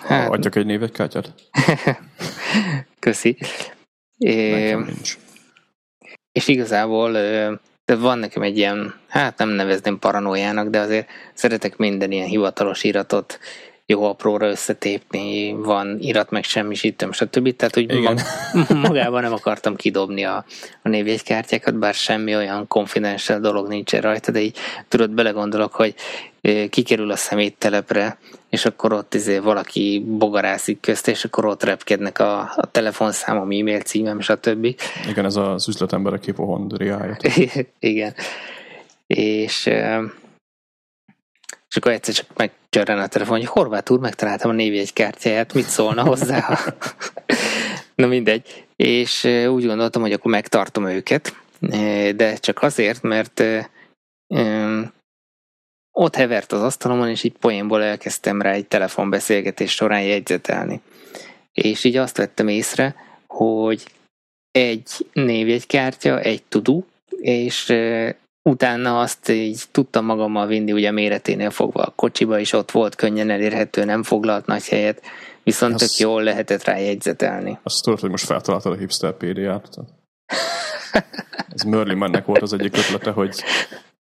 Hát, 0.00 0.30
Adjak 0.30 0.56
egy 0.56 0.66
névegykártyát? 0.66 1.34
Köszi. 2.98 3.36
Nekem 4.18 4.84
nincs. 4.84 5.18
És 6.32 6.48
igazából 6.48 7.12
de 7.84 7.96
van 7.96 8.18
nekem 8.18 8.42
egy 8.42 8.56
ilyen, 8.56 8.94
hát 9.06 9.38
nem 9.38 9.48
nevezném 9.48 9.98
paranoiának, 9.98 10.68
de 10.68 10.80
azért 10.80 11.08
szeretek 11.34 11.76
minden 11.76 12.10
ilyen 12.10 12.26
hivatalos 12.26 12.84
iratot 12.84 13.38
jó 13.90 14.04
apróra 14.04 14.48
összetépni, 14.48 15.52
van 15.52 15.98
irat 16.00 16.30
meg 16.30 16.44
semmisítem, 16.44 17.12
stb. 17.12 17.56
Tehát 17.56 17.76
úgy 17.76 17.94
Igen. 17.94 18.18
magában 18.88 19.22
nem 19.22 19.32
akartam 19.32 19.76
kidobni 19.76 20.24
a, 20.24 20.44
a 20.82 20.88
névjegykártyákat, 20.88 21.78
bár 21.78 21.94
semmi 21.94 22.36
olyan 22.36 22.66
confidential 22.66 23.40
dolog 23.40 23.68
nincsen 23.68 24.00
rajta, 24.00 24.30
de 24.32 24.40
így 24.40 24.56
tudod, 24.88 25.10
belegondolok, 25.10 25.74
hogy 25.74 25.94
kikerül 26.70 27.10
a 27.10 27.16
szeméttelepre, 27.16 28.18
és 28.50 28.64
akkor 28.64 28.92
ott 28.92 29.14
izé 29.14 29.38
valaki 29.38 30.04
bogarászik 30.08 30.80
közt, 30.80 31.08
és 31.08 31.24
akkor 31.24 31.44
ott 31.44 31.62
repkednek 31.62 32.18
a, 32.18 32.40
a 32.40 32.70
telefonszámom, 32.70 33.50
e-mail 33.50 33.80
címem, 33.80 34.20
stb. 34.20 34.64
Igen, 35.08 35.24
ez 35.24 35.36
az 35.36 35.68
üzletemberek 35.68 36.24
hipohondriája. 36.24 37.16
Igen. 37.78 38.14
És 39.06 39.70
és 41.68 41.76
akkor 41.76 41.92
egyszer 41.92 42.14
csak 42.14 42.36
megcsörren 42.36 42.98
a 42.98 43.06
telefon, 43.06 43.36
hogy 43.36 43.46
Horváth 43.46 43.90
úr, 43.90 43.98
megtaláltam 43.98 44.50
a 44.50 44.54
névjegykártyáját, 44.54 45.54
mit 45.54 45.64
szólna 45.64 46.02
hozzá? 46.02 46.58
Na 47.94 48.06
mindegy. 48.06 48.66
És 48.76 49.24
úgy 49.24 49.66
gondoltam, 49.66 50.02
hogy 50.02 50.12
akkor 50.12 50.30
megtartom 50.30 50.86
őket, 50.86 51.36
de 52.16 52.36
csak 52.36 52.62
azért, 52.62 53.02
mert 53.02 53.42
ott 55.92 56.14
hevert 56.14 56.52
az 56.52 56.62
asztalomon, 56.62 57.08
és 57.08 57.22
így 57.22 57.32
poénból 57.32 57.82
elkezdtem 57.82 58.42
rá 58.42 58.52
egy 58.52 58.66
telefonbeszélgetés 58.66 59.72
során 59.72 60.02
jegyzetelni. 60.02 60.80
És 61.52 61.84
így 61.84 61.96
azt 61.96 62.16
vettem 62.16 62.48
észre, 62.48 62.94
hogy 63.26 63.84
egy 64.50 64.88
névjegykártya, 65.12 66.20
egy 66.20 66.42
tudó, 66.42 66.86
és 67.20 67.74
utána 68.42 69.00
azt 69.00 69.28
így 69.28 69.62
tudtam 69.70 70.04
magammal 70.04 70.46
vinni, 70.46 70.72
ugye 70.72 70.90
méreténél 70.90 71.50
fogva 71.50 71.82
a 71.82 71.92
kocsiba 71.96 72.38
is 72.38 72.52
ott 72.52 72.70
volt, 72.70 72.94
könnyen 72.94 73.30
elérhető, 73.30 73.84
nem 73.84 74.02
foglalt 74.02 74.46
nagy 74.46 74.68
helyet, 74.68 75.02
viszont 75.42 75.74
azt, 75.74 75.96
tök 75.96 76.06
jól 76.06 76.22
lehetett 76.22 76.64
rá 76.64 76.78
jegyzetelni. 76.78 77.58
Azt 77.62 77.82
tudod, 77.82 78.00
hogy 78.00 78.10
most 78.10 78.24
feltaláltad 78.24 78.72
a 78.72 78.76
hipster 78.76 79.12
PD-ját? 79.12 79.68
Ez 81.54 81.62
Merlin 81.62 81.96
mennek 81.96 82.24
volt 82.24 82.42
az 82.42 82.52
egyik 82.52 82.76
ötlete, 82.76 83.10
hogy 83.10 83.42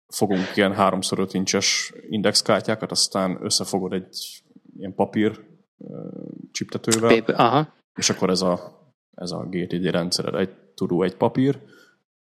fogunk 0.07 0.51
ilyen 0.55 0.75
3x5 0.77 1.29
incses 1.31 1.93
indexkártyákat, 2.09 2.91
aztán 2.91 3.37
összefogod 3.41 3.93
egy 3.93 4.43
ilyen 4.77 4.95
papír 4.95 5.39
csiptetővel, 6.51 7.15
Paper, 7.15 7.39
aha. 7.39 7.73
és 7.95 8.09
akkor 8.09 8.29
ez 8.29 8.41
a, 8.41 8.81
ez 9.15 9.31
a 9.31 9.47
GTD 9.49 9.85
rendszered, 9.85 10.35
egy 10.35 10.49
tudó, 10.73 11.03
egy 11.03 11.15
papír, 11.15 11.59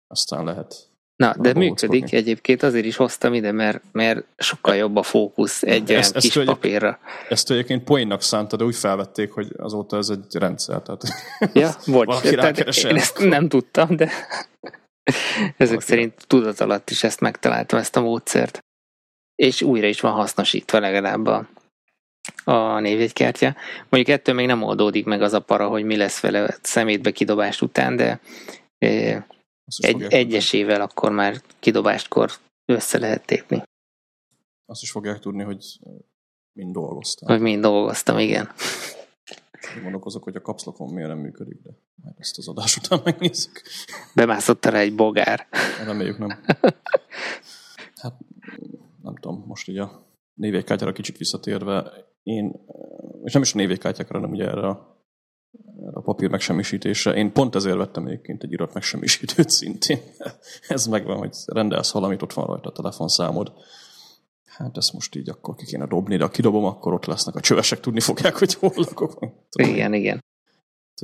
aztán 0.06 0.44
lehet 0.44 0.93
Na, 1.16 1.34
de 1.38 1.52
működik 1.54 2.00
fogni. 2.00 2.16
egyébként, 2.16 2.62
azért 2.62 2.84
is 2.84 2.96
hoztam 2.96 3.34
ide, 3.34 3.52
mert, 3.52 3.82
mert 3.92 4.24
sokkal 4.36 4.74
jobb 4.74 4.96
a 4.96 5.02
fókusz 5.02 5.62
egy 5.62 5.90
olyan 5.90 6.00
ezt, 6.00 6.16
kis 6.18 6.36
ezt 6.36 6.46
papírra. 6.46 6.98
Ezt 7.28 7.50
egyébként 7.50 7.84
poénnak 7.84 8.22
szánta, 8.22 8.56
de 8.56 8.64
úgy 8.64 8.76
felvették, 8.76 9.30
hogy 9.30 9.52
azóta 9.56 9.96
ez 9.96 10.08
egy 10.08 10.36
rendszer. 10.38 10.82
Tehát 10.82 11.02
ja, 11.52 11.70
bocs, 11.86 12.20
tehát 12.20 12.58
én 12.58 12.96
ezt 12.96 13.18
nem 13.18 13.48
tudtam, 13.48 13.96
de 13.96 14.04
ezek 15.56 15.68
Valaki 15.68 15.84
szerint 15.84 16.26
tudat 16.26 16.60
alatt 16.60 16.90
is 16.90 17.04
ezt 17.04 17.20
megtaláltam, 17.20 17.78
ezt 17.78 17.96
a 17.96 18.00
módszert. 18.00 18.58
és 19.34 19.62
újra 19.62 19.86
is 19.86 20.00
van 20.00 20.12
hasznosítva 20.12 20.78
legalább 20.78 21.26
a, 21.26 21.48
a 22.44 22.80
névjegykártya. 22.80 23.54
Mondjuk 23.88 24.18
ettől 24.18 24.34
még 24.34 24.46
nem 24.46 24.62
oldódik 24.62 25.04
meg 25.04 25.22
az 25.22 25.32
a 25.32 25.40
para, 25.40 25.68
hogy 25.68 25.84
mi 25.84 25.96
lesz 25.96 26.20
vele 26.20 26.58
szemétbe 26.62 27.10
kidobást 27.10 27.62
után, 27.62 27.96
de 27.96 28.20
egy, 29.76 30.02
egyesével 30.02 30.80
akkor 30.80 31.12
már 31.12 31.42
kidobástkor 31.58 32.30
össze 32.64 32.98
lehet 32.98 33.26
tépni. 33.26 33.62
Azt 34.66 34.82
is 34.82 34.90
fogják 34.90 35.18
tudni, 35.18 35.42
hogy 35.42 35.78
mind 36.52 36.72
dolgoztam. 36.72 37.28
Hogy 37.28 37.40
mind 37.40 37.62
dolgoztam, 37.62 38.18
igen. 38.18 38.50
Én 39.76 39.82
gondolkozok, 39.82 40.22
hogy 40.22 40.36
a 40.36 40.40
kapszlokon 40.40 40.92
miért 40.92 41.08
nem 41.08 41.18
működik, 41.18 41.62
de 41.62 41.70
majd 41.94 42.14
ezt 42.18 42.38
az 42.38 42.48
adás 42.48 42.76
után 42.76 43.00
megnézzük. 43.04 43.62
Bemászott 44.14 44.64
rá 44.64 44.78
egy 44.78 44.94
bogár. 44.94 45.46
Reméljük 45.84 46.18
nem. 46.18 46.28
Hát 47.94 48.14
nem 49.02 49.16
tudom, 49.16 49.44
most 49.46 49.68
így 49.68 49.78
a 49.78 50.06
névékkártyára 50.34 50.92
kicsit 50.92 51.16
visszatérve, 51.16 51.92
én, 52.22 52.66
és 53.24 53.32
nem 53.32 53.42
is 53.42 53.54
a 53.54 53.56
névékkártyákra, 53.56 54.18
hanem 54.18 54.30
ugye 54.30 54.44
erre 54.44 54.68
a, 54.68 54.93
a 55.94 56.00
papír 56.00 56.30
megsemmisítésre, 56.30 57.12
én 57.12 57.32
pont 57.32 57.54
ezért 57.54 57.76
vettem 57.76 58.06
egyébként 58.06 58.42
egy 58.42 58.52
irat 58.52 58.74
megsemmisítőt 58.74 59.50
szintén. 59.50 59.98
Ez 60.68 60.86
megvan, 60.86 61.16
hogy 61.16 61.36
rendelsz 61.46 61.92
valamit, 61.92 62.22
ott 62.22 62.32
van 62.32 62.46
rajta 62.46 62.68
a 62.68 62.72
telefonszámod, 62.72 63.52
hát 64.46 64.76
ezt 64.76 64.92
most 64.92 65.14
így 65.14 65.28
akkor 65.28 65.54
ki 65.54 65.64
kéne 65.64 65.86
dobni, 65.86 66.16
de 66.16 66.24
ha 66.24 66.30
kidobom, 66.30 66.64
akkor 66.64 66.92
ott 66.92 67.04
lesznek 67.04 67.34
a 67.34 67.40
csövesek, 67.40 67.80
tudni 67.80 68.00
fogják, 68.00 68.38
hogy 68.38 68.54
hol 68.54 68.72
lakok. 68.76 69.18
Igen, 69.50 69.94
igen. 69.94 70.22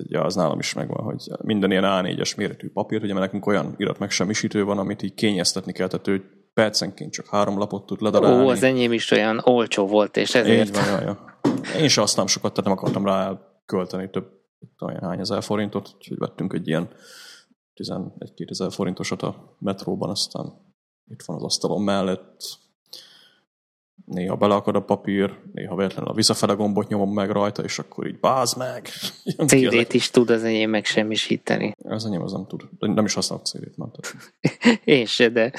Ja, 0.08 0.22
az 0.22 0.34
nálam 0.34 0.58
is 0.58 0.72
megvan, 0.72 1.04
hogy 1.04 1.28
minden 1.42 1.70
ilyen 1.70 1.84
A4-es 1.86 2.36
méretű 2.36 2.70
papír, 2.70 3.02
ugye 3.02 3.12
mert 3.12 3.24
nekünk 3.24 3.46
olyan 3.46 3.74
irat 3.76 3.98
megsemmisítő 3.98 4.64
van, 4.64 4.78
amit 4.78 5.02
így 5.02 5.14
kényeztetni 5.14 5.72
kell, 5.72 5.88
tehát 5.88 6.08
ő 6.08 6.22
percenként 6.54 7.12
csak 7.12 7.26
három 7.26 7.58
lapot 7.58 7.86
tud 7.86 8.02
ledarálni. 8.02 8.44
Ó, 8.44 8.48
az 8.48 8.62
enyém 8.62 8.92
is 8.92 9.10
olyan 9.10 9.40
olcsó 9.44 9.86
volt, 9.86 10.16
és 10.16 10.34
ezért... 10.34 10.68
Így 10.68 10.74
van, 10.74 10.84
ja, 10.84 11.00
ja. 11.00 11.38
Én 11.78 11.88
azt 11.94 12.16
nem 12.16 12.26
sokat, 12.26 12.52
tehát 12.52 12.68
nem 12.68 12.78
akartam 12.78 13.04
rá 13.06 13.40
költeni 13.66 14.10
több 14.10 14.39
olyan 14.80 15.00
hány 15.00 15.20
ezer 15.20 15.42
forintot, 15.42 15.92
úgyhogy 15.96 16.18
vettünk 16.18 16.52
egy 16.52 16.68
ilyen 16.68 16.88
11-2 17.74 18.50
ezer 18.50 18.72
forintosat 18.72 19.22
a 19.22 19.56
metróban, 19.58 20.10
aztán 20.10 20.52
itt 21.10 21.22
van 21.22 21.36
az 21.36 21.42
asztalon 21.42 21.82
mellett, 21.82 22.58
néha 24.04 24.36
beleakad 24.36 24.76
a 24.76 24.82
papír, 24.82 25.38
néha 25.52 25.76
véletlenül 25.76 26.10
a 26.10 26.14
visszafele 26.14 26.52
gombot 26.52 26.88
nyomom 26.88 27.12
meg 27.12 27.30
rajta, 27.30 27.62
és 27.62 27.78
akkor 27.78 28.06
így 28.06 28.20
báz 28.20 28.54
meg. 28.54 28.88
CD-t 29.46 29.94
is 29.94 30.10
tud 30.10 30.30
az 30.30 30.44
enyém 30.44 30.70
megsemmisíteni. 30.70 31.72
Az 31.84 32.06
enyém 32.06 32.22
az 32.22 32.32
nem 32.32 32.46
tud. 32.46 32.62
De 32.78 32.86
nem 32.86 33.04
is 33.04 33.14
használok 33.14 33.46
CD-t, 33.46 33.76
nem 33.76 33.90
Én 34.84 35.06
se, 35.06 35.28
de 35.28 35.52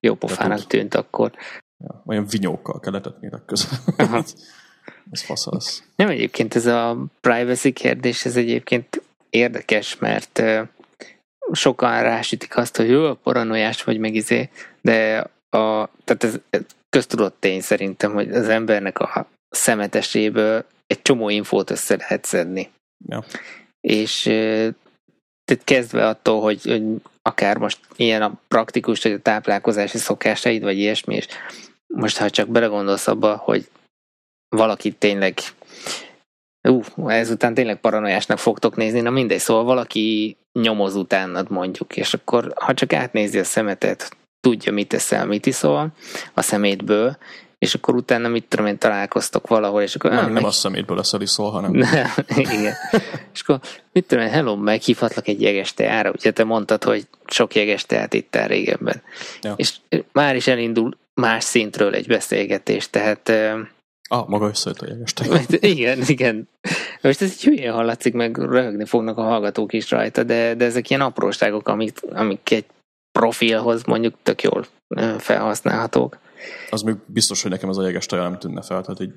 jó 0.00 0.14
pofának 0.14 0.66
tűnt 0.66 0.94
akkor. 0.94 1.32
Ja, 1.78 2.02
olyan 2.06 2.26
vinyókkal 2.26 2.80
kellett 2.80 3.06
etni 3.06 3.28
legközelebb. 3.30 4.24
ez 5.10 5.22
fasz 5.22 5.46
az. 5.46 5.82
Nem 5.96 6.08
egyébként 6.08 6.54
ez 6.54 6.66
a 6.66 7.04
privacy 7.20 7.72
kérdés, 7.72 8.24
ez 8.24 8.36
egyébként 8.36 9.02
érdekes, 9.30 9.98
mert 9.98 10.42
sokan 11.52 12.02
rásütik 12.02 12.56
azt, 12.56 12.76
hogy 12.76 12.88
jó, 12.88 13.14
paranoiás 13.14 13.82
vagy 13.82 13.98
meg 13.98 14.14
izé, 14.14 14.48
de 14.80 15.18
a, 15.50 15.88
tehát 16.04 16.24
ez, 16.24 16.38
köztudott 16.90 17.36
tény 17.40 17.60
szerintem, 17.60 18.12
hogy 18.12 18.32
az 18.32 18.48
embernek 18.48 18.98
a 18.98 19.28
szemeteséből 19.50 20.64
egy 20.86 21.02
csomó 21.02 21.28
infót 21.28 21.70
össze 21.70 21.96
lehet 21.96 22.24
szedni. 22.24 22.70
Ja. 23.08 23.24
És 23.80 24.22
tehát 25.44 25.64
kezdve 25.64 26.08
attól, 26.08 26.40
hogy, 26.40 26.62
hogy 26.62 26.82
akár 27.22 27.56
most 27.56 27.78
ilyen 27.96 28.22
a 28.22 28.40
praktikus, 28.48 29.02
vagy 29.02 29.12
a 29.12 29.18
táplálkozási 29.18 29.98
szokásaid, 29.98 30.62
vagy 30.62 30.78
ilyesmi, 30.78 31.14
és 31.14 31.26
most 31.86 32.16
ha 32.16 32.30
csak 32.30 32.48
belegondolsz 32.48 33.06
abba, 33.06 33.36
hogy 33.36 33.68
valaki 34.48 34.92
tényleg 34.92 35.38
ú, 36.68 37.08
ezután 37.08 37.54
tényleg 37.54 37.80
paranoiásnak 37.80 38.38
fogtok 38.38 38.76
nézni, 38.76 39.00
na 39.00 39.10
mindegy, 39.10 39.38
szóval 39.38 39.64
valaki 39.64 40.36
nyomoz 40.52 40.94
utánad 40.94 41.50
mondjuk, 41.50 41.96
és 41.96 42.14
akkor 42.14 42.52
ha 42.54 42.74
csak 42.74 42.92
átnézi 42.92 43.38
a 43.38 43.44
szemetet, 43.44 44.16
tudja, 44.40 44.72
mit 44.72 44.88
teszel, 44.88 45.26
mit 45.26 45.46
iszol 45.46 45.92
a 46.34 46.42
szemétből, 46.42 47.16
és 47.58 47.74
akkor 47.74 47.94
utána 47.94 48.28
mit 48.28 48.44
tudom 48.44 48.66
én, 48.66 48.78
találkoztok 48.78 49.46
valahol, 49.46 49.82
és 49.82 49.94
akkor... 49.94 50.10
Nem, 50.10 50.24
nem, 50.24 50.32
nem 50.32 50.44
a 50.44 50.50
szemétből 50.50 50.96
leszel 50.96 51.20
iszol, 51.20 51.50
hanem... 51.50 51.70
Nem, 51.76 52.10
igen. 52.26 52.74
és 53.32 53.40
akkor 53.40 53.60
mit 53.92 54.06
tudom 54.06 54.24
én, 54.24 54.30
hello, 54.30 54.56
meghívhatlak 54.56 55.28
egy 55.28 55.42
jeges 55.42 55.74
teára, 55.74 56.10
ugye 56.10 56.30
te 56.30 56.44
mondtad, 56.44 56.84
hogy 56.84 57.06
sok 57.26 57.54
jeges 57.54 57.86
teát 57.86 58.14
ittál 58.14 58.48
régebben. 58.48 59.02
Ja. 59.42 59.54
És 59.56 59.74
már 60.12 60.36
is 60.36 60.46
elindul 60.46 60.96
más 61.14 61.44
szintről 61.44 61.94
egy 61.94 62.06
beszélgetés, 62.06 62.90
tehát... 62.90 63.32
Ah, 64.08 64.28
maga 64.28 64.48
összejött 64.48 64.80
a 64.80 64.86
jeges 64.86 65.12
Igen, 65.60 65.98
igen. 66.06 66.48
Most 67.00 67.22
ez 67.22 67.30
egy 67.30 67.42
hülyén 67.42 67.72
hallatszik, 67.72 68.14
meg 68.14 68.36
röhögni 68.36 68.84
fognak 68.84 69.18
a 69.18 69.22
hallgatók 69.22 69.72
is 69.72 69.90
rajta, 69.90 70.22
de, 70.22 70.54
de 70.54 70.64
ezek 70.64 70.90
ilyen 70.90 71.02
apróságok, 71.02 71.68
amik, 71.68 71.98
amik 72.12 72.50
egy 72.50 72.64
profilhoz 73.12 73.84
mondjuk 73.84 74.14
tök 74.22 74.42
jól 74.42 74.66
felhasználhatók. 75.18 76.18
Az 76.70 76.82
még 76.82 76.94
biztos, 77.06 77.42
hogy 77.42 77.50
nekem 77.50 77.68
az 77.68 77.78
a 77.78 77.84
jeges 77.84 78.06
taja 78.06 78.22
nem 78.22 78.38
tűnne 78.38 78.62
fel, 78.62 78.82
tehát 78.82 79.00
így 79.00 79.12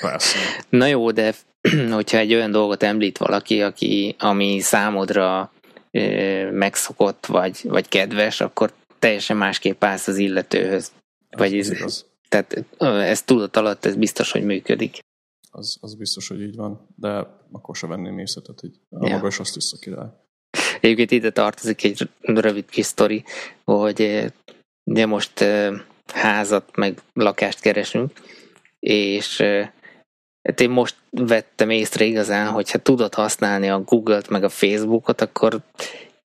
persze. 0.00 0.38
Na 0.68 0.86
jó, 0.86 1.10
de 1.10 1.34
hogyha 1.90 2.18
egy 2.18 2.34
olyan 2.34 2.50
dolgot 2.50 2.82
említ 2.82 3.18
valaki, 3.18 3.62
aki, 3.62 4.16
ami 4.18 4.60
számodra 4.60 5.52
ö, 5.90 6.50
megszokott, 6.50 7.26
vagy, 7.26 7.60
vagy 7.62 7.88
kedves, 7.88 8.40
akkor 8.40 8.72
teljesen 8.98 9.36
másképp 9.36 9.84
állsz 9.84 10.06
az 10.06 10.16
illetőhöz. 10.16 10.92
Vagy 11.30 11.58
ez, 11.58 11.70
ez, 11.70 12.04
tehát 12.30 12.64
ez 12.80 13.22
tudat 13.22 13.56
alatt 13.56 13.84
ez 13.84 13.96
biztos, 13.96 14.32
hogy 14.32 14.44
működik. 14.44 14.98
Az, 15.50 15.78
az 15.80 15.94
biztos, 15.94 16.28
hogy 16.28 16.40
így 16.40 16.56
van, 16.56 16.88
de 16.96 17.26
akkor 17.52 17.76
se 17.76 17.86
venném 17.86 18.18
észre, 18.18 18.40
tehát 18.40 18.62
így 18.62 18.80
ja. 18.90 19.14
maga 19.14 19.26
is 19.26 19.38
azt 19.38 19.54
vissza 19.54 19.76
király. 19.76 20.08
Egyébként 20.80 21.10
ide 21.10 21.30
tartozik 21.30 21.84
egy 21.84 22.08
rövid 22.20 22.70
kis 22.70 22.86
sztori, 22.86 23.24
hogy 23.64 24.32
ugye 24.84 25.06
most 25.06 25.44
házat 26.12 26.76
meg 26.76 27.02
lakást 27.12 27.60
keresünk, 27.60 28.12
és 28.78 29.40
hát 30.42 30.60
én 30.60 30.70
most 30.70 30.96
vettem 31.10 31.70
észre 31.70 32.04
igazán, 32.04 32.52
hogy 32.52 32.70
ha 32.70 32.78
tudod 32.78 33.14
használni 33.14 33.68
a 33.68 33.80
Google-t 33.80 34.28
meg 34.28 34.44
a 34.44 34.48
Facebookot, 34.48 35.20
akkor 35.20 35.60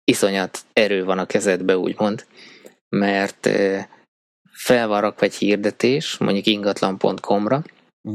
iszonyat 0.05 0.59
erő 0.73 1.05
van 1.05 1.19
a 1.19 1.27
kezedbe, 1.27 1.79
úgymond. 1.79 2.27
Mert 2.89 3.49
fel 4.55 4.89
van 4.89 5.01
rakva 5.01 5.27
egy 5.27 5.35
hirdetés, 5.35 6.17
mondjuk 6.19 6.47
ingatlan.com-ra, 6.47 7.63
mm. 8.09 8.15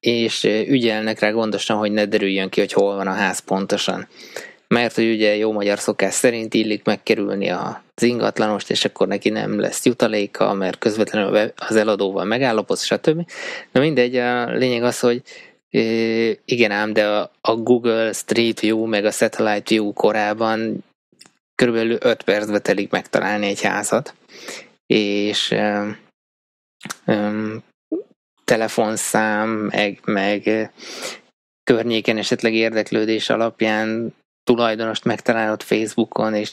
és 0.00 0.44
ügyelnek 0.44 1.18
rá 1.18 1.30
gondosan, 1.30 1.76
hogy 1.76 1.92
ne 1.92 2.06
derüljön 2.06 2.48
ki, 2.48 2.60
hogy 2.60 2.72
hol 2.72 2.96
van 2.96 3.06
a 3.06 3.12
ház 3.12 3.38
pontosan 3.38 4.08
mert 4.68 4.94
hogy 4.94 5.10
ugye 5.10 5.36
jó 5.36 5.52
magyar 5.52 5.78
szokás 5.78 6.14
szerint 6.14 6.54
illik 6.54 6.84
megkerülni 6.84 7.48
az 7.48 8.02
ingatlanost, 8.02 8.70
és 8.70 8.84
akkor 8.84 9.08
neki 9.08 9.28
nem 9.28 9.60
lesz 9.60 9.84
jutaléka, 9.84 10.52
mert 10.52 10.78
közvetlenül 10.78 11.52
az 11.56 11.76
eladóval 11.76 12.24
megállapodsz, 12.24 12.84
stb. 12.84 13.30
Na 13.72 13.80
mindegy, 13.80 14.16
a 14.16 14.50
lényeg 14.52 14.82
az, 14.82 15.00
hogy 15.00 15.22
igen 16.44 16.70
ám, 16.70 16.92
de 16.92 17.06
a 17.40 17.54
Google 17.56 18.12
Street 18.12 18.60
View 18.60 18.86
meg 18.86 19.04
a 19.04 19.10
Satellite 19.10 19.64
View 19.68 19.92
korában 19.92 20.84
körülbelül 21.54 21.96
5 22.00 22.22
percbe 22.22 22.58
telik 22.58 22.90
megtalálni 22.90 23.46
egy 23.46 23.62
házat, 23.62 24.14
és 24.86 25.54
um, 27.06 27.62
telefonszám, 28.44 29.48
meg, 29.48 30.00
meg 30.04 30.70
környéken 31.64 32.16
esetleg 32.16 32.54
érdeklődés 32.54 33.30
alapján 33.30 34.14
tulajdonost 34.44 35.04
megtalálod 35.04 35.62
Facebookon, 35.62 36.34
és 36.34 36.52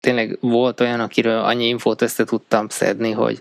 tényleg 0.00 0.38
volt 0.40 0.80
olyan, 0.80 1.00
akiről 1.00 1.38
annyi 1.38 1.66
infót 1.66 2.02
össze 2.02 2.24
tudtam 2.24 2.68
szedni, 2.68 3.10
hogy 3.10 3.40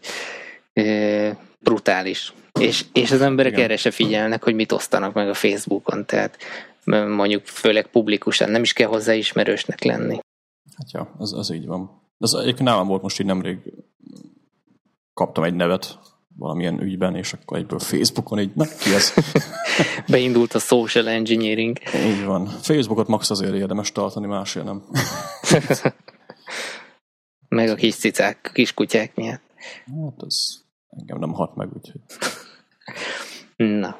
e, 0.74 1.38
brutális. 1.60 2.34
És, 2.60 2.86
és 2.94 3.12
az 3.12 3.22
emberek 3.22 3.52
Igen. 3.52 3.64
erre 3.64 3.78
se 3.78 3.92
figyelnek, 3.92 4.44
hogy 4.44 4.56
mit 4.56 4.72
osztanak 4.72 5.14
meg 5.14 5.30
a 5.30 5.34
Facebookon, 5.34 6.06
tehát 6.06 6.38
mondjuk 6.90 7.46
főleg 7.46 7.88
publikusan, 7.88 8.50
nem 8.50 8.62
is 8.62 8.74
kell 8.74 8.88
hozzá 8.88 9.14
ismerősnek 9.14 9.84
lenni. 9.84 10.20
Hát 10.78 10.92
ja, 10.92 11.16
az, 11.18 11.34
az 11.34 11.52
így 11.52 11.66
van. 11.66 12.02
Az 12.20 12.34
egyébként 12.34 12.70
nálam 12.70 12.88
volt 12.88 13.02
most 13.02 13.20
így 13.20 13.26
nemrég 13.26 13.58
kaptam 15.14 15.44
egy 15.44 15.54
nevet 15.54 16.00
valamilyen 16.40 16.82
ügyben, 16.82 17.16
és 17.16 17.34
akkor 17.34 17.58
egyből 17.58 17.80
Facebookon 17.80 18.40
így, 18.40 18.52
na 18.56 18.66
ki 18.66 18.94
ez? 18.94 19.14
Beindult 20.12 20.54
a 20.54 20.60
social 20.60 21.08
engineering. 21.08 21.78
Így 22.06 22.24
van. 22.24 22.46
Facebookot 22.46 23.08
max 23.08 23.30
azért 23.30 23.54
érdemes 23.54 23.92
tartani, 23.92 24.28
másért 24.28 24.66
nem. 24.66 24.84
meg 27.50 27.70
a 27.70 27.76
kis 27.76 27.96
cicák, 27.96 28.52
kis 28.54 28.74
kutyák 28.74 29.16
miatt. 29.16 29.42
Hát 29.86 30.22
az 30.22 30.64
engem 30.90 31.20
nem 31.20 31.34
hat 31.34 31.56
meg, 31.56 31.70
úgyhogy... 31.74 32.02
Na. 33.82 34.00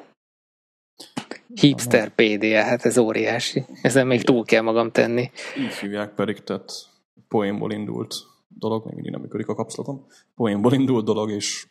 Hipster 1.54 2.14
PDA, 2.14 2.62
hát 2.62 2.84
ez 2.84 2.98
óriási. 2.98 3.64
Ezen 3.82 4.06
még 4.06 4.22
túl 4.22 4.44
kell 4.44 4.62
magam 4.62 4.90
tenni. 4.90 5.30
Így 5.58 5.74
hívják 5.74 6.14
pedig, 6.14 6.42
tehát 6.44 6.89
poénból 7.30 7.72
indult 7.72 8.14
dolog, 8.48 8.84
még 8.84 8.94
mindig 8.94 9.12
nem 9.12 9.20
működik 9.20 9.48
a 9.48 9.54
kapszlatom. 9.54 10.06
Poénból 10.34 10.72
indult 10.72 11.04
dolog, 11.04 11.30
és 11.30 11.66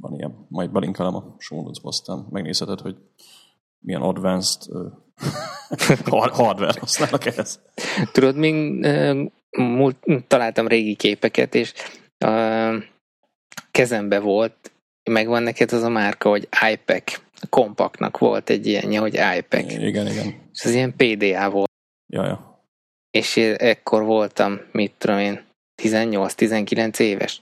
van 0.00 0.14
ilyen. 0.14 0.46
Majd 0.48 0.70
belinkelem 0.70 1.14
a 1.14 1.34
show 1.38 1.70
aztán 1.82 2.26
megnézheted, 2.30 2.80
hogy 2.80 2.96
milyen 3.78 4.02
advanced 4.02 4.62
hardware 6.32 6.80
használnak 6.80 7.26
ehhez. 7.26 7.60
Tudod, 8.12 8.36
még 8.36 8.54
múlt, 9.50 9.96
találtam 10.26 10.66
régi 10.66 10.94
képeket, 10.94 11.54
és 11.54 11.72
uh, 12.24 12.82
kezembe 13.70 14.20
volt, 14.20 14.72
megvan 15.10 15.42
neked 15.42 15.72
az 15.72 15.82
a 15.82 15.88
márka, 15.88 16.28
hogy 16.28 16.48
iPac. 16.72 17.22
A 17.40 17.46
kompaktnak 17.48 18.18
volt 18.18 18.50
egy 18.50 18.66
ilyenje, 18.66 19.00
hogy 19.00 19.14
iPac. 19.14 19.72
Igen, 19.72 20.06
igen. 20.06 20.26
És 20.52 20.64
az 20.64 20.74
ilyen 20.74 20.94
PDA 20.96 21.50
volt. 21.50 21.70
Ja, 22.06 22.24
ja. 22.26 22.53
És 23.14 23.36
ekkor 23.56 24.04
voltam, 24.04 24.60
mit 24.72 24.92
tudom 24.98 25.18
én, 25.18 25.44
18-19 25.82 26.98
éves. 26.98 27.40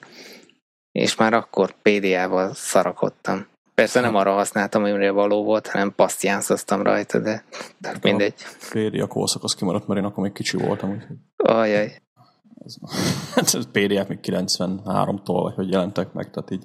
És 0.93 1.17
már 1.17 1.33
akkor 1.33 1.75
PDA-val 1.83 2.55
szarakodtam. 2.55 3.47
Persze 3.75 4.01
nem 4.01 4.15
arra 4.15 4.33
használtam, 4.33 4.85
amire 4.85 5.11
való 5.11 5.45
volt, 5.45 5.67
hanem 5.67 5.95
pasztjánszoztam 5.95 6.83
rajta, 6.83 7.19
de 7.19 7.45
tehát 7.81 8.03
mindegy. 8.03 8.35
A 8.37 8.67
PDA 8.71 9.07
korszak 9.07 9.43
az 9.45 9.55
kimaradt, 9.55 9.87
mert 9.87 10.01
én 10.01 10.07
akkor 10.07 10.23
még 10.23 10.33
kicsi 10.33 10.57
voltam. 10.57 10.91
Úgyhogy... 10.91 11.17
Ajaj. 11.37 12.03
Ez, 12.65 12.75
ez 13.55 13.71
PDA-k 13.73 14.09
még 14.09 14.19
93-tól, 14.23 15.41
vagy 15.43 15.55
hogy 15.55 15.71
jelentek 15.71 16.13
meg, 16.13 16.31
tehát 16.31 16.51
így 16.51 16.65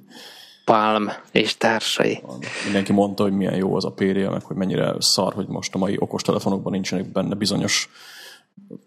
Palm 0.65 1.09
és 1.31 1.57
társai. 1.57 2.23
Mindenki 2.63 2.91
mondta, 2.91 3.23
hogy 3.23 3.33
milyen 3.33 3.55
jó 3.55 3.75
az 3.75 3.85
a 3.85 3.91
PDA, 3.91 4.31
meg 4.31 4.43
hogy 4.43 4.55
mennyire 4.55 4.95
szar, 4.99 5.33
hogy 5.33 5.47
most 5.47 5.75
a 5.75 5.77
mai 5.77 5.95
okostelefonokban 5.99 6.71
nincsenek 6.71 7.11
benne 7.11 7.35
bizonyos 7.35 7.89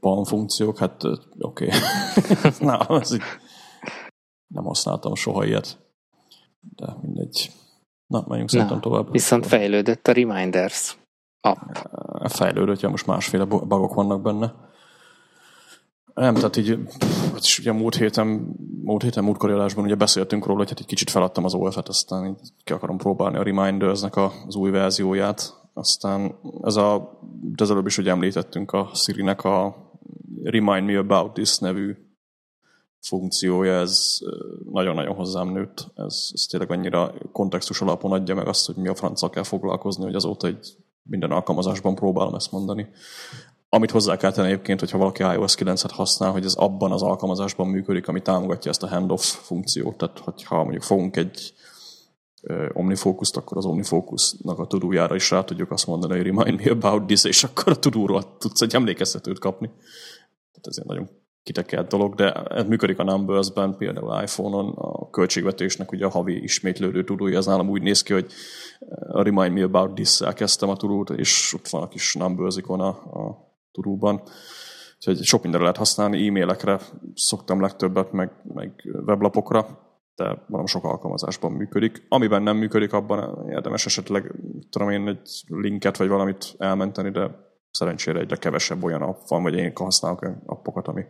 Palm 0.01 0.25
funkciók, 0.25 0.79
hát 0.79 1.05
oké. 1.39 1.67
Okay. 1.67 1.79
Na, 2.69 2.77
az 2.77 3.13
így 3.13 3.23
nem 4.47 4.65
használtam 4.65 5.15
soha 5.15 5.45
ilyet. 5.45 5.79
De 6.61 6.97
mindegy. 7.03 7.51
Na, 8.07 8.25
menjünk 8.29 8.51
szerintem 8.51 8.81
tovább. 8.81 9.11
Viszont 9.11 9.47
fejlődött 9.47 10.09
a 10.09 10.13
Reminders 10.13 10.99
app. 11.41 11.77
Fejlődött, 12.25 12.81
ja, 12.81 12.89
most 12.89 13.07
másféle 13.07 13.45
bugok 13.45 13.95
vannak 13.95 14.23
benne. 14.23 14.55
Nem, 16.15 16.35
tehát 16.35 16.57
így, 16.57 16.79
hát 17.33 17.45
is 17.45 17.59
ugye 17.59 17.73
múlt 17.73 17.97
héten, 17.97 18.57
múlt 18.83 19.03
héten, 19.03 19.25
múlt 19.25 19.39
korrelásban 19.39 19.85
ugye 19.85 19.95
beszéltünk 19.95 20.47
róla, 20.47 20.59
hogy 20.59 20.69
hát 20.69 20.79
egy 20.79 20.87
kicsit 20.87 21.11
feladtam 21.11 21.45
az 21.45 21.55
OF-et, 21.55 21.89
aztán 21.89 22.27
így 22.27 22.53
ki 22.65 22.73
akarom 22.73 22.97
próbálni 22.97 23.37
a 23.37 23.43
Reminders-nek 23.43 24.17
az 24.17 24.55
új 24.55 24.71
verzióját. 24.71 25.60
Aztán 25.73 26.39
ez 26.63 26.77
a, 26.77 27.19
de 27.43 27.63
az 27.63 27.71
előbb 27.71 27.87
is 27.87 27.99
ugye 27.99 28.11
említettünk 28.11 28.73
a 28.73 28.91
Siri-nek 28.95 29.45
a 29.45 29.77
Remind 30.43 30.87
Me 30.87 30.99
About 30.99 31.33
This 31.33 31.59
nevű 31.59 31.97
funkciója, 33.01 33.73
ez 33.73 34.19
nagyon-nagyon 34.73 35.15
hozzám 35.15 35.49
nőtt. 35.49 35.87
Ez, 35.95 36.31
ez 36.33 36.43
tényleg 36.51 36.71
annyira 36.71 37.15
kontextus 37.33 37.81
alapon 37.81 38.13
adja 38.13 38.35
meg 38.35 38.49
azt, 38.49 38.67
hogy 38.67 38.77
mi 38.77 38.89
a 38.89 38.95
francia 38.95 39.31
kell 39.31 39.43
foglalkozni, 39.43 40.05
hogy 40.05 40.15
azóta 40.15 40.47
egy 40.47 40.77
minden 41.03 41.31
alkalmazásban 41.31 41.95
próbálom 41.95 42.35
ezt 42.35 42.53
mondani. 42.53 42.89
Amit 43.69 43.91
hozzá 43.91 44.17
kell 44.17 44.33
tenni 44.33 44.49
egyébként, 44.49 44.81
hogyha 44.81 44.99
valaki 44.99 45.23
iOS 45.23 45.55
9-et 45.59 45.91
használ, 45.93 46.33
hogy 46.33 46.45
ez 46.45 46.55
abban 46.55 46.93
az 46.93 47.03
alkalmazásban 47.03 47.67
működik, 47.67 48.09
ami 48.09 48.23
támogatja 48.23 48.71
ezt 48.71 48.83
a 48.83 48.89
handoff 48.89 49.23
funkciót. 49.23 49.97
Tehát, 49.97 50.19
hogyha 50.19 50.63
mondjuk 50.63 50.83
fogunk 50.83 51.17
egy 51.17 51.55
omnifocus 52.73 53.31
akkor 53.31 53.57
az 53.57 53.65
omnifocusnak 53.65 54.59
a 54.59 54.67
tudójára 54.67 55.15
is 55.15 55.31
rá 55.31 55.45
tudjuk 55.45 55.71
azt 55.71 55.87
mondani, 55.87 56.17
hogy 56.17 56.27
remind 56.27 56.65
me 56.65 56.71
about 56.71 57.07
this, 57.07 57.25
és 57.25 57.45
akkor 57.45 57.73
a 57.73 57.79
tudóról 57.79 58.37
tudsz 58.39 58.61
egy 58.61 58.75
emlékeztetőt 58.75 59.39
kapni. 59.39 59.67
Tehát 59.67 60.67
ez 60.67 60.77
egy 60.79 60.87
nagyon 60.87 61.09
kitekelt 61.43 61.89
dolog, 61.89 62.15
de 62.15 62.33
ez 62.33 62.67
működik 62.67 62.99
a 62.99 63.05
Numbers-ben, 63.05 63.77
például 63.77 64.23
iPhone-on 64.23 64.69
a 64.77 65.11
költségvetésnek 65.11 65.93
ugye 65.93 66.07
a 66.07 66.11
havi 66.11 66.43
ismétlődő 66.43 67.05
tudója, 67.05 67.39
az 67.39 67.47
nálam 67.47 67.69
úgy 67.69 67.83
néz 67.83 68.03
ki, 68.03 68.13
hogy 68.13 68.33
a 69.09 69.23
Remind 69.23 69.53
Me 69.53 69.63
About 69.63 69.95
This-szel 69.95 70.33
kezdtem 70.33 70.69
a 70.69 70.77
tudót, 70.77 71.11
és 71.11 71.55
ott 71.55 71.69
van 71.69 71.83
a 71.83 71.89
kis 71.89 72.15
Numbers 72.15 72.57
ikon 72.57 72.81
a, 72.81 72.89
a 72.89 73.53
tudóban. 73.73 74.23
Úgyhogy 74.97 75.25
sok 75.25 75.43
mindenre 75.43 75.65
lehet 75.65 75.79
használni, 75.79 76.27
e-mailekre 76.27 76.81
szoktam 77.15 77.61
legtöbbet, 77.61 78.13
meg, 78.13 78.31
meg 78.55 78.73
weblapokra, 79.07 79.90
de 80.15 80.45
valami 80.47 80.69
sok 80.69 80.85
alkalmazásban 80.85 81.53
működik. 81.53 82.07
Amiben 82.09 82.43
nem 82.43 82.57
működik, 82.57 82.93
abban 82.93 83.49
érdemes 83.51 83.87
esetleg, 83.87 84.35
tudom 84.71 84.91
én, 84.91 85.09
egy 85.09 85.43
linket 85.47 85.97
vagy 85.97 86.09
valamit 86.09 86.55
elmenteni, 86.59 87.11
de 87.11 87.31
szerencsére 87.71 88.19
egyre 88.19 88.37
kevesebb 88.37 88.83
olyan 88.83 89.03
app 89.03 89.29
van, 89.29 89.43
vagy 89.43 89.55
én 89.55 89.73
használok 89.75 90.23
olyan 90.23 90.43
appokat, 90.47 90.89
ami 90.89 91.05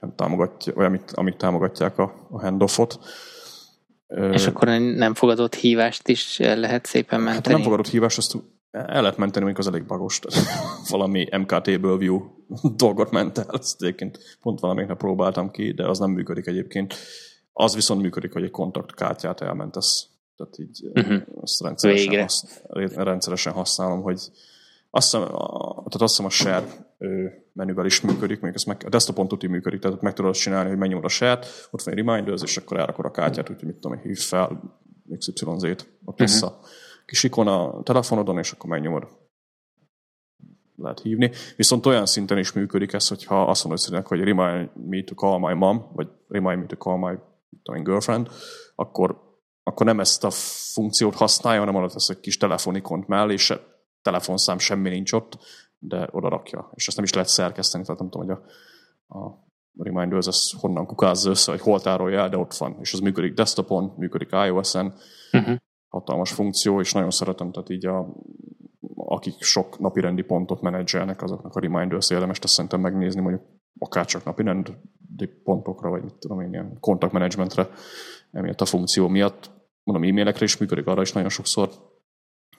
nem 0.00 0.14
támogatja, 0.14 0.72
vagy 0.74 0.84
amit, 0.84 1.10
amit 1.10 1.36
támogatják 1.36 1.98
a, 1.98 2.26
a 2.30 2.40
handoffot. 2.40 2.98
És 4.32 4.46
akkor 4.46 4.68
nem 4.78 5.14
fogadott 5.14 5.54
hívást 5.54 6.08
is 6.08 6.38
lehet 6.38 6.86
szépen 6.86 7.20
menteni? 7.20 7.44
Hát 7.44 7.52
nem 7.54 7.62
fogadott 7.62 7.88
hívást, 7.88 8.18
azt 8.18 8.36
el 8.70 9.02
lehet 9.02 9.16
menteni, 9.16 9.44
mondjuk 9.44 9.66
az 9.66 9.72
elég 9.72 9.86
bagos. 9.86 10.20
valami 10.88 11.26
MKT-ből 11.38 11.98
view 11.98 12.20
dolgot 12.76 13.10
ment 13.10 13.38
el. 13.38 13.46
Ezt 13.58 13.82
egyébként 13.82 14.18
pont 14.40 14.60
valamelyiknek 14.60 14.98
próbáltam 14.98 15.50
ki, 15.50 15.72
de 15.72 15.88
az 15.88 15.98
nem 15.98 16.10
működik 16.10 16.46
egyébként. 16.46 16.94
Az 17.52 17.74
viszont 17.74 18.02
működik, 18.02 18.32
hogy 18.32 18.42
egy 18.42 18.50
kontaktkártyát 18.50 19.40
elmentesz. 19.40 20.08
Tehát 20.36 20.58
így 20.58 20.90
uh-huh. 20.94 21.22
azt 21.40 21.62
rendszeresen, 21.62 22.20
hasz, 22.20 22.62
rendszeresen 22.94 23.52
használom, 23.52 24.02
hogy 24.02 24.30
azt 24.90 25.10
hiszem, 25.10 25.22
a, 25.22 25.72
tehát 25.72 26.00
azt 26.00 26.16
hiszem 26.16 26.24
a 26.24 26.30
share 26.30 26.66
menüvel 27.52 27.86
is 27.86 28.00
működik, 28.00 28.40
még 28.40 28.54
ez 28.54 28.62
meg, 28.62 28.82
a 28.86 28.88
desktopon 28.88 29.28
tuti 29.28 29.46
működik, 29.46 29.80
tehát 29.80 30.00
meg 30.00 30.12
tudod 30.12 30.34
csinálni, 30.34 30.68
hogy 30.68 30.78
megnyomod 30.78 31.04
a 31.04 31.08
share 31.08 31.38
ott 31.70 31.82
van 31.82 31.94
egy 31.94 32.04
reminders, 32.04 32.42
és 32.42 32.56
akkor 32.56 32.78
elrakod 32.78 33.04
a 33.04 33.10
kártyát, 33.10 33.50
úgyhogy 33.50 33.66
mit 33.66 33.76
tudom, 33.76 33.98
hív 33.98 34.18
fel 34.18 34.78
XYZ-t, 35.18 35.88
ott 36.04 36.18
lesz 36.18 36.42
uh-huh. 36.42 36.58
a 36.58 36.66
kis 37.06 37.22
ikon 37.22 37.48
a 37.48 37.82
telefonodon, 37.82 38.38
és 38.38 38.52
akkor 38.52 38.70
megnyomod. 38.70 39.08
Lehet 40.76 41.00
hívni. 41.00 41.30
Viszont 41.56 41.86
olyan 41.86 42.06
szinten 42.06 42.38
is 42.38 42.52
működik 42.52 42.92
ez, 42.92 43.08
hogyha 43.08 43.44
azt 43.44 43.64
mondod 43.64 44.06
hogy 44.06 44.20
remind 44.20 44.70
me 44.88 45.04
to 45.04 45.14
call 45.14 45.38
my 45.38 45.54
mom, 45.54 45.90
vagy 45.92 46.08
remind 46.28 46.58
me 46.60 46.66
to 46.66 46.76
call 46.76 46.98
my 46.98 47.18
tudom, 47.62 47.82
girlfriend, 47.82 48.28
akkor, 48.74 49.38
akkor 49.62 49.86
nem 49.86 50.00
ezt 50.00 50.24
a 50.24 50.30
funkciót 50.72 51.14
használja, 51.14 51.60
hanem 51.60 51.74
oda 51.74 51.92
tesz 51.92 52.08
egy 52.08 52.20
kis 52.20 52.36
telefonikont 52.36 53.06
mellé, 53.06 53.32
és 53.32 53.58
telefonszám 54.02 54.58
semmi 54.58 54.88
nincs 54.88 55.12
ott, 55.12 55.38
de 55.78 56.08
oda 56.10 56.28
rakja. 56.28 56.70
És 56.74 56.86
ezt 56.86 56.96
nem 56.96 57.04
is 57.04 57.12
lehet 57.12 57.28
szerkeszteni, 57.28 57.84
tehát 57.84 58.00
nem 58.00 58.10
tudom, 58.10 58.26
hogy 58.26 58.36
a, 59.06 59.18
a 59.18 59.48
Reminders 59.78 60.26
ez 60.26 60.50
honnan 60.60 60.86
kukázza 60.86 61.30
össze, 61.30 61.50
hogy 61.50 61.60
hol 61.60 61.80
tárolja 61.80 62.20
el, 62.20 62.28
de 62.28 62.36
ott 62.36 62.54
van. 62.54 62.76
És 62.80 62.92
az 62.92 63.00
működik 63.00 63.34
desktopon, 63.34 63.94
működik 63.96 64.28
iOS-en, 64.32 64.94
uh-huh. 65.32 65.56
hatalmas 65.88 66.32
funkció, 66.32 66.80
és 66.80 66.92
nagyon 66.92 67.10
szeretem, 67.10 67.52
tehát 67.52 67.70
így 67.70 67.86
a, 67.86 68.08
akik 68.94 69.42
sok 69.42 69.78
napirendi 69.78 70.22
pontot 70.22 70.60
menedzselnek, 70.60 71.22
azoknak 71.22 71.54
a 71.54 71.60
Reminders 71.60 72.10
érdemes 72.10 72.38
ezt 72.38 72.52
szerintem 72.52 72.80
megnézni, 72.80 73.20
mondjuk 73.20 73.44
akár 73.78 74.04
csak 74.04 74.24
napirendi 74.24 74.72
pontokra, 75.26 75.90
vagy 75.90 76.02
mit 76.02 76.14
tudom 76.14 76.40
én, 76.40 76.52
ilyen 76.52 76.76
kontaktmenedzsmentre, 76.80 77.68
emiatt 78.32 78.60
a 78.60 78.64
funkció 78.64 79.08
miatt. 79.08 79.50
Mondom, 79.82 80.08
e-mailekre 80.08 80.44
is 80.44 80.56
működik, 80.56 80.86
arra 80.86 81.02
is 81.02 81.12
nagyon 81.12 81.28
sokszor 81.28 81.70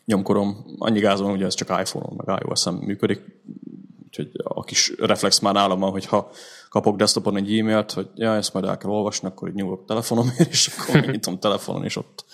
nyomkorom. 0.06 0.66
Annyi 0.78 1.00
gázon, 1.00 1.30
hogy 1.30 1.44
ez 1.44 1.54
csak 1.54 1.80
iPhone-on, 1.80 2.22
meg 2.26 2.42
iOS-en 2.44 2.74
működik, 2.74 3.22
úgyhogy 4.06 4.32
a 4.44 4.64
kis 4.64 4.94
reflex 4.98 5.40
már 5.40 5.54
nálam 5.54 5.80
van, 5.80 5.92
hogyha 5.92 6.32
kapok 6.70 6.96
desktopon 6.96 7.38
egy 7.38 7.58
e-mailt, 7.58 7.92
hogy 7.92 8.10
ja, 8.16 8.36
ezt 8.36 8.54
majd 8.54 8.66
el 8.66 8.78
kell 8.78 8.90
olvasni, 8.90 9.28
akkor 9.28 9.48
így 9.48 9.54
nyugodok 9.54 9.86
telefonomért, 9.86 10.50
és 10.50 10.68
akkor 10.68 11.02
nyitom 11.12 11.40
telefonon, 11.40 11.84
és 11.84 11.96
ott 11.96 12.26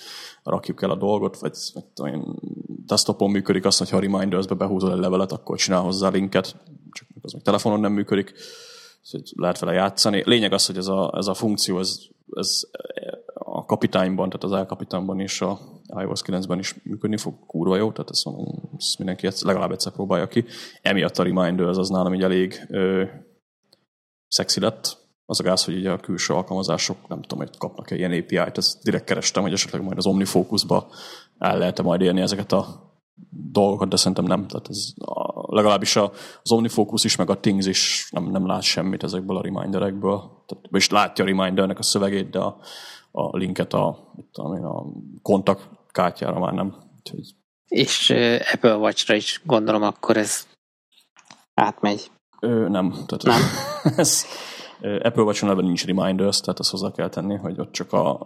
rakjuk 0.44 0.82
el 0.82 0.90
a 0.90 0.96
dolgot, 0.96 1.40
vagy, 1.40 1.56
vagy 1.74 1.84
tudom 1.94 2.14
én, 2.14 2.36
desktopon 2.86 3.32
működik 3.32 3.66
azt, 3.66 3.78
hogy 3.78 3.90
ha 3.90 4.00
Reminders-be 4.00 4.56
behúzol 4.56 4.92
egy 4.92 5.00
levelet, 5.00 5.32
akkor 5.32 5.58
csinál 5.58 5.82
hozzá 5.82 6.10
linket, 6.10 6.56
csak 6.92 7.08
az 7.22 7.34
még 7.34 7.42
telefonon 7.42 7.80
nem 7.80 7.92
működik, 7.92 8.34
lehet 9.36 9.60
vele 9.60 9.74
játszani. 9.74 10.22
Lényeg 10.26 10.54
az, 10.54 10.66
hogy 10.66 10.78
ez 10.78 10.88
a, 10.88 11.14
ez 11.18 11.28
a 11.28 11.34
funkció, 11.34 11.80
ez, 11.80 12.00
ez 12.36 12.62
a 13.34 13.66
kapitányban, 13.66 14.30
tehát 14.30 14.44
az 14.44 14.52
elkapitányban 14.52 15.20
is 15.20 15.42
a 15.42 15.60
iOS 16.00 16.22
9-ben 16.26 16.60
is 16.60 16.76
működni 16.84 17.18
fog, 17.18 17.34
kurva 17.46 17.76
jó, 17.76 17.92
tehát 17.92 18.10
ezt, 18.10 18.26
mondom, 18.26 18.70
ezt 18.78 18.98
mindenki 18.98 19.28
legalább 19.42 19.72
egyszer 19.72 19.92
próbálja 19.92 20.28
ki. 20.28 20.46
Emiatt 20.82 21.18
a 21.18 21.24
reminder 21.24 21.66
az, 21.66 21.78
az 21.78 21.90
nálam 21.90 22.14
így 22.14 22.24
elég 22.24 22.66
ö, 22.70 23.04
szexi 24.28 24.60
lett. 24.60 25.06
Az 25.26 25.40
a 25.40 25.44
gáz, 25.44 25.66
hogy 25.66 25.76
ugye 25.76 25.92
a 25.92 25.98
külső 25.98 26.34
alkalmazások, 26.34 27.08
nem 27.08 27.22
tudom, 27.22 27.38
hogy 27.38 27.58
kapnak-e 27.58 27.96
ilyen 27.96 28.12
API-t, 28.12 28.58
ezt 28.58 28.84
direkt 28.84 29.06
kerestem, 29.06 29.44
hogy 29.44 29.54
esetleg 29.54 29.84
majd 29.84 29.98
az 29.98 30.06
OmniFocus-ba 30.06 30.88
el 31.38 31.58
lehet 31.58 31.80
-e 31.80 31.84
majd 31.84 32.02
érni 32.02 32.22
ezeket 32.22 32.52
a 32.52 32.88
dolgokat, 33.52 33.90
de 33.90 33.96
szerintem 33.96 34.26
nem. 34.26 34.48
Tehát 34.48 34.70
ez 34.70 34.94
legalábbis 35.48 35.96
a, 35.96 36.12
az 36.42 36.52
OmniFocus 36.52 37.04
is, 37.04 37.16
meg 37.16 37.30
a 37.30 37.40
Things 37.40 37.66
is 37.66 38.10
nem, 38.12 38.24
nem 38.24 38.48
lát 38.48 38.62
semmit 38.62 39.04
ezekből 39.04 39.38
a 39.38 39.42
reminderekből. 39.42 40.44
Tehát, 40.46 40.66
és 40.72 40.90
látja 40.90 41.24
a 41.24 41.28
remindernek 41.28 41.80
a 41.80 41.84
szövegét, 41.84 42.30
de 42.30 42.40
a, 42.40 42.58
a 43.12 43.38
linket 43.38 43.74
a, 43.74 44.14
tudom 44.32 44.56
én, 44.56 44.64
a 44.64 44.86
kontaktkártyára 45.22 46.40
már 46.40 46.54
nem. 46.54 46.76
Úgyhogy... 46.98 47.36
És 47.68 48.10
Apple 48.54 48.76
Watch-ra 48.76 49.16
is 49.16 49.42
gondolom 49.46 49.84
akkor 49.84 50.18
ez 50.18 50.48
átmegy. 51.54 52.12
Ö, 52.40 52.70
nem. 52.70 52.92
Tehát 53.06 53.24
nem. 53.24 53.42
ez, 53.98 54.26
Apple 54.82 55.24
Watch-on 55.24 55.66
nincs 55.66 55.86
reminders, 55.86 56.40
tehát 56.40 56.60
azt 56.60 56.72
hozzá 56.72 56.92
kell 56.92 57.10
tenni, 57.10 57.36
hogy 57.36 57.60
ott 57.60 57.72
csak, 57.72 57.94
a, 57.94 58.20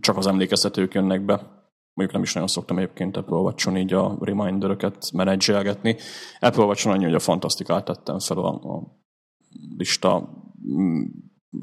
csak 0.00 0.16
az 0.16 0.26
emlékeztetők 0.26 0.94
jönnek 0.94 1.24
be. 1.24 1.57
Mondjuk 1.98 2.18
nem 2.18 2.26
is 2.28 2.32
nagyon 2.32 2.48
szoktam 2.48 2.78
egyébként 2.78 3.16
Apple 3.16 3.36
watch 3.36 3.76
így 3.76 3.92
a 3.92 4.16
reminderöket 4.20 5.10
menedzselgetni. 5.12 5.96
Apple 6.40 6.64
watch 6.64 6.88
annyi, 6.88 7.04
hogy 7.04 7.14
a 7.14 7.18
fantasztikát 7.18 7.84
tettem 7.84 8.18
fel 8.18 8.38
a, 8.38 8.48
a 8.48 8.82
lista, 9.76 10.28
mm, 10.74 11.02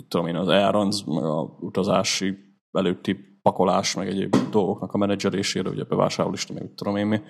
tudom 0.07 0.27
én, 0.27 0.35
az 0.35 0.47
errands, 0.47 1.03
a 1.05 1.57
utazási 1.59 2.37
előtti 2.71 3.39
pakolás, 3.41 3.95
meg 3.95 4.07
egyéb 4.07 4.35
dolgoknak 4.51 4.93
a 4.93 4.97
menedzselésére, 4.97 5.69
ugye 5.69 5.83
bevásárlólista, 5.83 6.53
meg 6.53 6.71
tudom 6.75 6.95
én 6.95 7.05
mi, 7.05 7.21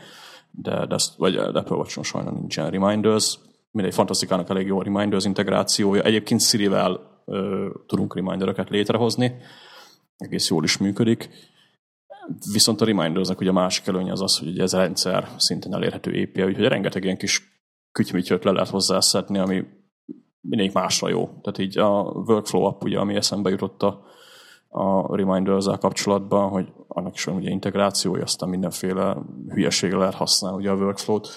de, 0.52 0.86
de 0.86 0.96
ezt, 0.96 1.16
vagy 1.16 1.36
Apple 1.36 1.76
Watch-on 1.76 2.04
sajnos 2.04 2.34
nincsen 2.34 2.70
reminders, 2.70 3.40
mindegy 3.72 3.94
fantasztikának 3.94 4.50
elég 4.50 4.68
jó 4.68 4.80
a 4.80 4.84
reminders 4.84 5.26
integrációja. 5.26 6.02
Egyébként 6.02 6.42
Siri-vel 6.42 7.22
ö, 7.26 7.70
tudunk 7.88 8.16
remindereket 8.16 8.70
létrehozni, 8.70 9.36
egész 10.18 10.50
jól 10.50 10.64
is 10.64 10.78
működik. 10.78 11.54
Viszont 12.52 12.82
a 12.82 12.86
remindersnek 12.86 13.40
ugye 13.40 13.50
a 13.50 13.54
másik 13.54 13.88
előnye 13.88 14.12
az 14.12 14.22
az, 14.22 14.38
hogy 14.38 14.48
ugye 14.48 14.64
ez 14.64 14.74
a 14.74 14.78
rendszer 14.78 15.30
szinten 15.38 15.74
elérhető 15.74 16.10
API, 16.10 16.44
úgyhogy 16.44 16.68
rengeteg 16.68 17.04
ilyen 17.04 17.18
kis 17.18 17.42
kütyümütyöt 17.92 18.44
le 18.44 18.52
lehet 18.52 18.70
hozzászetni, 18.70 19.38
ami 19.38 19.64
mindig 20.42 20.72
másra 20.74 21.10
jó. 21.10 21.26
Tehát 21.26 21.58
így 21.58 21.78
a 21.78 22.02
workflow 22.02 22.64
app, 22.64 22.84
ugye, 22.84 23.00
ami 23.00 23.16
eszembe 23.16 23.50
jutott 23.50 23.84
a, 23.84 24.04
a 24.68 25.16
reminders 25.16 25.66
kapcsolatban, 25.80 26.50
hogy 26.50 26.74
annak 26.88 27.16
is 27.16 27.24
van 27.24 27.36
ugye 27.36 27.50
integrációja, 27.50 28.24
aztán 28.24 28.50
mindenféle 28.50 29.18
hülyeségre 29.48 29.98
lehet 29.98 30.14
használni 30.14 30.58
ugye 30.58 30.70
a 30.70 30.76
workflow-t. 30.76 31.28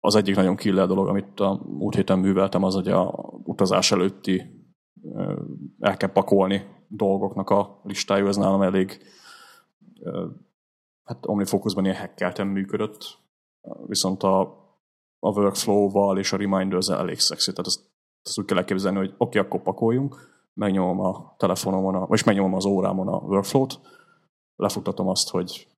Az 0.00 0.14
egyik 0.14 0.36
nagyon 0.36 0.56
killer 0.56 0.86
dolog, 0.86 1.08
amit 1.08 1.40
a 1.40 1.60
múlt 1.66 1.94
héten 1.94 2.18
műveltem, 2.18 2.62
az, 2.62 2.74
hogy 2.74 2.88
a 2.88 3.14
utazás 3.44 3.92
előtti 3.92 4.42
el 5.80 5.96
kell 5.96 6.12
pakolni 6.12 6.62
dolgoknak 6.88 7.50
a 7.50 7.80
listája, 7.84 8.26
ez 8.26 8.36
nálam 8.36 8.62
elég 8.62 9.00
hát 11.04 11.26
OmniFocusban 11.26 11.84
ilyen 11.84 11.96
hackelten 11.96 12.46
működött, 12.46 13.18
viszont 13.86 14.22
a, 14.22 14.40
a 15.18 15.30
workflow-val 15.30 16.18
és 16.18 16.32
a 16.32 16.36
reminders 16.36 16.88
elég 16.88 17.18
szexi, 17.18 17.50
tehát 17.50 17.66
ezt, 17.66 17.80
ezt 18.22 18.38
úgy 18.38 18.44
kell 18.44 18.56
elképzelni, 18.56 18.98
hogy 18.98 19.14
oké, 19.16 19.38
okay, 19.38 19.40
akkor 19.40 19.62
pakoljunk, 19.62 20.36
megnyomom 20.54 21.00
a 21.00 21.34
telefonomon, 21.36 21.94
a, 21.94 22.06
vagy 22.06 22.22
megnyomom 22.24 22.54
az 22.54 22.64
órámon 22.64 23.08
a 23.08 23.16
workflow-t, 23.16 23.80
lefutatom 24.56 25.08
azt, 25.08 25.30
hogy 25.30 25.68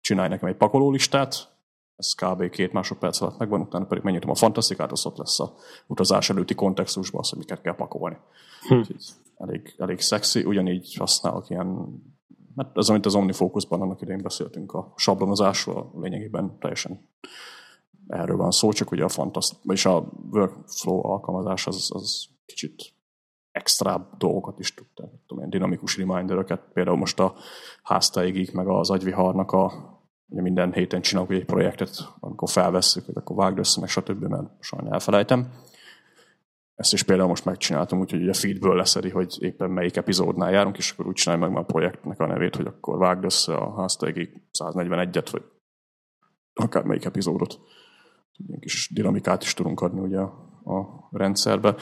csinálj 0.00 0.28
nekem 0.28 0.48
egy 0.48 0.56
pakolólistát, 0.56 1.52
ez 1.96 2.12
kb. 2.12 2.50
két 2.50 2.72
másodperc 2.72 3.20
alatt 3.20 3.38
megvan, 3.38 3.60
utána 3.60 3.86
pedig 3.86 4.04
megnyitom 4.04 4.30
a 4.30 4.34
fantasztikát, 4.34 4.92
az 4.92 5.06
ott 5.06 5.16
lesz 5.16 5.40
a 5.40 5.54
utazás 5.86 6.30
előtti 6.30 6.54
kontextusban 6.54 7.20
az, 7.20 7.28
hogy 7.28 7.38
miket 7.38 7.60
kell 7.60 7.74
pakolni. 7.74 8.16
Hm. 8.68 8.80
elég, 9.36 9.74
elég 9.78 10.00
szexi, 10.00 10.44
ugyanígy 10.44 10.94
használok 10.94 11.50
ilyen, 11.50 11.98
hát 12.56 12.76
ez 12.76 12.88
amit 12.88 13.06
az 13.06 13.14
OmniFocusban 13.14 13.80
annak 13.80 14.00
idején 14.00 14.22
beszéltünk 14.22 14.72
a 14.72 14.92
sablonozásról, 14.96 15.90
lényegében 16.00 16.58
teljesen 16.58 17.08
erről 18.06 18.36
van 18.36 18.50
szó, 18.50 18.72
csak 18.72 18.90
ugye 18.90 19.04
a 19.04 19.08
fantaszt, 19.08 19.56
vagyis 19.62 19.86
a 19.86 20.12
workflow 20.30 21.06
alkalmazás 21.06 21.66
az, 21.66 21.90
az 21.94 22.26
kicsit 22.46 22.92
extra 23.52 24.08
dolgokat 24.18 24.58
is 24.58 24.74
tud 24.74 24.86
tenni. 24.94 25.16
Tudom, 25.26 25.38
ilyen 25.38 25.50
dinamikus 25.50 25.96
reminderöket, 25.96 26.60
például 26.72 26.96
most 26.96 27.20
a 27.20 27.34
háztáigig, 27.82 28.50
meg 28.52 28.68
az 28.68 28.90
agyviharnak 28.90 29.52
a 29.52 29.72
ugye 30.28 30.42
minden 30.42 30.72
héten 30.72 31.00
csinálok 31.00 31.30
egy 31.30 31.44
projektet, 31.44 31.90
amikor 32.20 32.48
felvesszük, 32.48 33.04
hogy 33.04 33.16
akkor 33.16 33.36
vágd 33.36 33.58
össze, 33.58 33.80
meg 33.80 33.88
stb., 33.88 34.22
mert 34.22 34.50
sajnán 34.60 34.92
elfelejtem. 34.92 35.52
Ezt 36.74 36.92
is 36.92 37.02
például 37.02 37.28
most 37.28 37.44
megcsináltam, 37.44 38.00
úgyhogy 38.00 38.28
a 38.28 38.34
feedből 38.34 38.76
leszedi, 38.76 39.10
hogy 39.10 39.36
éppen 39.38 39.70
melyik 39.70 39.96
epizódnál 39.96 40.52
járunk, 40.52 40.76
és 40.76 40.90
akkor 40.90 41.06
úgy 41.06 41.14
csinálj 41.14 41.40
meg 41.40 41.50
már 41.50 41.62
a 41.62 41.66
projektnek 41.66 42.20
a 42.20 42.26
nevét, 42.26 42.56
hogy 42.56 42.66
akkor 42.66 42.98
vágd 42.98 43.24
össze 43.24 43.54
a 43.54 43.80
háztáigig 43.80 44.42
141-et, 44.58 45.28
vagy 45.30 45.42
akár 46.54 46.84
melyik 46.84 47.04
epizódot. 47.04 47.60
Ilyen 48.46 48.60
kis 48.60 48.90
dinamikát 48.94 49.42
is 49.42 49.54
tudunk 49.54 49.80
adni 49.80 50.00
ugye 50.00 50.18
a, 50.18 51.08
rendszerbe. 51.10 51.76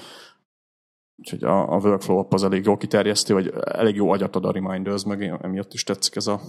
Úgyhogy 1.16 1.44
a, 1.44 1.72
a 1.72 1.78
workflow 1.78 2.18
app 2.18 2.32
az 2.32 2.44
elég 2.44 2.64
jó 2.64 2.76
kiterjesztő, 2.76 3.34
vagy 3.34 3.52
elég 3.64 3.94
jó 3.94 4.10
agyat 4.10 4.36
ad 4.36 4.44
a 4.44 4.52
reminders, 4.52 5.04
meg 5.04 5.22
emiatt 5.22 5.72
is 5.72 5.84
tetszik 5.84 6.16
ez 6.16 6.26
a, 6.26 6.40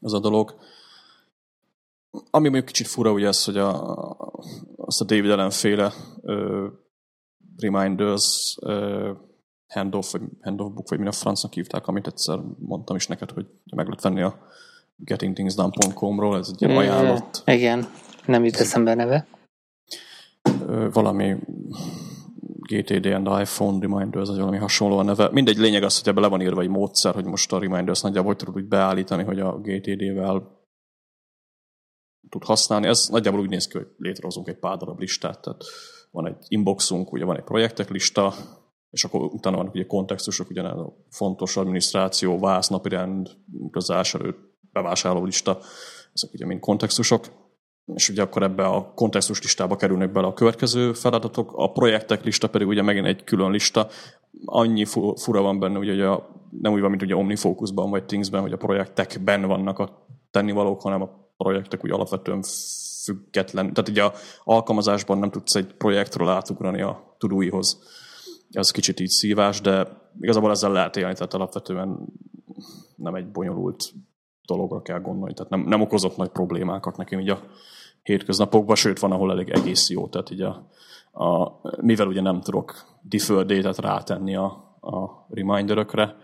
ez 0.00 0.12
a 0.12 0.20
dolog. 0.20 0.54
Ami 2.10 2.48
mondjuk 2.48 2.64
kicsit 2.64 2.86
fura, 2.86 3.12
ugye 3.12 3.26
ez, 3.26 3.44
hogy 3.44 3.56
a, 3.56 3.96
azt 4.76 5.00
a 5.00 5.04
David 5.04 5.30
Allen 5.30 5.50
féle 5.50 5.92
reminders 7.56 8.56
uh, 8.60 9.10
handoff, 9.68 10.12
vagy 10.12 10.22
handoff 10.42 10.72
book, 10.72 10.88
vagy 10.88 10.98
mi 10.98 11.06
a 11.06 11.12
francnak 11.12 11.52
hívták, 11.52 11.86
amit 11.86 12.06
egyszer 12.06 12.38
mondtam 12.58 12.96
is 12.96 13.06
neked, 13.06 13.30
hogy 13.30 13.46
meg 13.76 13.86
lehet 13.86 14.02
venni 14.02 14.22
a 14.22 14.38
gettingthingsdone.com-ról, 14.96 16.38
ez 16.38 16.48
egy 16.52 16.62
ilyen 16.62 16.76
ajánlott. 16.76 17.42
Igen, 17.46 17.86
nem 18.26 18.44
jut 18.44 18.56
eszembe 18.56 18.94
neve. 18.94 19.26
Uh, 20.66 20.92
valami 20.92 21.36
GTD 22.68 23.06
and 23.06 23.26
iPhone 23.40 23.78
Reminders, 23.80 24.28
az 24.28 24.38
valami 24.38 24.56
hasonló 24.56 24.98
a 24.98 25.02
neve. 25.02 25.30
Mindegy, 25.32 25.56
lényeg 25.56 25.82
az, 25.82 25.98
hogy 25.98 26.08
ebbe 26.08 26.20
le 26.20 26.26
van 26.26 26.40
írva 26.40 26.60
egy 26.60 26.68
módszer, 26.68 27.14
hogy 27.14 27.24
most 27.24 27.52
a 27.52 27.58
Reminders 27.58 28.00
nagyjából 28.00 28.28
hogy 28.28 28.36
tudod 28.36 28.62
úgy 28.62 28.68
beállítani, 28.68 29.22
hogy 29.22 29.40
a 29.40 29.58
GTD-vel 29.60 30.62
tud 32.28 32.44
használni. 32.44 32.86
Ez 32.86 33.06
nagyjából 33.10 33.40
úgy 33.40 33.48
néz 33.48 33.66
ki, 33.66 33.76
hogy 33.76 33.86
létrehozunk 33.96 34.48
egy 34.48 34.58
pár 34.58 34.76
darab 34.76 35.00
listát, 35.00 35.40
tehát 35.40 35.64
van 36.14 36.26
egy 36.26 36.36
inboxunk, 36.48 37.12
ugye 37.12 37.24
van 37.24 37.36
egy 37.36 37.42
projektek 37.42 37.90
lista, 37.90 38.34
és 38.90 39.04
akkor 39.04 39.20
utána 39.20 39.56
vannak 39.56 39.74
ugye 39.74 39.86
kontextusok, 39.86 40.50
ugye 40.50 40.62
a 40.62 40.96
fontos 41.10 41.56
adminisztráció, 41.56 42.38
vász, 42.38 42.68
napirend, 42.68 43.30
utazás 43.52 44.14
előtt, 44.14 44.38
bevásárló 44.72 45.24
lista, 45.24 45.58
ezek 46.12 46.32
ugye 46.32 46.46
mind 46.46 46.60
kontextusok, 46.60 47.26
és 47.94 48.08
ugye 48.08 48.22
akkor 48.22 48.42
ebbe 48.42 48.66
a 48.66 48.92
kontextus 48.94 49.42
listába 49.42 49.76
kerülnek 49.76 50.12
bele 50.12 50.26
a 50.26 50.32
következő 50.32 50.92
feladatok, 50.92 51.52
a 51.54 51.72
projektek 51.72 52.24
lista 52.24 52.48
pedig 52.48 52.66
ugye 52.66 52.82
megint 52.82 53.06
egy 53.06 53.24
külön 53.24 53.50
lista, 53.50 53.88
annyi 54.44 54.84
fura 55.16 55.42
van 55.42 55.58
benne, 55.58 55.78
ugye, 55.78 55.90
hogy 55.90 56.00
a, 56.00 56.28
nem 56.60 56.72
úgy 56.72 56.80
van, 56.80 56.90
mint 56.90 57.02
ugye 57.02 57.16
OmniFocusban 57.16 57.90
vagy 57.90 58.04
Thingsben, 58.04 58.40
hogy 58.40 58.52
a 58.52 58.56
projektekben 58.56 59.46
vannak 59.46 59.78
a 59.78 60.06
tennivalók, 60.30 60.82
hanem 60.82 61.02
a 61.02 61.32
projektek 61.36 61.84
úgy 61.84 61.90
alapvetően 61.90 62.42
független. 63.04 63.72
Tehát 63.72 63.88
ugye 63.88 64.02
a 64.02 64.12
alkalmazásban 64.44 65.18
nem 65.18 65.30
tudsz 65.30 65.54
egy 65.54 65.74
projektről 65.74 66.28
átugrani 66.28 66.80
a 66.80 67.14
tudóihoz. 67.18 67.82
Ez 68.50 68.70
kicsit 68.70 69.00
így 69.00 69.08
szívás, 69.08 69.60
de 69.60 69.88
igazából 70.20 70.50
ezzel 70.50 70.72
lehet 70.72 70.96
élni, 70.96 71.14
tehát 71.14 71.34
alapvetően 71.34 71.98
nem 72.96 73.14
egy 73.14 73.30
bonyolult 73.30 73.92
dologra 74.46 74.82
kell 74.82 75.00
gondolni. 75.00 75.34
Tehát 75.34 75.50
nem, 75.50 75.60
nem 75.60 75.80
okozott 75.80 76.16
nagy 76.16 76.28
problémákat 76.28 76.96
nekem 76.96 77.20
így 77.20 77.28
a 77.28 77.40
hétköznapokban, 78.02 78.76
sőt 78.76 78.98
van, 78.98 79.12
ahol 79.12 79.30
elég 79.30 79.50
egész 79.50 79.90
jó. 79.90 80.08
Tehát 80.08 80.30
így 80.30 80.42
a, 80.42 80.68
a, 81.24 81.60
mivel 81.80 82.06
ugye 82.06 82.20
nem 82.20 82.40
tudok 82.40 82.84
defer 83.02 83.46
date-et 83.46 83.78
rátenni 83.78 84.36
a, 84.36 84.44
a 84.80 85.26
reminderökre, 85.28 86.16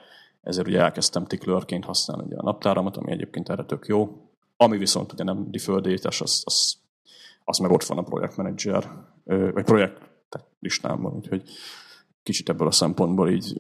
ezért 0.43 0.67
ugye 0.67 0.81
elkezdtem 0.81 1.25
ticklerként 1.25 1.85
használni 1.85 2.25
ugye 2.25 2.37
a 2.37 2.43
naptáramat, 2.43 2.97
ami 2.97 3.11
egyébként 3.11 3.49
erre 3.49 3.65
tök 3.65 3.87
jó. 3.87 4.30
Ami 4.63 4.77
viszont 4.77 5.13
ugye 5.13 5.25
nem 5.25 5.51
defer 5.51 5.81
date-es, 5.81 6.21
az, 6.21 6.43
az, 6.45 6.77
az 7.45 7.59
meg 7.59 7.71
ott 7.71 7.85
van 7.85 7.99
a 7.99 8.03
projektmenedzser, 8.03 8.91
vagy 9.25 9.65
projekt 9.65 10.11
listámban, 10.59 11.15
úgyhogy 11.15 11.43
kicsit 12.23 12.49
ebből 12.49 12.67
a 12.67 12.71
szempontból 12.71 13.31
így 13.31 13.57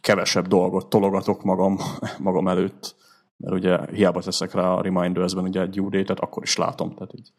kevesebb 0.00 0.46
dolgot 0.46 0.88
tologatok 0.88 1.42
magam, 1.42 1.78
magam 2.18 2.48
előtt, 2.48 2.96
mert 3.36 3.54
ugye 3.54 3.90
hiába 3.90 4.22
teszek 4.22 4.52
rá 4.52 4.72
a 4.72 4.82
reminders 4.82 5.32
ugye 5.32 5.60
egy 5.60 5.70
due 5.70 6.04
akkor 6.16 6.42
is 6.42 6.56
látom, 6.56 6.94
tehát 6.94 7.14
így 7.14 7.32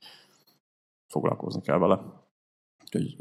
foglalkozni 1.07 1.61
kell 1.61 1.77
vele. 1.77 2.01
Úgyhogy 2.83 3.15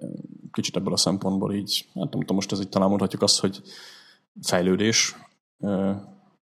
kicsit 0.52 0.76
ebből 0.76 0.92
a 0.92 0.96
szempontból 0.96 1.54
így, 1.54 1.84
hát 1.94 1.94
nem 1.94 2.20
tudom, 2.20 2.36
most 2.36 2.52
ez 2.52 2.60
így 2.60 2.68
talán 2.68 2.88
mondhatjuk 2.88 3.22
azt, 3.22 3.40
hogy 3.40 3.62
fejlődés. 4.42 5.16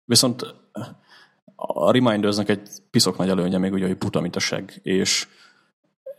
Viszont 0.04 0.54
a 1.60 1.92
Remindersnek 1.92 2.48
egy 2.48 2.68
piszok 2.90 3.16
nagy 3.16 3.28
előnye 3.28 3.58
még 3.58 3.72
ugye, 3.72 3.86
hogy 3.86 3.96
puta, 3.96 4.20
mint 4.20 4.36
a 4.36 4.40
seg, 4.40 4.80
és 4.82 5.26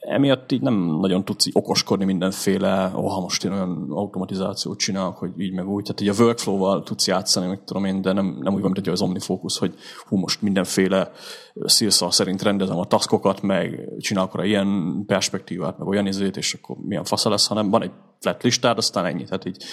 emiatt 0.02 0.52
így 0.52 0.62
nem 0.62 0.98
nagyon 1.00 1.26
tudsz 1.26 1.46
így 1.46 1.54
okoskodni 1.56 2.06
mindenféle, 2.06 2.92
oh, 2.96 3.12
ha 3.12 3.20
most 3.20 3.44
én 3.44 3.52
olyan 3.52 3.88
automatizációt 3.90 4.78
csinálok, 4.78 5.18
hogy 5.18 5.32
így 5.38 5.54
meg 5.54 5.68
úgy. 5.68 5.84
Tehát 5.84 6.02
így 6.02 6.08
a 6.08 6.24
workflow-val 6.24 6.84
tudsz 6.84 7.08
játszani, 7.08 7.48
meg 7.48 7.64
tudom 7.64 7.86
én, 7.86 8.02
de 8.02 8.12
nem, 8.12 8.38
nem 8.42 8.54
úgy 8.54 8.62
van, 8.62 8.72
mint 8.72 8.88
az 8.88 9.02
OmniFocus, 9.02 9.58
hogy 9.58 9.76
hú, 10.08 10.18
most 10.18 10.42
mindenféle 10.42 11.12
szilszal 11.54 12.12
szerint 12.12 12.42
rendezem 12.42 12.78
a 12.78 12.86
taskokat, 12.86 13.42
meg 13.42 13.90
csinálok 14.00 14.36
rá 14.36 14.46
ilyen 14.46 15.04
perspektívát, 15.06 15.78
meg 15.78 15.88
olyan 15.88 16.08
izét, 16.08 16.38
és 16.38 16.54
akkor 16.54 16.76
milyen 16.78 17.04
fasza 17.04 17.30
lesz, 17.30 17.48
hanem 17.48 17.70
van 17.70 17.82
egy 17.82 17.92
flat 18.20 18.44
listád, 18.44 18.78
aztán 18.78 19.06
ennyi. 19.06 19.24
Tehát 19.24 19.46
így 19.46 19.64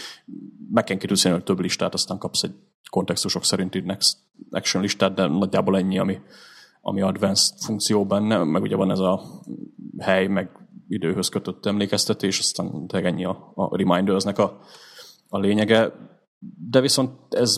meg 0.71 0.85
kell 0.85 1.33
hogy 1.33 1.45
több 1.45 1.61
listát, 1.61 1.95
aztán 1.95 2.19
kapsz 2.19 2.43
egy 2.43 2.55
kontextusok 2.91 3.45
szerinti 3.45 3.81
next 3.81 4.17
action 4.51 4.83
listát, 4.83 5.15
de 5.15 5.27
nagyjából 5.27 5.77
ennyi, 5.77 5.99
ami, 5.99 6.19
ami 6.89 7.01
advanced 7.01 7.59
funkció 7.59 8.07
benne, 8.07 8.45
meg 8.45 8.63
ugye 8.63 8.77
van 8.77 8.91
ez 8.91 8.99
a 8.99 9.21
hely, 9.99 10.27
meg 10.27 10.51
időhöz 10.89 11.29
kötött 11.29 11.67
emlékeztetés, 11.67 12.39
aztán 12.39 12.87
tényleg 12.87 13.13
ennyi 13.13 13.25
a, 13.25 13.53
a 13.55 13.77
remindersnek 13.77 14.39
a, 14.39 14.61
a 15.29 15.39
lényege. 15.39 15.93
De 16.71 16.81
viszont 16.81 17.35
ez 17.35 17.57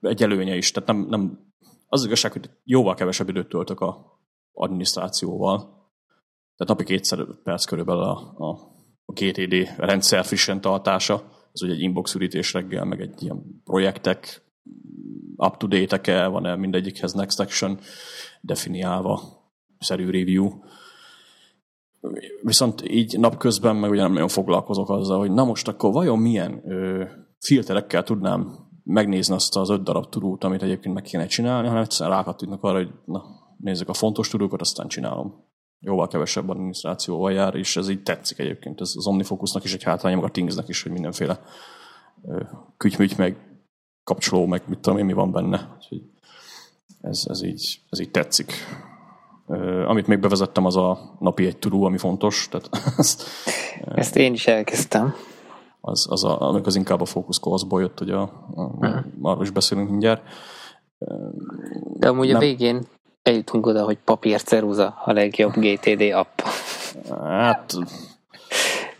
egy 0.00 0.22
előnye 0.22 0.56
is. 0.56 0.70
Tehát 0.70 0.88
nem, 0.88 1.06
nem, 1.08 1.38
az 1.86 2.04
igazság, 2.04 2.32
hogy 2.32 2.50
jóval 2.64 2.94
kevesebb 2.94 3.28
időt 3.28 3.48
töltök 3.48 3.80
a 3.80 4.20
adminisztrációval. 4.52 5.58
Tehát 6.56 6.66
napi 6.66 6.84
kétszer 6.84 7.26
perc 7.42 7.64
körülbelül 7.64 8.02
a, 8.02 8.34
a, 8.36 8.48
a 9.04 9.12
GTD 9.12 9.54
rendszer 9.76 10.24
frissen 10.24 10.60
tartása. 10.60 11.22
Ez 11.52 11.62
ugye 11.62 11.72
egy 11.72 11.80
inbox 11.80 12.14
ürítés 12.14 12.52
reggel, 12.52 12.84
meg 12.84 13.00
egy 13.00 13.22
ilyen 13.22 13.62
projektek 13.64 14.42
up-to-date-e, 15.36 16.26
van-e 16.26 16.56
mindegyikhez 16.56 17.12
next 17.12 17.40
action 17.40 17.78
definiálva, 18.40 19.20
szerű 19.78 20.10
review. 20.10 20.50
Viszont 22.42 22.88
így 22.88 23.18
napközben 23.18 23.76
meg 23.76 23.90
ugye 23.90 24.02
nem 24.02 24.12
nagyon 24.12 24.28
foglalkozok 24.28 24.90
azzal, 24.90 25.18
hogy 25.18 25.32
na 25.32 25.44
most 25.44 25.68
akkor 25.68 25.92
vajon 25.92 26.18
milyen 26.18 26.62
ö, 26.64 27.04
filterekkel 27.38 28.02
tudnám 28.02 28.70
megnézni 28.84 29.34
azt 29.34 29.56
az 29.56 29.70
öt 29.70 29.82
darab 29.82 30.08
tudót, 30.08 30.44
amit 30.44 30.62
egyébként 30.62 30.94
meg 30.94 31.02
kéne 31.02 31.26
csinálni, 31.26 31.68
hanem 31.68 31.82
egyszerűen 31.82 32.16
rákattintnak 32.16 32.62
arra, 32.62 32.76
hogy 32.76 32.90
na, 33.04 33.22
nézzük 33.56 33.88
a 33.88 33.94
fontos 33.94 34.28
tudókat, 34.28 34.60
aztán 34.60 34.88
csinálom. 34.88 35.50
Jóval 35.80 36.08
kevesebb 36.08 36.48
adminisztrációval 36.48 37.32
jár, 37.32 37.54
és 37.54 37.76
ez 37.76 37.88
így 37.88 38.02
tetszik 38.02 38.38
egyébként. 38.38 38.80
Ez 38.80 38.92
az 38.96 39.06
Omnifocusnak 39.06 39.64
is 39.64 39.74
egy 39.74 39.82
hátránya, 39.82 40.16
meg 40.16 40.24
a 40.24 40.30
Thingsnek 40.30 40.68
is, 40.68 40.82
hogy 40.82 40.92
mindenféle 40.92 41.40
kütymügy, 42.76 43.14
meg 43.16 43.51
kapcsoló, 44.04 44.46
meg 44.46 44.62
mit 44.66 44.78
tudom 44.78 44.98
én, 44.98 45.04
mi 45.04 45.12
van 45.12 45.32
benne. 45.32 45.68
Úgyhogy 45.76 46.02
ez, 47.00 47.24
ez, 47.28 47.42
így, 47.42 47.80
ez 47.90 48.00
így 48.00 48.10
tetszik. 48.10 48.52
Uh, 49.46 49.84
amit 49.88 50.06
még 50.06 50.18
bevezettem, 50.18 50.64
az 50.64 50.76
a 50.76 51.16
napi 51.18 51.46
egy 51.46 51.56
tudó, 51.56 51.84
ami 51.84 51.98
fontos. 51.98 52.48
Tehát 52.50 52.68
ezt, 52.98 53.24
ezt 53.94 54.16
én 54.16 54.32
is 54.32 54.46
elkezdtem. 54.46 55.14
Az, 55.80 56.06
az, 56.10 56.24
a, 56.24 56.40
amikor 56.40 56.66
az 56.66 56.76
inkább 56.76 57.00
a 57.00 57.04
focus 57.04 57.64
ból 57.64 57.80
jött, 57.80 57.98
hogy 57.98 58.10
a, 58.10 58.22
a, 58.54 58.62
uh-huh. 58.62 59.04
arról 59.22 59.42
is 59.42 59.50
beszélünk 59.50 59.90
mindjárt. 59.90 60.22
De 61.94 62.08
amúgy 62.08 62.26
Nem. 62.26 62.36
a 62.36 62.38
végén 62.38 62.82
eljutunk 63.22 63.66
oda, 63.66 63.84
hogy 63.84 63.98
papírceruza 63.98 65.02
a 65.04 65.12
legjobb 65.12 65.52
GTD 65.54 66.00
app. 66.00 66.40
Hát, 67.20 67.72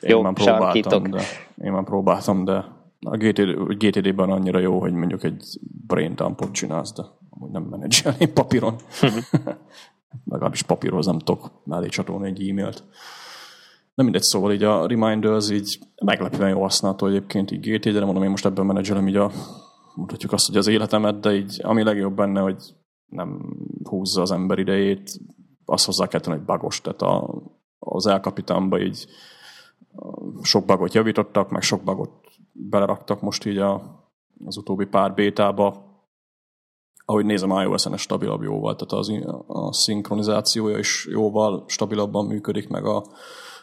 én 0.00 0.10
Jó, 0.10 0.22
már 0.22 0.32
próbáltam, 0.32 1.02
de, 1.02 1.22
én 1.64 1.72
már 1.72 1.84
próbáltam, 1.84 2.44
de 2.44 2.64
a 3.04 3.16
GTD, 3.16 3.76
GTD-ben 3.76 4.30
annyira 4.30 4.58
jó, 4.58 4.80
hogy 4.80 4.92
mondjuk 4.92 5.24
egy 5.24 5.58
brain 5.86 6.14
dumpot 6.14 6.52
csinálsz, 6.52 6.92
de 6.92 7.02
amúgy 7.30 7.50
nem 7.50 7.62
menedzselni 7.62 8.26
papíron. 8.32 8.76
Legalábbis 10.24 10.62
papírhoz 10.62 11.06
nem 11.06 11.18
tudok 11.18 11.50
mellé 11.64 11.88
csatolni 11.88 12.28
egy 12.28 12.48
e-mailt. 12.48 12.84
Nem 13.94 14.04
mindegy, 14.04 14.22
szóval 14.22 14.52
így 14.52 14.62
a 14.62 14.86
Reminders 14.86 15.50
így 15.50 15.78
meglepően 16.04 16.50
jó 16.50 16.60
használható 16.60 17.06
egyébként 17.06 17.50
így 17.50 17.70
GTD, 17.70 17.92
de 17.92 18.04
mondom, 18.04 18.22
én 18.22 18.30
most 18.30 18.46
ebben 18.46 18.66
menedzselem 18.66 19.08
így 19.08 19.16
a, 19.16 19.30
mutatjuk 19.94 20.32
azt, 20.32 20.46
hogy 20.46 20.56
az 20.56 20.66
életemet, 20.66 21.20
de 21.20 21.34
így 21.34 21.60
ami 21.62 21.82
legjobb 21.82 22.14
benne, 22.14 22.40
hogy 22.40 22.62
nem 23.06 23.56
húzza 23.84 24.22
az 24.22 24.30
ember 24.30 24.58
idejét, 24.58 25.20
azt 25.64 25.84
hozzá 25.84 26.06
kell 26.06 26.20
tenni, 26.20 26.36
hogy 26.36 26.46
bagos, 26.46 26.80
tehát 26.80 27.02
a, 27.02 27.42
az 27.78 28.06
elkapitánba 28.06 28.80
így 28.80 29.06
sok 30.42 30.64
bagot 30.64 30.94
javítottak, 30.94 31.50
meg 31.50 31.62
sok 31.62 31.82
bagot 31.82 32.10
beleraktak 32.52 33.20
most 33.20 33.44
így 33.44 33.58
a, 33.58 33.82
az 34.44 34.56
utóbbi 34.56 34.86
pár 34.86 35.14
bétába. 35.14 35.90
Ahogy 37.04 37.24
nézem, 37.24 37.50
iOS-en 37.50 37.96
stabilabb 37.96 38.42
jóval, 38.42 38.74
tehát 38.74 38.92
az, 38.92 39.12
a 39.46 39.72
szinkronizációja 39.72 40.78
is 40.78 41.06
jóval 41.10 41.64
stabilabban 41.66 42.26
működik, 42.26 42.68
meg 42.68 42.84
a, 42.84 43.04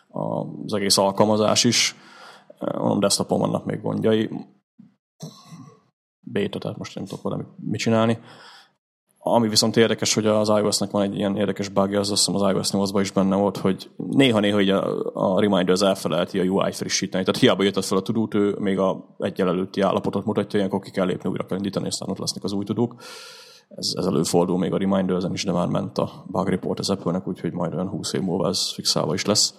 a, 0.08 0.46
az 0.64 0.74
egész 0.74 0.98
alkalmazás 0.98 1.64
is. 1.64 1.96
Mondom, 2.60 3.00
desktopon 3.00 3.40
vannak 3.40 3.66
még 3.66 3.82
gondjai. 3.82 4.30
Béta, 6.20 6.60
tehát 6.60 6.78
most 6.78 6.96
nem 6.96 7.06
tudok 7.06 7.24
vele 7.24 7.46
mit 7.56 7.80
csinálni. 7.80 8.20
Ami 9.34 9.48
viszont 9.48 9.78
érdekes, 9.78 10.14
hogy 10.14 10.26
az 10.26 10.50
iOS-nek 10.50 10.92
van 10.92 11.02
egy 11.02 11.16
ilyen 11.16 11.38
érdekes 11.38 11.70
bugja, 11.70 12.00
az 12.00 12.12
azt 12.12 12.26
hiszem 12.26 12.42
az 12.42 12.52
iOS 12.52 12.72
8 12.72 13.00
is 13.02 13.12
benne 13.12 13.36
volt, 13.36 13.58
hogy 13.58 13.90
néha-néha 13.96 14.76
a, 14.78 15.36
a 15.36 15.40
Reminders 15.40 15.82
elfelelti 15.82 16.40
a 16.40 16.44
UI 16.44 16.72
frissíteni. 16.72 17.24
Tehát 17.24 17.40
hiába 17.40 17.64
jött 17.64 17.86
fel 17.86 17.98
a 17.98 18.02
tudót, 18.02 18.34
ő 18.34 18.56
még 18.60 18.80
a 18.80 19.16
egyel 19.20 19.48
előtti 19.48 19.82
állapotot 19.82 20.26
mutatja, 20.26 20.60
ilyenkor 20.60 20.80
ki 20.80 20.92
kell 20.92 21.06
lépni, 21.06 21.30
újra 21.30 21.46
kell 21.46 21.58
indítani, 21.58 21.88
aztán 21.88 22.10
ott 22.10 22.18
lesznek 22.18 22.44
az 22.44 22.52
új 22.52 22.64
tudók. 22.64 22.96
Ez, 23.70 23.94
ez 23.98 24.06
előfordul 24.06 24.58
még 24.58 24.74
a 24.74 24.78
Reminders-en 24.78 25.34
is, 25.34 25.44
de 25.44 25.52
már 25.52 25.68
ment 25.68 25.98
a 25.98 26.26
bug 26.28 26.48
report 26.48 26.80
az 26.80 26.90
Apple-nek, 26.90 27.28
úgyhogy 27.28 27.54
majd 27.54 27.74
olyan 27.74 27.90
20 27.90 28.14
év 28.14 28.22
múlva 28.22 28.48
ez 28.48 28.74
fixálva 28.74 29.14
is 29.14 29.26
lesz. 29.26 29.54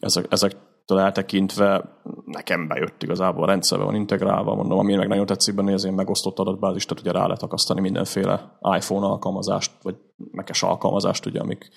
Ezek, 0.00 0.26
ezek 0.30 0.56
eltekintve 0.98 1.84
nekem 2.24 2.68
bejött 2.68 3.02
igazából, 3.02 3.42
a 3.42 3.46
rendszerbe 3.46 3.84
van 3.84 3.94
integrálva, 3.94 4.54
mondom, 4.54 4.78
ami 4.78 4.94
meg 4.94 5.08
nagyon 5.08 5.26
tetszik 5.26 5.54
benne, 5.54 5.72
az 5.72 5.82
ilyen 5.82 5.94
megosztott 5.94 6.38
adatbázis, 6.38 6.84
tehát 6.84 7.02
ugye 7.02 7.12
rá 7.12 7.26
lehet 7.26 7.42
akasztani 7.42 7.80
mindenféle 7.80 8.58
iPhone 8.76 9.06
alkalmazást, 9.06 9.72
vagy 9.82 9.96
mekes 10.30 10.62
alkalmazást, 10.62 11.26
ugye, 11.26 11.40
amik 11.40 11.70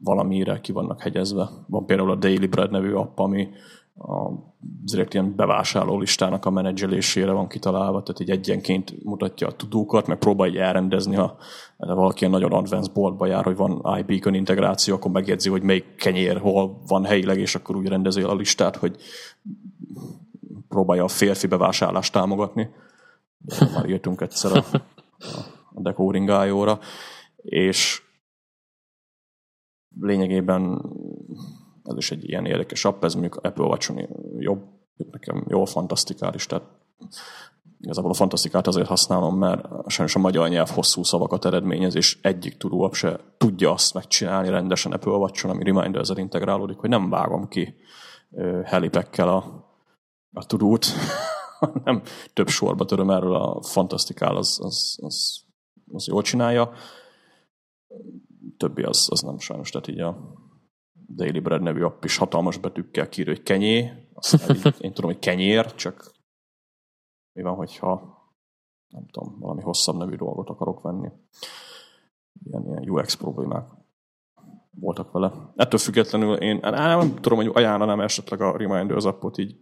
valamire 0.00 0.60
ki 0.60 0.72
vannak 0.72 1.00
hegyezve. 1.00 1.48
Van 1.66 1.86
például 1.86 2.10
a 2.10 2.14
Daily 2.14 2.46
Bread 2.46 2.70
nevű 2.70 2.92
app, 2.92 3.18
ami 3.18 3.48
a 3.96 4.30
direkt 4.84 5.14
ilyen 5.14 5.34
bevásárló 5.36 5.98
listának 5.98 6.44
a 6.44 6.50
menedzselésére 6.50 7.32
van 7.32 7.48
kitalálva, 7.48 8.02
tehát 8.02 8.20
egy 8.20 8.30
egyenként 8.30 9.04
mutatja 9.04 9.46
a 9.46 9.52
tudókat, 9.52 10.06
meg 10.06 10.18
próbálja 10.18 10.62
elrendezni, 10.62 11.14
ha 11.14 11.36
valaki 11.76 12.18
ilyen 12.20 12.30
nagyon 12.30 12.52
advanced 12.52 12.92
boltba 12.92 13.26
jár, 13.26 13.44
hogy 13.44 13.56
van 13.56 13.98
iBeacon 13.98 14.34
integráció, 14.34 14.94
akkor 14.94 15.10
megjegyzi, 15.10 15.48
hogy 15.48 15.62
melyik 15.62 15.94
kenyér 15.94 16.38
hol 16.38 16.82
van 16.86 17.04
helyileg, 17.04 17.38
és 17.38 17.54
akkor 17.54 17.76
úgy 17.76 17.88
rendezi 17.88 18.22
a 18.22 18.34
listát, 18.34 18.76
hogy 18.76 18.96
próbálja 20.68 21.04
a 21.04 21.08
férfi 21.08 21.46
bevásárlást 21.46 22.12
támogatni. 22.12 22.70
Már 23.74 23.88
írtunk 23.88 24.20
egyszer 24.20 24.52
a, 24.52 24.64
a 25.74 25.80
Decoding 25.80 26.78
és 27.36 28.02
lényegében 30.00 30.82
ez 31.84 31.96
is 31.96 32.10
egy 32.10 32.28
ilyen 32.28 32.46
érdekes 32.46 32.84
app, 32.84 33.04
ez 33.04 33.12
mondjuk 33.12 33.36
Apple 33.36 33.64
watch 33.64 33.92
jobb, 34.38 34.62
nekem 35.10 35.44
jó 35.48 35.64
fantasztikális, 35.64 36.46
tehát 36.46 36.64
igazából 37.80 38.10
a 38.10 38.14
fantasztikát 38.14 38.66
azért 38.66 38.86
használom, 38.86 39.38
mert 39.38 39.66
sajnos 39.86 40.14
a 40.14 40.18
magyar 40.18 40.48
nyelv 40.48 40.68
hosszú 40.68 41.02
szavakat 41.02 41.44
eredményez, 41.44 41.94
és 41.94 42.18
egyik 42.22 42.56
tudó 42.56 42.92
se 42.92 43.20
tudja 43.36 43.72
azt 43.72 43.94
megcsinálni 43.94 44.48
rendesen 44.48 44.92
Apple 44.92 45.12
watch 45.12 45.46
ami 45.46 45.64
reminder 45.64 46.00
ezzel 46.00 46.16
integrálódik, 46.16 46.76
hogy 46.76 46.88
nem 46.88 47.10
vágom 47.10 47.48
ki 47.48 47.74
helipekkel 48.64 49.28
a, 49.28 49.68
a 50.32 50.46
tudót, 50.46 50.86
nem 51.84 52.02
több 52.32 52.48
sorba 52.48 52.84
töröm 52.84 53.10
erről 53.10 53.34
a 53.34 53.62
fantasztikál, 53.62 54.36
az, 54.36 54.58
az, 54.62 54.98
az, 55.02 55.44
az 55.92 56.06
jól 56.06 56.22
csinálja. 56.22 56.72
Többi 58.56 58.82
az, 58.82 59.06
az 59.10 59.20
nem 59.20 59.38
sajnos, 59.38 59.70
tehát 59.70 59.88
így 59.88 60.00
a 60.00 60.16
Daily 61.14 61.38
Bread 61.40 61.62
nevű 61.62 61.82
app 61.82 62.04
is 62.04 62.16
hatalmas 62.16 62.56
betűkkel 62.56 63.08
kír, 63.08 63.26
hogy 63.26 63.42
kenyé. 63.42 63.92
Azt 64.14 64.50
én, 64.50 64.72
én 64.78 64.92
tudom, 64.92 65.10
hogy 65.10 65.18
kenyér, 65.18 65.74
csak 65.74 66.12
mi 67.32 67.42
van, 67.42 67.54
hogyha 67.54 68.22
nem 68.88 69.06
tudom, 69.06 69.38
valami 69.38 69.62
hosszabb 69.62 69.96
nevű 69.96 70.16
dolgot 70.16 70.48
akarok 70.48 70.82
venni. 70.82 71.08
Ilyen, 72.44 72.66
ilyen 72.66 72.88
UX 72.88 73.14
problémák 73.14 73.68
voltak 74.70 75.12
vele. 75.12 75.32
Ettől 75.56 75.78
függetlenül 75.78 76.36
én 76.36 76.58
nem, 76.62 76.98
nem 76.98 77.14
tudom, 77.14 77.38
hogy 77.38 77.50
ajánlanám 77.54 78.00
esetleg 78.00 78.40
a 78.40 78.56
Reminders 78.56 79.04
appot 79.04 79.38
így 79.38 79.56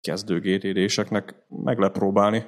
kezdő 0.00 0.40
GTD-seknek 0.40 1.46
meg 1.48 1.78
lehet 1.78 1.94
próbálni. 1.94 2.46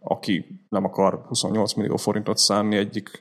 Aki 0.00 0.66
nem 0.68 0.84
akar 0.84 1.24
28 1.26 1.74
millió 1.74 1.96
forintot 1.96 2.36
szánni 2.36 2.76
egyik 2.76 3.20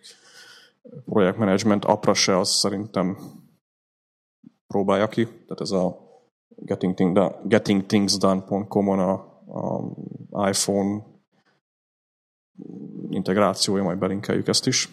projektmenedzsment 1.05 1.85
appra 1.85 2.13
se, 2.13 2.37
az 2.37 2.49
szerintem 2.49 3.17
próbálja 4.73 5.07
ki. 5.07 5.25
Tehát 5.25 5.61
ez 5.61 5.71
a 5.71 5.97
getting, 6.55 6.93
thing, 6.93 7.35
gettingthingsdone.com-on 7.47 8.99
a, 8.99 9.11
a 10.31 10.49
iPhone 10.49 11.03
integrációja, 13.09 13.83
majd 13.83 13.97
belinkeljük 13.97 14.47
ezt 14.47 14.67
is. 14.67 14.89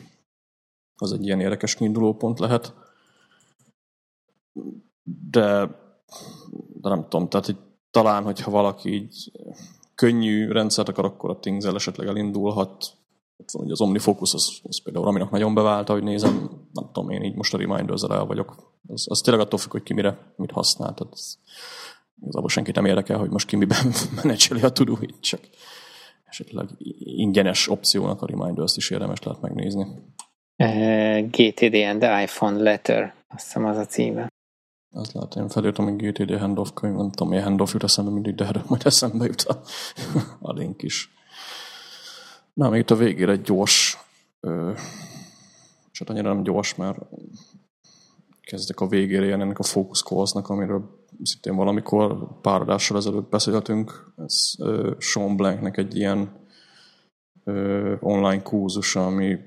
Az 0.97 1.13
egy 1.13 1.25
ilyen 1.25 1.41
érdekes 1.41 1.75
kiindulópont 1.75 2.39
lehet. 2.39 2.75
De, 5.31 5.67
de 6.81 6.89
nem 6.89 7.03
tudom, 7.09 7.29
tehát 7.29 7.49
így, 7.49 7.59
talán, 7.91 8.23
hogyha 8.23 8.51
valaki 8.51 8.93
így 8.93 9.33
könnyű 9.95 10.49
rendszert 10.49 10.89
akar, 10.89 11.05
akkor 11.05 11.31
a 11.31 11.39
things 11.39 11.65
esetleg 11.65 12.07
elindulhat 12.07 12.97
hogy 13.53 13.71
az 13.71 13.81
OmniFocus 13.81 14.35
az, 14.35 14.61
az 14.63 14.83
például 14.83 15.07
aminek 15.07 15.31
nagyon 15.31 15.55
bevált, 15.55 15.89
hogy 15.89 16.03
nézem, 16.03 16.51
nem 16.73 16.91
tudom, 16.93 17.11
én 17.11 17.23
így 17.23 17.35
most 17.35 17.55
a 17.55 17.59
reminder 17.59 18.11
el 18.11 18.25
vagyok. 18.25 18.73
Az, 18.89 19.07
az 19.09 19.21
tényleg 19.21 19.43
attól 19.43 19.59
függ, 19.59 19.71
hogy 19.71 19.83
ki 19.83 19.95
mire, 19.95 20.19
mit 20.37 20.51
használ. 20.51 20.95
Tehát 20.95 21.13
az, 21.13 21.39
igazából 22.23 22.49
senkit 22.49 22.75
nem 22.75 22.85
érdekel, 22.85 23.19
hogy 23.19 23.31
most 23.31 23.47
ki 23.47 23.57
miben 23.57 23.93
menedzseli 24.23 24.63
a 24.63 24.71
tudóit, 24.71 25.21
csak 25.21 25.41
esetleg 26.25 26.69
ingyenes 26.99 27.69
opciónak 27.69 28.23
a 28.23 28.27
Reminders 28.27 28.77
is 28.77 28.91
érdemes 28.91 29.23
lehet 29.23 29.41
megnézni. 29.41 29.87
GTD 31.31 31.75
and 31.75 32.01
the 32.01 32.23
iPhone 32.23 32.63
Letter, 32.63 33.15
azt 33.29 33.45
hiszem 33.45 33.65
az 33.65 33.77
a 33.77 33.87
címe. 33.87 34.29
Az 34.93 35.13
lehet, 35.13 35.35
én 35.35 35.49
felírtam, 35.49 35.85
hogy 35.85 35.97
GTD 35.97 36.39
handoff 36.39 36.69
könyv, 36.75 36.95
nem 36.95 37.11
tudom, 37.11 37.29
milyen 37.29 37.45
handoff 37.45 37.73
jut 37.73 37.83
eszembe 37.83 38.11
mindig, 38.11 38.35
de 38.35 38.45
erről 38.45 38.63
majd 38.67 38.83
eszembe 38.85 39.25
jut 39.25 39.43
a, 39.43 39.61
a 40.49 40.53
link 40.53 40.83
is. 40.83 41.11
Na, 42.55 42.69
még 42.69 42.81
itt 42.81 42.91
a 42.91 42.97
végére 42.97 43.33
egy 43.33 43.41
gyors, 43.41 43.99
ö, 44.41 44.71
és 45.93 45.99
hát 45.99 46.11
annyira 46.11 46.33
nem 46.33 46.43
gyors, 46.43 46.75
mert 46.75 46.99
kezdek 48.41 48.81
a 48.81 48.87
végére 48.87 49.25
ilyen 49.25 49.41
ennek 49.41 49.59
a 49.59 49.63
calls 49.63 50.33
amiről 50.33 51.05
szintén 51.23 51.57
valamikor 51.57 52.41
pár 52.41 52.61
adással 52.61 52.97
ezelőtt 52.97 53.31
beszéltünk. 53.31 54.13
Ez 54.17 54.55
ö, 54.59 54.95
Sean 54.99 55.37
Blanknek 55.37 55.77
egy 55.77 55.97
ilyen 55.97 56.47
ö, 57.45 57.95
online 58.01 58.43
kurzus, 58.43 58.97
ami 58.97 59.39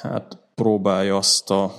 hát 0.00 0.38
próbálja 0.54 1.16
azt 1.16 1.50
a 1.50 1.72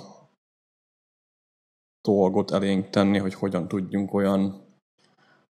dolgot 2.01 2.51
elénk 2.51 2.89
tenni, 2.89 3.18
hogy 3.18 3.34
hogyan 3.34 3.68
tudjunk 3.68 4.14
olyan, 4.14 4.41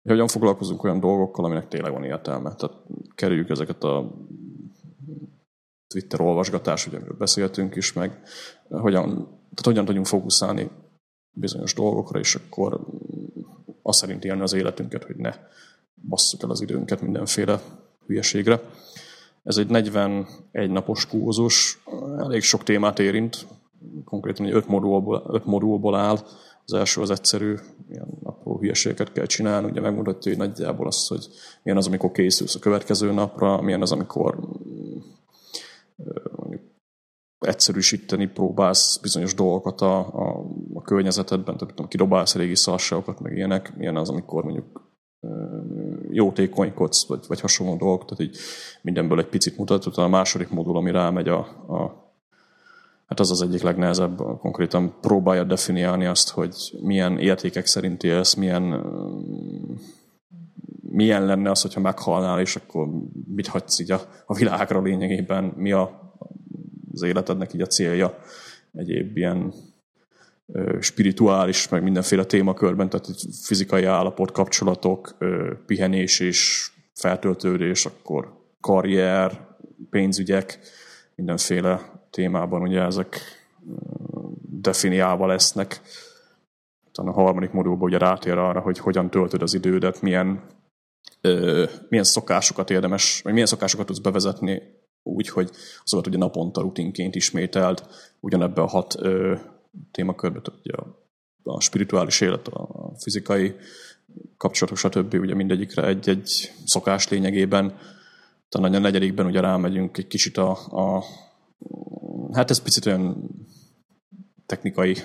hogy 0.02 0.12
hogyan 0.12 0.28
foglalkozunk 0.28 0.84
olyan 0.84 1.00
dolgokkal, 1.00 1.46
aminek 1.46 1.68
tényleg 1.68 1.92
van 1.92 2.04
értelme. 2.04 2.56
Tehát 2.56 2.78
kerüljük 3.16 3.50
ezeket 3.50 3.84
a 3.84 4.12
Twitter 5.90 6.22
olvasgatás, 6.22 6.88
ugye 6.88 6.98
amiről 6.98 7.18
beszéltünk 7.18 7.76
is, 7.76 7.94
meg 7.94 8.22
hogyan, 8.70 9.08
tehát 9.16 9.66
hogyan 9.66 9.86
tudjunk 9.86 10.08
fókuszálni 10.08 10.70
bizonyos 11.32 11.74
dolgokra, 11.74 12.20
és 12.20 12.36
akkor 12.36 12.80
azt 13.82 14.00
szerint 14.00 14.26
élni 14.26 14.42
az 14.42 14.54
életünket, 14.54 15.04
hogy 15.04 15.16
ne 15.16 15.34
basszuk 16.08 16.44
el 16.44 16.50
az 16.50 16.62
időnket 16.62 17.02
mindenféle 17.02 17.62
hülyeségre. 18.06 18.62
Ez 19.44 19.58
egy 19.58 19.68
41 19.68 20.26
napos 20.70 21.08
kurzus, 21.08 21.82
elég 22.18 22.42
sok 22.42 22.64
témát 22.64 23.00
érint, 23.00 23.48
konkrétan 24.06 24.46
egy 24.46 24.54
öt 24.54 24.68
modulból, 24.68 25.24
öt 25.28 25.46
modulból 25.46 25.96
áll. 25.96 26.18
Az 26.66 26.74
első 26.74 27.02
az 27.02 27.10
egyszerű, 27.10 27.56
ilyen 27.90 28.08
apró 28.24 28.58
hülyeségeket 28.58 29.12
kell 29.12 29.26
csinálni, 29.26 29.70
ugye 29.70 29.82
megmutatja 29.82 30.32
hogy 30.32 30.48
nagyjából 30.48 30.88
azt, 30.88 31.08
hogy 31.08 31.28
milyen 31.64 31.78
az, 31.78 31.88
amikor 31.88 32.12
készülsz 32.12 32.56
a 32.56 32.60
következő 32.60 33.12
napra, 33.12 33.62
milyen 33.62 33.82
az, 33.82 33.92
amikor 33.92 34.40
egyszerűsíteni 37.50 38.28
próbálsz 38.28 38.98
bizonyos 38.98 39.34
dolgokat 39.34 39.82
a, 39.82 39.98
a, 39.98 40.46
a 40.74 40.82
környezetedben, 40.82 41.58
tehát 41.58 41.74
tudom, 41.74 41.88
kidobálsz 41.88 42.36
régi 42.36 42.56
szarságokat, 42.56 43.20
meg 43.20 43.36
ilyenek, 43.36 43.78
milyen 43.78 43.96
az, 43.96 44.10
amikor 44.10 44.44
mondjuk 44.44 44.90
jótékonykodsz, 46.12 47.08
vagy, 47.08 47.26
vagy 47.28 47.40
hasonló 47.40 47.76
dolgok, 47.76 48.06
tehát 48.06 48.34
így 48.34 48.38
mindenből 48.82 49.20
egy 49.20 49.28
picit 49.28 49.58
mutat. 49.58 49.86
Utána 49.86 50.08
a 50.08 50.12
második 50.12 50.50
modul, 50.50 50.78
ami 50.78 50.92
rámegy 50.92 51.28
a, 51.28 51.38
a 51.68 52.08
hát 53.06 53.20
az 53.20 53.32
az 53.32 53.42
egyik 53.42 53.62
legnehezebb, 53.62 54.18
konkrétan 54.40 54.94
próbálja 55.02 55.44
definiálni 55.44 56.06
azt, 56.06 56.30
hogy 56.30 56.56
milyen 56.82 57.20
értékek 57.20 57.66
szerint 57.66 58.04
élsz, 58.04 58.34
milyen, 58.34 58.86
milyen 60.82 61.26
lenne 61.26 61.50
az, 61.50 61.62
hogyha 61.62 61.80
meghalnál, 61.80 62.40
és 62.40 62.56
akkor 62.56 62.88
mit 63.36 63.48
hagysz 63.48 63.80
így 63.80 63.92
a, 63.92 64.02
a 64.26 64.34
világra 64.34 64.82
lényegében, 64.82 65.44
mi 65.44 65.72
a, 65.72 66.09
az 66.94 67.02
életednek 67.02 67.54
így 67.54 67.62
a 67.62 67.66
célja, 67.66 68.20
egyéb 68.74 69.18
ilyen 69.18 69.54
spirituális, 70.80 71.70
meg 71.70 71.84
mindenféle 71.84 72.24
témakörben, 72.24 72.90
tehát 72.90 73.08
fizikai 73.44 73.84
állapot, 73.84 74.32
kapcsolatok, 74.32 75.18
pihenés 75.66 76.20
és 76.20 76.72
feltöltődés, 76.94 77.86
akkor 77.86 78.38
karrier, 78.62 79.48
pénzügyek, 79.90 80.60
mindenféle 81.16 82.02
témában 82.10 82.62
ugye 82.62 82.82
ezek 82.82 83.20
definiálva 84.42 85.26
lesznek. 85.26 85.82
Talán 86.92 87.14
a 87.14 87.22
harmadik 87.22 87.52
modulban 87.52 87.88
ugye 87.88 87.98
rátér 87.98 88.38
arra, 88.38 88.60
hogy 88.60 88.78
hogyan 88.80 89.10
töltöd 89.10 89.42
az 89.42 89.54
idődet, 89.54 90.02
milyen, 90.02 90.44
milyen 91.90 92.04
szokásokat 92.04 92.70
érdemes, 92.70 93.22
vagy 93.24 93.32
milyen 93.32 93.48
szokásokat 93.48 93.86
tudsz 93.86 94.00
bevezetni 94.00 94.62
úgy, 95.04 95.28
hogy 95.28 95.50
azokat 95.84 96.08
ugye 96.08 96.18
naponta 96.18 96.62
rutinként 96.62 97.16
ismételd, 97.16 97.84
ugyanebben 98.20 98.64
a 98.64 98.68
hat 98.68 98.96
ö, 99.00 99.36
témakörbe, 99.92 100.42
tehát 100.42 100.60
ugye 100.64 100.74
a, 100.74 101.04
a 101.44 101.62
spirituális 101.62 102.22
élet, 102.22 102.48
a 102.48 102.92
fizikai 102.98 103.56
kapcsolatok, 104.38 104.78
stb. 104.78 105.14
ugye 105.14 105.36
mindegyikre 105.36 105.88
egy-egy 105.88 106.52
szokás 106.66 107.08
lényegében. 107.08 107.78
Talán 108.50 108.74
a 108.74 108.80
negyedikben 108.80 109.26
ugye 109.26 109.40
rámegyünk 109.40 109.98
egy 109.98 110.08
kicsit 110.08 110.38
a, 110.38 110.52
a 110.52 111.04
hát 112.32 112.50
ez 112.50 112.62
picit 112.62 112.86
olyan 112.86 113.30
technikai 114.46 114.96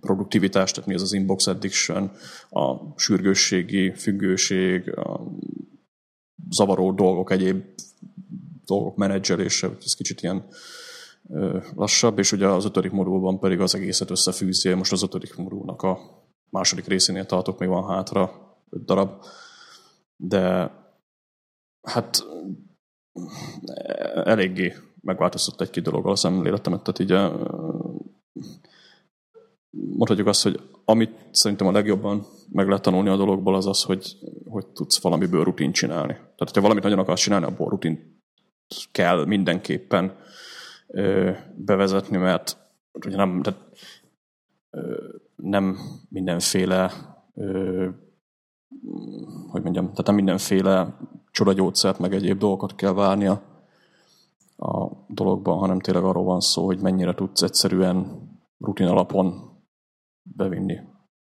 produktivitás, 0.00 0.70
tehát 0.70 0.88
mi 0.88 0.94
az 0.94 1.02
az 1.02 1.12
inbox 1.12 1.46
addiction, 1.46 2.10
a 2.50 2.76
sürgősségi 2.96 3.94
függőség, 3.94 4.98
a 4.98 5.20
zavaró 6.50 6.92
dolgok, 6.92 7.30
egyéb 7.30 7.64
dolgok 8.70 8.96
menedzselése, 8.96 9.70
ez 9.84 9.94
kicsit 9.94 10.22
ilyen 10.22 10.44
lassabb, 11.74 12.18
és 12.18 12.32
ugye 12.32 12.46
az 12.46 12.64
ötödik 12.64 12.90
modulban 12.90 13.38
pedig 13.38 13.60
az 13.60 13.74
egészet 13.74 14.10
összefűzi. 14.10 14.74
Most 14.74 14.92
az 14.92 15.02
ötödik 15.02 15.36
modulnak 15.36 15.82
a 15.82 15.98
második 16.50 16.86
részénél 16.86 17.26
tartok, 17.26 17.58
még 17.58 17.68
van 17.68 17.88
hátra 17.88 18.30
öt 18.70 18.84
darab, 18.84 19.24
de 20.16 20.70
hát 21.82 22.24
eléggé 24.24 24.74
megváltoztatott 25.00 25.60
egy-két 25.60 25.84
dologgal 25.84 26.12
a 26.12 26.16
szemléletemet, 26.16 26.82
tehát 26.82 26.98
így 26.98 27.40
mondhatjuk 29.70 30.26
azt, 30.26 30.42
hogy 30.42 30.60
amit 30.84 31.28
szerintem 31.30 31.66
a 31.66 31.72
legjobban 31.72 32.26
meg 32.52 32.66
lehet 32.66 32.82
tanulni 32.82 33.08
a 33.08 33.16
dologból, 33.16 33.54
az 33.54 33.66
az, 33.66 33.82
hogy, 33.82 34.16
hogy 34.48 34.66
tudsz 34.66 35.02
valamiből 35.02 35.44
rutint 35.44 35.74
csinálni. 35.74 36.12
Tehát, 36.12 36.54
ha 36.54 36.60
valamit 36.60 36.82
nagyon 36.82 36.98
akarsz 36.98 37.20
csinálni, 37.20 37.46
abból 37.46 37.68
rutint 37.68 38.19
kell 38.92 39.24
mindenképpen 39.24 40.16
ö, 40.86 41.30
bevezetni, 41.56 42.16
mert 42.16 42.56
ugye 42.92 43.16
nem, 43.16 43.42
tehát, 43.42 43.60
ö, 44.70 45.04
nem 45.36 45.78
mindenféle 46.08 46.92
ö, 47.34 47.88
hogy 49.50 49.62
mondjam, 49.62 49.84
tehát 49.84 50.06
nem 50.06 50.14
mindenféle 50.14 50.96
csodagyógyszert, 51.30 51.98
meg 51.98 52.14
egyéb 52.14 52.38
dolgokat 52.38 52.74
kell 52.74 52.92
várnia 52.92 53.42
a 54.56 54.88
dologban, 55.08 55.58
hanem 55.58 55.80
tényleg 55.80 56.04
arról 56.04 56.24
van 56.24 56.40
szó, 56.40 56.64
hogy 56.64 56.80
mennyire 56.80 57.14
tudsz 57.14 57.42
egyszerűen 57.42 58.28
rutin 58.58 58.86
alapon 58.86 59.50
bevinni 60.22 60.78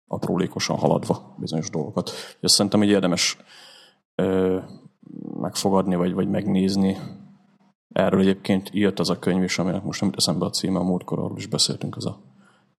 aprólékosan 0.07 0.77
haladva 0.77 1.35
bizonyos 1.39 1.69
dolgokat. 1.69 2.11
Ezt 2.39 2.53
szerintem 2.53 2.81
egy 2.81 2.89
érdemes 2.89 3.37
ö, 4.15 4.59
megfogadni, 5.39 5.95
vagy, 5.95 6.13
vagy 6.13 6.29
megnézni. 6.29 6.97
Erről 7.95 8.19
egyébként 8.19 8.69
írt 8.73 8.99
az 8.99 9.09
a 9.09 9.19
könyv 9.19 9.43
is, 9.43 9.59
aminek 9.59 9.83
most 9.83 10.01
nem 10.01 10.11
eszembe 10.15 10.45
a 10.45 10.49
címe, 10.49 10.79
a 10.79 10.83
múltkor 10.83 11.19
arról 11.19 11.37
is 11.37 11.47
beszéltünk, 11.47 11.95
az 11.95 12.05
a 12.05 12.21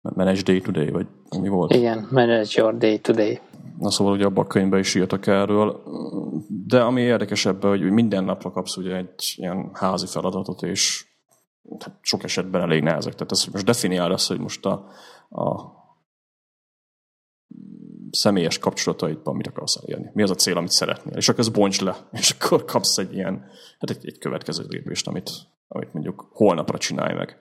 Manage 0.01 0.41
Day 0.41 0.61
Today, 0.61 0.89
vagy 0.89 1.07
mi 1.39 1.47
volt? 1.47 1.73
Igen, 1.73 2.07
Manage 2.11 2.49
Your 2.61 2.77
Day 2.77 2.99
Today. 2.99 3.39
Na 3.79 3.91
szóval 3.91 4.13
ugye 4.13 4.25
abban 4.25 4.43
a 4.43 4.47
könyvben 4.47 4.79
is 4.79 4.95
írtak 4.95 5.27
erről, 5.27 5.83
de 6.67 6.81
ami 6.81 7.01
érdekes 7.01 7.45
ebben, 7.45 7.69
hogy 7.69 7.81
minden 7.81 8.23
napra 8.23 8.51
kapsz 8.51 8.77
ugye 8.77 8.95
egy 8.95 9.33
ilyen 9.35 9.69
házi 9.73 10.05
feladatot, 10.05 10.61
és 10.61 11.05
hát 11.79 11.97
sok 12.01 12.23
esetben 12.23 12.61
elég 12.61 12.83
nehezek. 12.83 13.13
Tehát 13.13 13.31
ezt 13.31 13.51
most 13.53 13.65
definiál 13.65 14.11
azt, 14.11 14.27
hogy 14.27 14.39
most 14.39 14.65
a, 14.65 14.85
a 15.29 15.76
személyes 18.11 18.57
kapcsolataidban 18.59 19.35
mit 19.35 19.47
akarsz 19.47 19.75
elérni. 19.83 20.09
Mi 20.13 20.21
az 20.21 20.29
a 20.29 20.35
cél, 20.35 20.57
amit 20.57 20.71
szeretnél. 20.71 21.17
És 21.17 21.29
akkor 21.29 21.39
ez 21.39 21.49
bonts 21.49 21.81
le, 21.81 21.95
és 22.11 22.29
akkor 22.31 22.65
kapsz 22.65 22.97
egy 22.97 23.13
ilyen, 23.13 23.45
hát 23.79 23.89
egy, 23.89 24.07
egy 24.07 24.17
következő 24.17 24.65
lépést, 24.67 25.07
amit, 25.07 25.31
amit 25.67 25.93
mondjuk 25.93 26.27
holnapra 26.31 26.77
csinálj 26.77 27.13
meg. 27.13 27.37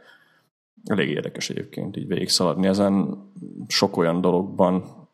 Elég 0.85 1.09
érdekes 1.09 1.51
egyébként 1.51 1.97
így 1.97 2.07
végig 2.07 2.31
ezen. 2.63 3.25
Sok 3.67 3.97
olyan 3.97 4.21
dologban 4.21 5.07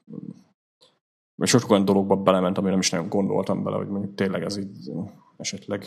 vagy 1.35 1.49
sok 1.49 1.71
olyan 1.71 1.85
dologba 1.85 2.17
belement, 2.17 2.57
amire 2.57 2.71
nem 2.71 2.81
is 2.81 2.91
nagyon 2.91 3.09
gondoltam 3.09 3.63
bele, 3.63 3.77
hogy 3.77 3.89
mondjuk 3.89 4.15
tényleg 4.15 4.43
ez 4.43 4.57
így 4.57 4.91
esetleg 5.37 5.85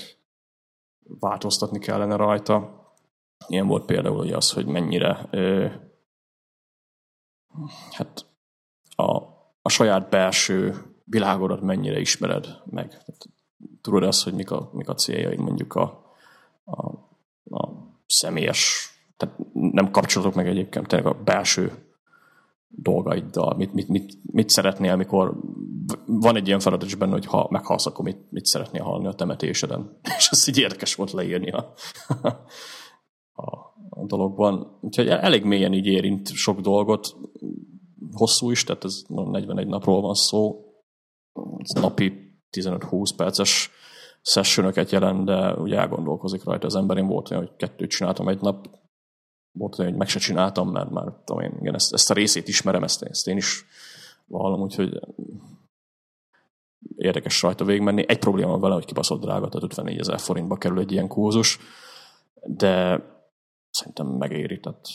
változtatni 1.19 1.79
kellene 1.79 2.15
rajta. 2.15 2.83
Ilyen 3.47 3.67
volt 3.67 3.85
például 3.85 4.17
hogy 4.17 4.31
az, 4.31 4.51
hogy 4.51 4.65
mennyire 4.65 5.27
ö, 5.31 5.67
hát 7.91 8.25
a, 8.95 9.21
a 9.65 9.69
saját 9.69 10.09
belső 10.09 10.75
világodat 11.03 11.61
mennyire 11.61 11.99
ismered 11.99 12.61
meg. 12.65 13.01
Tudod 13.81 14.03
azt, 14.03 14.23
hogy 14.23 14.33
mik 14.33 14.51
a, 14.51 14.69
mik 14.73 14.89
a 14.89 14.93
céljaid 14.93 15.39
mondjuk 15.39 15.75
a, 15.75 16.13
a, 16.65 16.87
a 17.57 17.69
személyes, 18.07 18.89
tehát 19.17 19.35
nem 19.53 19.91
kapcsolatok 19.91 20.35
meg 20.35 20.47
egyébként, 20.47 20.87
tényleg 20.87 21.07
a 21.07 21.23
belső 21.23 21.71
dolgaiddal, 22.67 23.55
mit, 23.55 23.73
mit, 23.73 23.87
mit, 23.87 24.17
mit 24.31 24.49
szeretnél, 24.49 24.91
amikor 24.91 25.39
van 26.05 26.35
egy 26.35 26.47
ilyen 26.47 26.59
feladat 26.59 26.87
is 26.87 26.95
benne, 26.95 27.11
hogy 27.11 27.25
ha 27.25 27.47
meghalsz, 27.49 27.85
akkor 27.85 28.05
mit, 28.05 28.31
mit 28.31 28.45
szeretnél 28.45 28.83
hallani 28.83 29.07
a 29.07 29.13
temetéseden. 29.13 29.99
És 30.17 30.27
ez 30.31 30.47
így 30.47 30.57
érdekes 30.57 30.95
volt 30.95 31.11
leírni 31.11 31.51
a, 31.51 31.73
a, 33.33 33.53
a 33.89 34.05
dologban. 34.05 34.77
Úgyhogy 34.81 35.07
elég 35.07 35.43
mélyen 35.43 35.73
így 35.73 35.85
érint 35.85 36.33
sok 36.33 36.59
dolgot, 36.59 37.15
hosszú 38.15 38.51
is, 38.51 38.63
tehát 38.63 38.83
ez 38.83 39.01
41 39.07 39.67
napról 39.67 40.01
van 40.01 40.13
szó, 40.13 40.65
ez 41.57 41.81
napi 41.81 42.37
15-20 42.51 43.09
perces 43.15 43.69
sessionöket 44.21 44.91
jelent, 44.91 45.25
de 45.25 45.53
ugye 45.53 45.77
elgondolkozik 45.77 46.43
rajta 46.43 46.65
az 46.65 46.75
ember. 46.75 46.97
Én 46.97 47.07
volt 47.07 47.31
olyan, 47.31 47.43
hogy 47.43 47.55
kettőt 47.55 47.89
csináltam 47.89 48.27
egy 48.27 48.41
nap, 48.41 48.69
volt 49.51 49.79
olyan, 49.79 49.91
hogy 49.91 49.99
meg 49.99 50.07
se 50.07 50.19
csináltam, 50.19 50.71
mert 50.71 50.89
már 50.89 51.13
tudom 51.23 51.41
én, 51.41 51.57
igen, 51.59 51.73
ezt, 51.73 51.93
ezt 51.93 52.11
a 52.11 52.13
részét 52.13 52.47
ismerem, 52.47 52.83
ezt, 52.83 53.03
ezt 53.03 53.27
én 53.27 53.37
is 53.37 53.65
vallom, 54.25 54.61
úgyhogy 54.61 54.99
érdekes 56.95 57.41
rajta 57.41 57.65
végigmenni. 57.65 58.03
Egy 58.07 58.19
probléma 58.19 58.51
van 58.51 58.59
vele, 58.59 58.73
hogy 58.73 58.85
kibaszott 58.85 59.21
drága, 59.21 59.47
tehát 59.47 59.63
54 59.63 59.99
ezer 59.99 60.19
forintba 60.19 60.55
kerül 60.55 60.79
egy 60.79 60.91
ilyen 60.91 61.07
kurzus, 61.07 61.59
de 62.43 63.03
szerintem 63.69 64.07
megéri, 64.07 64.59
tehát 64.59 64.87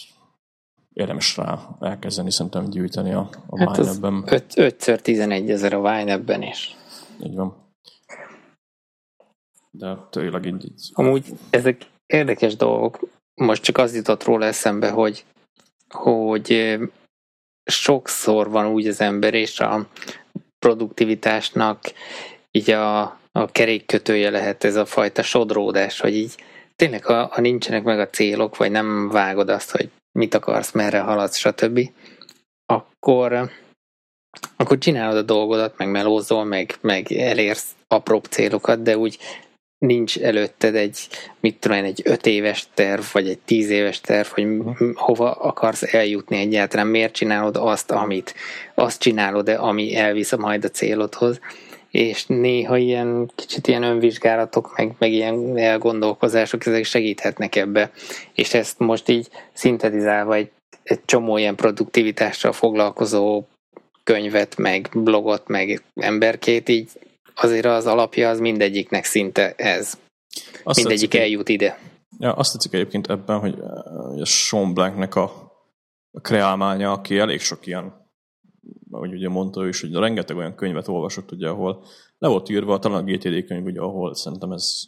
érdemes 0.93 1.36
rá 1.36 1.59
elkezdeni 1.80 2.30
szerintem 2.30 2.70
gyűjteni 2.70 3.12
a, 3.12 3.30
a 3.47 3.59
hát 3.59 3.78
Wine-ebben. 3.78 4.24
5x11 4.26 5.51
ezer 5.51 5.72
a 5.72 5.78
Wine-ebben 5.78 6.43
is. 6.43 6.76
Így 7.22 7.34
van. 7.34 7.57
De 9.70 9.97
tényleg 10.11 10.45
így, 10.45 10.64
így. 10.64 10.91
Amúgy 10.93 11.24
ezek 11.51 11.86
érdekes 12.07 12.57
dolgok. 12.57 12.99
Most 13.34 13.62
csak 13.62 13.78
az 13.78 13.95
jutott 13.95 14.24
róla 14.24 14.45
eszembe, 14.45 14.91
hogy, 14.91 15.24
hogy 15.88 16.78
sokszor 17.64 18.51
van 18.51 18.66
úgy 18.66 18.86
az 18.86 19.01
ember, 19.01 19.34
és 19.34 19.61
a 19.61 19.86
produktivitásnak 20.59 21.80
így 22.51 22.70
a, 22.70 23.01
a 23.32 23.47
kerékkötője 23.53 24.30
lehet 24.30 24.64
ez 24.64 24.76
a 24.76 24.84
fajta 24.84 25.22
sodródás, 25.22 26.01
hogy 26.01 26.14
így 26.14 26.34
tényleg, 26.76 27.05
ha, 27.05 27.26
ha 27.26 27.41
nincsenek 27.41 27.82
meg 27.82 28.01
a 28.01 28.09
célok, 28.09 28.57
vagy 28.57 28.70
nem 28.70 29.09
vágod 29.09 29.49
azt, 29.49 29.70
hogy 29.70 29.91
mit 30.12 30.34
akarsz, 30.34 30.72
merre 30.72 31.00
haladsz, 31.00 31.36
stb., 31.36 31.90
akkor, 32.66 33.50
akkor 34.56 34.78
csinálod 34.78 35.16
a 35.16 35.22
dolgodat, 35.22 35.76
meg 35.76 35.90
melózol, 35.90 36.44
meg, 36.44 36.74
meg 36.80 37.12
elérsz 37.12 37.74
apróbb 37.88 38.24
célokat, 38.24 38.82
de 38.82 38.96
úgy 38.96 39.18
nincs 39.78 40.18
előtted 40.18 40.74
egy, 40.74 41.08
mit 41.40 41.58
tudom 41.58 41.76
én, 41.76 41.84
egy 41.84 42.00
öt 42.04 42.26
éves 42.26 42.66
terv, 42.74 43.02
vagy 43.12 43.28
egy 43.28 43.38
tíz 43.38 43.70
éves 43.70 44.00
terv, 44.00 44.26
hogy 44.26 44.44
uh-huh. 44.44 44.94
hova 44.94 45.32
akarsz 45.32 45.94
eljutni 45.94 46.36
egyáltalán, 46.36 46.86
miért 46.86 47.12
csinálod 47.12 47.56
azt, 47.56 47.90
amit, 47.90 48.34
azt 48.74 49.00
csinálod-e, 49.00 49.61
ami 49.61 49.96
elvisz 49.96 50.36
majd 50.36 50.64
a 50.64 50.68
célodhoz, 50.68 51.40
és 51.91 52.26
néha 52.26 52.76
ilyen 52.76 53.30
kicsit 53.34 53.66
ilyen 53.66 53.82
önvizsgálatok, 53.82 54.76
meg, 54.76 54.95
meg 54.99 55.12
ilyen 55.12 55.59
elgondolkozások, 55.59 56.66
ezek 56.66 56.84
segíthetnek 56.84 57.57
ebbe, 57.57 57.91
és 58.32 58.55
ezt 58.55 58.78
most 58.78 59.09
így 59.09 59.28
szintetizálva 59.53 60.34
egy, 60.34 60.51
egy 60.82 61.05
csomó 61.05 61.36
ilyen 61.36 61.57
produktivitással 61.57 62.53
foglalkozó 62.53 63.45
könyvet, 64.05 64.57
meg 64.57 64.88
blogot, 64.95 65.49
meg 65.49 65.82
emberkét 65.95 66.68
így 66.68 66.91
azért 67.34 67.66
az 67.66 67.86
alapja 67.86 68.28
az 68.28 68.41
mindegyiknek 68.41 69.05
szinte 69.05 69.55
ez. 69.57 69.99
Azt 70.62 70.76
Mindegyik 70.76 71.11
tetszik, 71.11 71.26
eljut 71.26 71.49
ide. 71.49 71.78
Ja, 72.18 72.32
azt 72.32 72.53
tetszik 72.53 72.72
egyébként 72.72 73.11
ebben, 73.11 73.38
hogy, 73.38 73.55
hogy 74.11 74.20
a 74.20 74.24
Sean 74.24 74.74
Blanknek 74.74 75.14
a, 75.14 75.22
a 76.11 76.20
kreálmánya, 76.20 76.93
aki 76.93 77.18
elég 77.18 77.41
sok 77.41 77.66
ilyen, 77.66 77.99
ahogy 78.91 79.12
ugye 79.12 79.28
mondta 79.28 79.62
ő 79.62 79.68
is, 79.68 79.80
hogy 79.80 79.95
rengeteg 79.95 80.36
olyan 80.36 80.55
könyvet 80.55 80.88
olvasott, 80.88 81.32
ugye, 81.32 81.49
ahol 81.49 81.84
le 82.18 82.28
volt 82.28 82.49
írva, 82.49 82.78
talán 82.78 83.03
a 83.03 83.11
GTD 83.11 83.45
könyv, 83.45 83.64
ugye, 83.64 83.80
ahol 83.80 84.14
szerintem 84.14 84.53
ez 84.53 84.80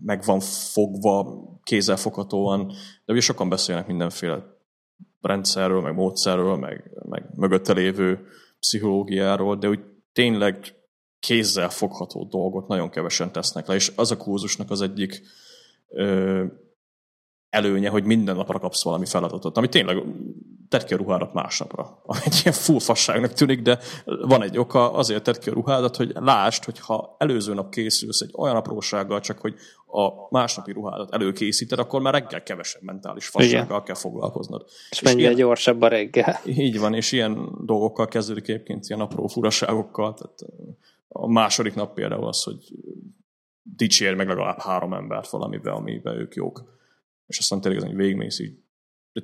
meg 0.00 0.22
van 0.24 0.40
fogva, 0.40 1.42
kézzelfoghatóan, 1.62 2.66
de 3.04 3.12
ugye 3.12 3.20
sokan 3.20 3.48
beszélnek 3.48 3.86
mindenféle 3.86 4.42
rendszerről, 5.20 5.80
meg 5.80 5.94
módszerről, 5.94 6.56
meg, 6.56 6.90
meg 7.08 7.30
mögötte 7.36 7.72
lévő 7.72 8.26
pszichológiáról, 8.60 9.56
de 9.56 9.68
úgy 9.68 9.80
tényleg 10.12 10.74
kézzel 11.18 11.68
fogható 11.68 12.24
dolgot 12.24 12.68
nagyon 12.68 12.90
kevesen 12.90 13.32
tesznek 13.32 13.66
le, 13.66 13.74
és 13.74 13.92
az 13.96 14.10
a 14.10 14.16
kurzusnak 14.16 14.70
az 14.70 14.80
egyik 14.80 15.22
ö, 15.88 16.44
előnye, 17.48 17.88
hogy 17.88 18.04
minden 18.04 18.36
napra 18.36 18.58
kapsz 18.58 18.84
valami 18.84 19.06
feladatot, 19.06 19.56
ami 19.56 19.68
tényleg 19.68 20.02
tedd 20.78 20.86
ki 20.86 20.94
a 20.94 20.96
ruhádat 20.96 21.32
másnapra. 21.32 22.00
Ami 22.02 22.18
egy 22.24 22.40
ilyen 22.42 22.54
full 22.56 22.80
fasságnak 22.80 23.32
tűnik, 23.32 23.62
de 23.62 23.78
van 24.04 24.42
egy 24.42 24.58
oka, 24.58 24.92
azért 24.92 25.22
tedd 25.22 25.40
ki 25.40 25.48
a 25.50 25.52
ruhádat, 25.52 25.96
hogy 25.96 26.12
lásd, 26.14 26.64
hogy 26.64 26.78
ha 26.78 27.16
előző 27.18 27.54
nap 27.54 27.70
készülsz 27.70 28.20
egy 28.20 28.30
olyan 28.36 28.56
aprósággal, 28.56 29.20
csak 29.20 29.38
hogy 29.38 29.54
a 29.86 30.08
másnapi 30.30 30.72
ruhádat 30.72 31.14
előkészíted, 31.14 31.78
akkor 31.78 32.00
már 32.00 32.12
reggel 32.12 32.42
kevesebb 32.42 32.82
mentális 32.82 33.26
fassággal 33.26 33.64
Igen. 33.64 33.82
kell 33.82 33.94
foglalkoznod. 33.94 34.64
És, 34.66 34.88
és 34.90 35.00
mennyire 35.02 35.22
ilyen, 35.22 35.34
gyorsabb 35.34 35.82
a 35.82 35.88
reggel. 35.88 36.40
Így 36.44 36.78
van, 36.78 36.94
és 36.94 37.12
ilyen 37.12 37.48
dolgokkal 37.64 38.06
kezdődik 38.06 38.48
egyébként, 38.48 38.88
ilyen 38.88 39.00
apró 39.00 39.26
furaságokkal, 39.26 40.14
tehát 40.14 40.38
a 41.08 41.28
második 41.28 41.74
nap 41.74 41.94
például 41.94 42.26
az, 42.26 42.42
hogy 42.42 42.58
dicsér 43.62 44.14
meg 44.14 44.28
legalább 44.28 44.60
három 44.60 44.92
embert 44.92 45.30
valamivel, 45.30 45.74
amiben 45.74 46.16
ők 46.16 46.34
jók. 46.34 46.72
És 47.26 47.38
aztán 47.38 47.60
tényleg 47.60 47.96
végigmész 47.96 48.38
így, 48.38 48.63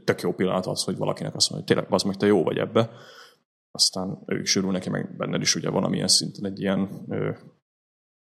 tök 0.04 0.20
jó 0.20 0.32
pillanat 0.32 0.66
az, 0.66 0.84
hogy 0.84 0.96
valakinek 0.96 1.34
azt 1.34 1.50
mondja, 1.50 1.66
hogy 1.66 1.76
tényleg 1.76 1.94
az 1.94 2.02
meg 2.02 2.16
te 2.16 2.26
jó 2.26 2.42
vagy 2.42 2.58
ebbe. 2.58 2.90
Aztán 3.70 4.22
ők 4.26 4.46
sűrül 4.46 4.70
neki, 4.70 4.90
meg 4.90 5.16
benned 5.16 5.40
is 5.40 5.54
ugye 5.54 5.70
valamilyen 5.70 6.08
szinten 6.08 6.50
egy 6.50 6.60
ilyen 6.60 7.06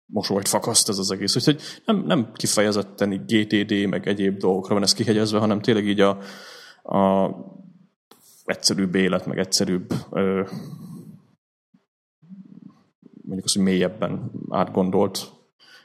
mosolyt 0.06 0.48
fakaszt 0.48 0.88
ez 0.88 0.98
az 0.98 1.10
egész. 1.10 1.36
Úgyhogy 1.36 1.60
nem, 1.84 2.04
nem 2.06 2.32
kifejezetten 2.32 3.24
GTD, 3.26 3.88
meg 3.88 4.08
egyéb 4.08 4.38
dolgokra 4.38 4.74
van 4.74 4.82
ez 4.82 4.92
kihegyezve, 4.92 5.38
hanem 5.38 5.60
tényleg 5.60 5.86
így 5.86 6.00
a, 6.00 6.18
a 6.82 7.30
egyszerűbb 8.44 8.94
élet, 8.94 9.26
meg 9.26 9.38
egyszerűbb 9.38 9.92
ö, 10.10 10.42
mondjuk 13.22 13.44
az, 13.44 13.52
hogy 13.52 13.62
mélyebben 13.62 14.30
átgondolt 14.48 15.32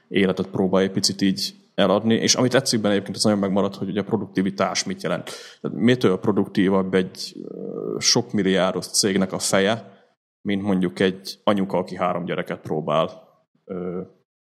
életet 0.08 0.48
próbálja 0.48 0.92
picit 0.92 1.22
így 1.22 1.56
eladni, 1.80 2.14
és 2.14 2.36
amit 2.36 2.52
tetszik 2.52 2.82
benne 2.82 2.94
egyébként, 2.94 3.18
ez 3.18 3.24
nagyon 3.24 3.40
megmaradt, 3.40 3.76
hogy 3.76 3.90
ugye 3.90 4.00
a 4.00 4.04
produktivitás 4.04 4.84
mit 4.84 5.04
jelent. 5.04 5.32
Tehát 5.62 5.78
mitől 5.78 6.20
produktívabb 6.20 6.94
egy 6.94 7.36
sok 7.98 8.32
milliárdos 8.32 8.88
cégnek 8.88 9.32
a 9.32 9.40
feje, 9.40 9.98
mint 10.42 10.62
mondjuk 10.62 11.00
egy 11.00 11.40
anyuka, 11.44 11.78
aki 11.78 11.96
három 11.96 12.26
gyereket 12.26 12.60
próbál 12.60 13.10
ö, 13.66 14.02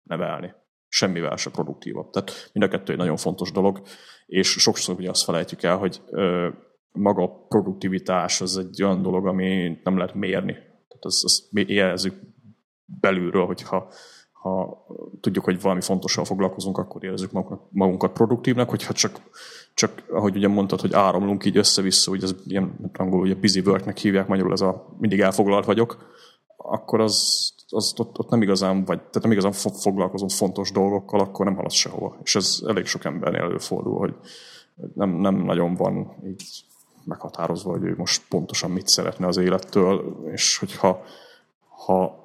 nevelni. 0.02 0.52
Semmivel 0.88 1.36
se 1.36 1.50
produktívabb. 1.50 2.10
Tehát 2.10 2.50
mind 2.52 2.66
a 2.66 2.68
kettő 2.68 2.92
egy 2.92 2.98
nagyon 2.98 3.16
fontos 3.16 3.52
dolog, 3.52 3.82
és 4.26 4.48
sokszor 4.48 4.94
ugye 4.94 5.10
azt 5.10 5.24
felejtjük 5.24 5.62
el, 5.62 5.76
hogy 5.76 6.00
ö, 6.10 6.48
maga 6.92 7.22
a 7.22 7.46
produktivitás 7.48 8.40
az 8.40 8.58
egy 8.58 8.82
olyan 8.82 9.02
dolog, 9.02 9.26
ami 9.26 9.78
nem 9.84 9.96
lehet 9.96 10.14
mérni. 10.14 10.52
Tehát 10.52 11.04
azt, 11.04 11.24
azt 11.24 11.52
érezzük 11.52 12.14
belülről, 12.84 13.46
hogyha 13.46 13.92
ha 14.44 14.86
tudjuk, 15.20 15.44
hogy 15.44 15.60
valami 15.60 15.80
fontossal 15.80 16.24
foglalkozunk, 16.24 16.78
akkor 16.78 17.04
érezzük 17.04 17.32
magunkat, 17.32 17.66
magunkat 17.70 18.12
produktívnak, 18.12 18.70
hogyha 18.70 18.92
csak, 18.92 19.20
csak, 19.74 20.02
ahogy 20.10 20.36
ugye 20.36 20.48
mondtad, 20.48 20.80
hogy 20.80 20.92
áramlunk 20.92 21.44
így 21.44 21.56
össze-vissza, 21.56 22.10
hogy 22.10 22.22
ez 22.22 22.34
ilyen 22.46 22.90
angolul 22.98 23.24
ugye 23.24 23.34
busy 23.34 23.60
worknek 23.60 23.96
hívják, 23.96 24.26
magyarul 24.26 24.52
ez 24.52 24.60
a 24.60 24.86
mindig 24.98 25.20
elfoglalt 25.20 25.64
vagyok, 25.64 25.96
akkor 26.56 27.00
az, 27.00 27.52
az 27.68 27.94
ott, 27.96 28.18
ott, 28.18 28.28
nem 28.28 28.42
igazán 28.42 28.84
vagy, 28.84 28.98
tehát 28.98 29.22
nem 29.22 29.32
igazán 29.32 29.52
foglalkozom 29.52 30.28
fontos 30.28 30.70
dolgokkal, 30.70 31.20
akkor 31.20 31.44
nem 31.44 31.54
haladsz 31.54 31.74
sehova. 31.74 32.16
És 32.22 32.34
ez 32.34 32.58
elég 32.66 32.86
sok 32.86 33.04
embernél 33.04 33.42
előfordul, 33.42 33.98
hogy 33.98 34.14
nem, 34.94 35.10
nem 35.10 35.34
nagyon 35.34 35.74
van 35.74 36.16
így 36.26 36.64
meghatározva, 37.04 37.70
hogy 37.70 37.84
ő 37.84 37.94
most 37.96 38.22
pontosan 38.28 38.70
mit 38.70 38.88
szeretne 38.88 39.26
az 39.26 39.36
élettől, 39.36 40.16
és 40.32 40.58
hogyha 40.58 41.02
ha 41.86 42.23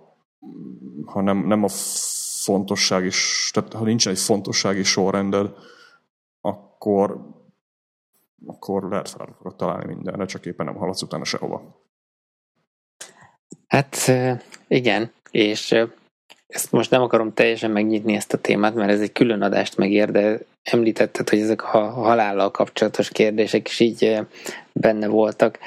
ha 1.05 1.21
nem, 1.21 1.37
nem 1.37 1.63
a 1.63 1.69
fontosság 2.43 3.05
is, 3.05 3.49
tehát 3.53 3.73
ha 3.73 3.83
nincsen 3.83 4.13
egy 4.13 4.19
fontossági 4.19 4.83
sorrended, 4.83 5.51
akkor, 6.41 7.27
akkor 8.45 8.89
lehet 8.89 9.09
feladatokat 9.09 9.57
találni 9.57 9.93
mindenre, 9.93 10.25
csak 10.25 10.45
éppen 10.45 10.65
nem 10.65 10.75
haladsz 10.75 11.01
utána 11.01 11.23
sehova. 11.23 11.87
Hát 13.67 14.11
igen, 14.67 15.11
és 15.31 15.85
ezt 16.47 16.71
most 16.71 16.91
nem 16.91 17.01
akarom 17.01 17.33
teljesen 17.33 17.71
megnyitni 17.71 18.13
ezt 18.13 18.33
a 18.33 18.37
témát, 18.37 18.75
mert 18.75 18.91
ez 18.91 19.01
egy 19.01 19.11
külön 19.11 19.41
adást 19.41 19.77
megér, 19.77 20.11
de 20.11 20.39
említetted, 20.63 21.29
hogy 21.29 21.39
ezek 21.39 21.73
a 21.73 21.89
halállal 21.89 22.51
kapcsolatos 22.51 23.09
kérdések 23.09 23.67
is 23.67 23.79
így 23.79 24.19
benne 24.73 25.07
voltak, 25.07 25.59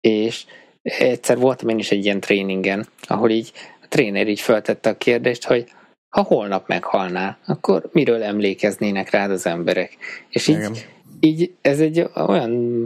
és 0.00 0.46
egyszer 0.82 1.38
voltam 1.38 1.68
én 1.68 1.78
is 1.78 1.90
egy 1.90 2.04
ilyen 2.04 2.20
tréningen, 2.20 2.86
ahol 3.02 3.30
így 3.30 3.52
tréner 3.90 4.28
így 4.28 4.40
feltette 4.40 4.90
a 4.90 4.96
kérdést, 4.96 5.44
hogy 5.44 5.70
ha 6.16 6.22
holnap 6.22 6.68
meghalnál, 6.68 7.38
akkor 7.46 7.88
miről 7.92 8.22
emlékeznének 8.22 9.10
rád 9.10 9.30
az 9.30 9.46
emberek? 9.46 9.96
És 10.28 10.48
így, 10.48 10.88
így 11.20 11.52
ez 11.60 11.80
egy 11.80 12.06
olyan, 12.14 12.84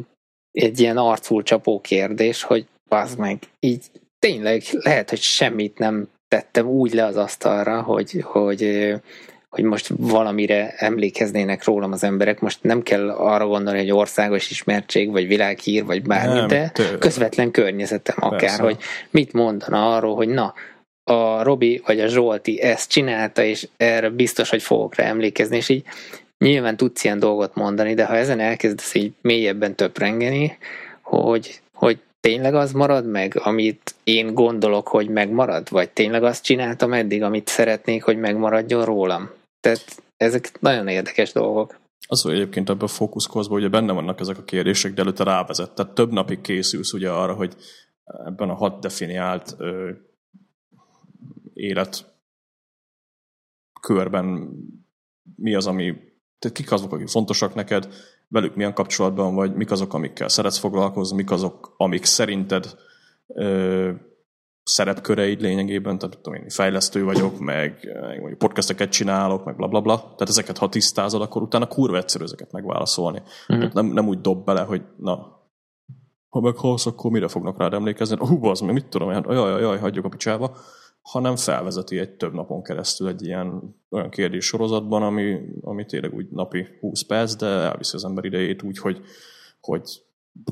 egy 0.53 0.81
ilyen 0.81 0.97
arcul 0.97 1.43
csapó 1.43 1.81
kérdés, 1.81 2.43
hogy 2.43 2.67
az 2.89 3.15
meg, 3.15 3.39
így 3.61 3.85
tényleg 4.19 4.63
lehet, 4.71 5.11
hogy 5.11 5.21
semmit 5.21 5.79
nem 5.79 6.09
tettem 6.29 6.67
úgy 6.67 6.93
le 6.93 7.05
az 7.05 7.17
asztalra, 7.17 7.83
hogy, 7.83 8.21
hogy, 8.23 8.93
hogy 9.49 9.65
most 9.65 9.91
valamire 9.97 10.75
emlékeznének 10.77 11.65
rólam 11.65 11.93
az 11.93 12.05
emberek. 12.05 12.41
Most 12.41 12.63
nem 12.63 12.83
kell 12.83 13.11
arra 13.11 13.47
gondolni, 13.47 13.79
hogy 13.79 13.91
országos 13.91 14.51
ismertség, 14.51 15.11
vagy 15.11 15.27
világhír, 15.27 15.85
vagy 15.85 16.03
bármi, 16.03 16.35
nem, 16.35 16.47
de 16.47 16.73
közvetlen 16.99 17.51
környezetem 17.51 18.17
akár, 18.19 18.41
Persze. 18.41 18.63
hogy 18.63 18.77
mit 19.11 19.33
mondana 19.33 19.95
arról, 19.95 20.15
hogy 20.15 20.29
na, 20.29 20.55
a 21.05 21.43
Robi 21.43 21.83
vagy 21.87 22.01
a 22.01 22.07
Zsolti 22.07 22.61
ezt 22.61 22.91
csinálta, 22.91 23.43
és 23.43 23.69
erre 23.77 24.11
biztos, 24.11 24.51
hogy 24.51 24.63
fogok 24.63 24.95
rá 24.95 25.05
emlékezni, 25.05 25.57
és 25.57 25.69
így 25.69 25.85
nyilván 26.39 26.77
tudsz 26.77 27.05
ilyen 27.05 27.19
dolgot 27.19 27.55
mondani, 27.55 27.95
de 27.95 28.05
ha 28.05 28.17
ezen 28.17 28.41
elkezdesz 28.41 28.95
így 28.95 29.13
mélyebben 29.21 29.75
töprengeni, 29.75 30.59
hogy, 31.03 31.61
hogy 31.73 31.99
tényleg 32.21 32.55
az 32.55 32.73
marad 32.73 33.07
meg, 33.07 33.41
amit 33.43 33.95
én 34.05 34.35
gondolok, 34.35 34.89
hogy 34.89 35.09
megmarad? 35.09 35.71
Vagy 35.71 35.91
tényleg 35.91 36.25
azt 36.25 36.45
csináltam 36.45 36.93
eddig, 36.93 37.23
amit 37.23 37.49
szeretnék, 37.49 38.03
hogy 38.03 38.17
megmaradjon 38.17 38.85
rólam? 38.85 39.31
Tehát 39.61 40.03
ezek 40.17 40.61
nagyon 40.61 40.89
érdekes 40.89 41.33
dolgok. 41.33 41.83
Az, 42.07 42.23
hogy 42.23 42.35
egyébként 42.35 42.71
ebben 42.71 42.85
a 42.85 42.89
fókuszkozban 42.89 43.59
ugye 43.59 43.69
benne 43.69 43.93
vannak 43.93 44.21
ezek 44.21 44.39
a 44.39 44.45
kérdések, 44.45 44.95
de 44.95 45.03
előtte 45.03 45.25
rávezet. 45.25 45.75
Tehát 45.75 45.95
több 45.95 46.13
napig 46.13 46.41
készülsz 46.41 46.93
ugye 46.93 47.11
arra, 47.11 47.35
hogy 47.35 47.55
ebben 48.27 48.49
a 48.49 48.55
hat 48.55 48.81
definiált 48.81 49.57
élet 51.55 52.15
körben 53.81 54.51
mi 55.37 55.55
az, 55.55 55.67
ami, 55.67 55.93
tehát 56.39 56.57
kik 56.57 56.73
azok, 56.73 56.93
akik 56.93 57.09
fontosak 57.09 57.55
neked, 57.55 57.89
velük 58.29 58.55
milyen 58.55 58.75
kapcsolatban 58.75 59.35
vagy, 59.35 59.55
mik 59.55 59.71
azok, 59.71 59.95
amikkel 59.95 60.29
szeretsz 60.29 60.59
foglalkozni, 60.59 61.17
mik 61.17 61.31
azok, 61.31 61.75
amik 61.77 62.05
szerinted 62.05 62.77
ö, 63.27 63.91
szerepköreid 64.63 65.41
lényegében, 65.41 65.99
tehát 65.99 66.19
tudom 66.19 66.41
én, 66.41 66.49
fejlesztő 66.49 67.05
vagyok, 67.05 67.39
meg 67.39 67.89
mondjuk 68.19 68.39
podcasteket 68.39 68.91
csinálok, 68.91 69.45
meg 69.45 69.57
blablabla. 69.57 69.95
Bla, 69.95 70.03
bla. 70.03 70.15
Tehát 70.15 70.29
ezeket, 70.29 70.59
ha 70.59 70.69
tisztázod, 70.69 71.23
akkor 71.23 71.43
utána 71.43 71.67
kurva 71.67 71.97
egyszerű 71.97 72.25
ezeket 72.25 72.53
megválaszolni. 72.53 73.23
Uh-huh. 73.49 73.73
Nem, 73.73 73.87
nem 73.87 74.09
úgy 74.09 74.21
dob 74.21 74.45
bele, 74.45 74.61
hogy 74.61 74.83
na, 74.97 75.43
ha 76.29 76.41
meghalsz, 76.41 76.87
akkor 76.87 77.11
mire 77.11 77.29
fognak 77.29 77.59
rád 77.59 77.73
emlékezni? 77.73 78.17
Hú, 78.19 78.45
az 78.45 78.61
meg 78.61 78.73
mit 78.73 78.87
tudom, 78.87 79.11
jaj, 79.11 79.35
jaj, 79.35 79.61
jaj, 79.61 79.79
hagyjuk 79.79 80.05
a 80.05 80.09
picsába 80.09 80.57
hanem 81.05 81.37
felvezeti 81.37 81.99
egy 81.99 82.11
több 82.11 82.33
napon 82.33 82.63
keresztül 82.63 83.09
egy 83.09 83.23
ilyen 83.23 83.77
olyan 83.91 84.11
kérdés 84.11 84.45
sorozatban, 84.45 85.03
ami, 85.03 85.41
ami 85.61 85.85
tényleg 85.87 86.15
úgy 86.15 86.29
napi 86.31 86.67
20 86.81 87.03
perc, 87.03 87.35
de 87.35 87.47
elviszi 87.47 87.97
az 87.97 88.05
ember 88.05 88.25
idejét 88.25 88.63
úgy, 88.63 88.79
hogy, 88.79 89.01
hogy, 89.61 90.03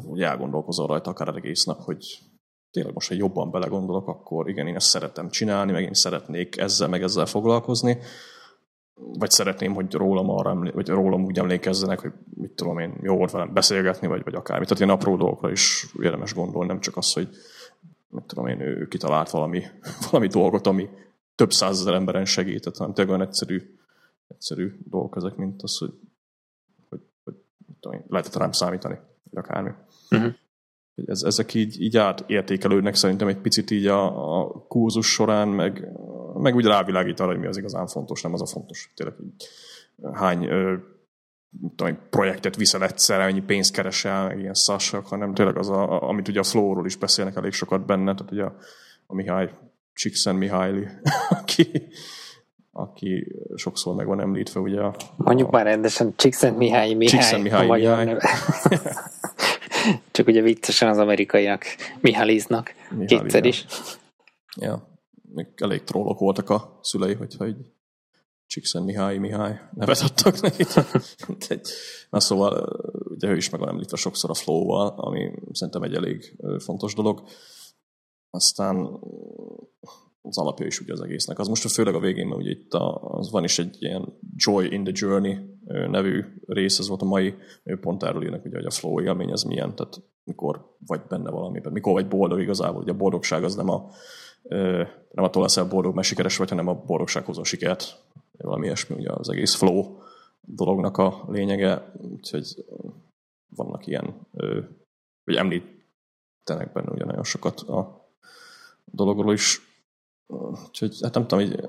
hogy 0.06 0.22
elgondolkozol 0.22 0.86
rajta 0.86 1.10
akár 1.10 1.36
egész 1.36 1.64
nap, 1.64 1.80
hogy 1.80 2.18
tényleg 2.70 2.94
most, 2.94 3.08
ha 3.08 3.14
jobban 3.14 3.50
belegondolok, 3.50 4.08
akkor 4.08 4.48
igen, 4.48 4.66
én 4.66 4.74
ezt 4.74 4.88
szeretem 4.88 5.28
csinálni, 5.28 5.72
meg 5.72 5.82
én 5.82 5.94
szeretnék 5.94 6.56
ezzel, 6.56 6.88
meg 6.88 7.02
ezzel 7.02 7.26
foglalkozni, 7.26 7.98
vagy 8.94 9.30
szeretném, 9.30 9.74
hogy 9.74 9.92
rólam, 9.92 10.30
arra 10.30 10.70
vagy 10.74 10.88
rólam 10.88 11.24
úgy 11.24 11.38
emlékezzenek, 11.38 12.00
hogy 12.00 12.12
mit 12.34 12.50
tudom 12.50 12.78
én, 12.78 12.98
jó 13.02 13.16
volt 13.16 13.30
velem 13.30 13.52
beszélgetni, 13.52 14.06
vagy, 14.06 14.24
vagy 14.24 14.34
akármi. 14.34 14.64
Tehát 14.64 14.82
ilyen 14.82 14.96
apró 14.96 15.16
dolgokra 15.16 15.50
is 15.50 15.86
érdemes 16.02 16.34
gondolni, 16.34 16.68
nem 16.68 16.80
csak 16.80 16.96
az, 16.96 17.12
hogy 17.12 17.28
mit 18.12 18.24
tudom 18.24 18.47
én, 18.47 18.60
ő 18.60 18.89
kitalált 18.89 19.30
valami, 19.30 19.62
valami 20.10 20.26
dolgot, 20.26 20.66
ami 20.66 20.89
több 21.34 21.52
százezer 21.52 21.94
emberen 21.94 22.24
segített, 22.24 22.76
hanem 22.76 22.94
tényleg 22.94 23.14
olyan 23.14 23.26
egyszerű, 23.28 23.78
egyszerű 24.28 24.72
dolgok 24.84 25.16
ezek, 25.16 25.36
mint 25.36 25.62
az, 25.62 25.78
hogy, 25.78 25.93
hogy, 26.89 27.01
hogy 27.24 27.34
tudom 27.80 27.98
én, 27.98 28.05
lehetett 28.09 28.36
rám 28.36 28.52
számítani, 28.52 28.98
vagy 29.30 29.44
akármi. 29.44 29.70
Uh-huh. 30.10 30.32
Ez, 31.06 31.22
ezek 31.22 31.55
így, 31.55 31.80
így 31.80 31.97
átértékelődnek 31.97 32.94
szerintem 32.94 33.28
egy 33.28 33.39
picit 33.39 33.70
így 33.70 33.86
a, 33.86 34.40
a 34.40 34.66
kurzus 34.66 35.12
során, 35.12 35.48
meg, 35.48 35.89
meg 36.34 36.55
úgy 36.55 36.64
rávilágít 36.64 37.20
arra, 37.20 37.30
hogy 37.30 37.40
mi 37.40 37.47
az 37.47 37.56
igazán 37.56 37.86
fontos, 37.86 38.22
nem 38.22 38.32
az 38.32 38.40
a 38.43 38.47
fontos. 38.47 38.93
Tényleg 38.94 39.16
így, 39.22 39.48
hány 40.12 40.48
tudom, 41.76 41.98
projektet 42.10 42.56
viszel 42.56 42.82
egyszer, 42.82 43.20
ennyi 43.20 43.40
pénzt 43.40 43.72
keresel, 43.72 44.26
meg 44.26 44.38
ilyen 44.38 44.54
szassak, 44.54 45.06
hanem 45.06 45.34
tényleg 45.34 45.56
az, 45.56 45.68
a, 45.70 46.08
amit 46.08 46.28
ugye 46.28 46.40
a 46.40 46.42
Flow-ról 46.44 46.86
is 46.86 46.96
beszélnek 46.96 47.36
elég 47.36 47.52
sokat 47.52 47.86
benne, 47.86 48.14
tehát 48.14 48.32
ugye 48.32 48.44
a, 48.44 48.56
a 49.06 49.14
Mihály 49.14 49.50
Csixen 49.94 50.34
Mihály, 50.34 50.88
aki, 51.40 51.88
aki 52.72 53.26
sokszor 53.54 53.94
meg 53.94 54.06
van 54.06 54.20
említve, 54.20 54.60
ugye 54.60 54.80
a, 54.80 54.94
Mondjuk 55.16 55.48
a, 55.48 55.50
már 55.50 55.64
rendesen 55.64 56.12
Csixen 56.16 56.54
Mihály 56.54 56.94
Mihály. 56.94 57.18
Csixen 57.18 57.40
Mihály 57.40 57.66
Mihály. 57.66 58.16
Csak 60.10 60.26
ugye 60.26 60.42
viccesen 60.42 60.88
az 60.88 60.98
amerikaiak 60.98 61.64
Miháliznak 62.00 62.74
kétszer 63.06 63.44
is. 63.44 63.66
Ja, 64.56 64.88
elég 65.56 65.84
trollok 65.84 66.18
voltak 66.18 66.50
a 66.50 66.78
szülei, 66.82 67.14
hogyha 67.14 67.46
így 67.46 67.56
Csíkszent 68.47 68.85
Mihály 68.85 69.19
Mihály 69.19 69.60
nevet 69.74 70.01
adtak 70.01 70.40
neki. 70.40 70.64
Na 72.10 72.20
szóval, 72.20 72.81
ugye 73.05 73.28
ő 73.28 73.36
is 73.36 73.51
meg 73.51 73.60
van 73.60 73.69
említve 73.69 73.97
sokszor 73.97 74.31
a 74.31 74.35
flow-val, 74.35 74.89
ami 74.97 75.32
szerintem 75.52 75.82
egy 75.82 75.94
elég 75.94 76.36
fontos 76.59 76.94
dolog. 76.94 77.23
Aztán 78.31 79.01
az 80.23 80.39
alapja 80.39 80.66
is 80.66 80.81
ugye 80.81 80.93
az 80.93 81.01
egésznek. 81.01 81.39
Az 81.39 81.48
most 81.48 81.70
főleg 81.70 81.94
a 81.94 82.01
végén, 82.01 82.27
mert 82.27 82.40
ugye 82.40 82.51
itt 82.51 82.73
a, 82.73 82.94
az 83.02 83.31
van 83.31 83.44
is 83.44 83.59
egy 83.59 83.77
ilyen 83.78 84.19
Joy 84.36 84.73
in 84.73 84.85
the 84.85 84.93
Journey 84.97 85.39
nevű 85.66 86.24
rész, 86.47 86.78
ez 86.78 86.89
volt 86.89 87.02
a 87.02 87.05
mai, 87.05 87.35
pont 87.81 88.02
erről 88.02 88.23
írnak, 88.23 88.44
ugye, 88.44 88.56
hogy 88.56 88.66
a 88.66 88.70
flow 88.70 89.01
élmény 89.01 89.32
az 89.32 89.43
milyen, 89.43 89.74
tehát 89.74 90.02
mikor 90.24 90.77
vagy 90.86 91.01
benne 91.09 91.31
valamiben, 91.31 91.73
mikor 91.73 91.93
vagy 91.93 92.09
boldog 92.09 92.40
igazából, 92.40 92.82
ugye 92.82 92.93
a 92.93 92.97
boldogság 92.97 93.44
az 93.44 93.55
nem 93.55 93.69
a 93.69 93.90
nem 95.12 95.24
attól 95.24 95.43
leszel 95.43 95.64
boldog, 95.64 95.94
mert 95.94 96.06
sikeres 96.06 96.36
vagy, 96.36 96.48
hanem 96.48 96.69
a 96.69 96.74
boldogság 96.74 97.24
hozó 97.24 97.43
sikert 97.43 98.05
valami 98.38 98.64
ilyesmi, 98.64 98.96
ugye 98.96 99.12
az 99.12 99.28
egész 99.28 99.54
flow 99.54 99.96
dolognak 100.40 100.96
a 100.96 101.24
lényege, 101.28 101.92
úgyhogy 101.94 102.64
vannak 103.56 103.86
ilyen, 103.86 104.26
vagy 105.24 105.34
említenek 105.36 106.72
benne 106.72 106.90
ugye 106.90 107.04
nagyon 107.04 107.24
sokat 107.24 107.60
a 107.60 108.10
dologról 108.84 109.32
is. 109.32 109.60
Úgyhogy 110.66 110.98
hát 111.02 111.14
nem 111.14 111.26
tudom, 111.26 111.44
így 111.44 111.68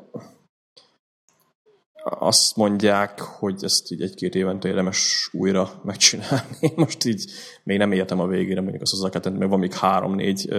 azt 2.03 2.55
mondják, 2.55 3.19
hogy 3.19 3.63
ezt 3.63 3.91
így 3.91 4.01
egy-két 4.01 4.35
évente 4.35 4.67
érdemes 4.67 5.29
újra 5.31 5.69
megcsinálni. 5.83 6.71
Most 6.75 7.05
így 7.05 7.31
még 7.63 7.77
nem 7.77 7.91
értem 7.91 8.19
a 8.19 8.27
végére, 8.27 8.61
mondjuk 8.61 8.81
azt 8.81 8.91
hozzá 8.91 9.09
kell 9.09 9.21
tenni, 9.21 9.37
mert 9.37 9.49
van 9.49 9.59
még 9.59 9.73
három-négy 9.73 10.53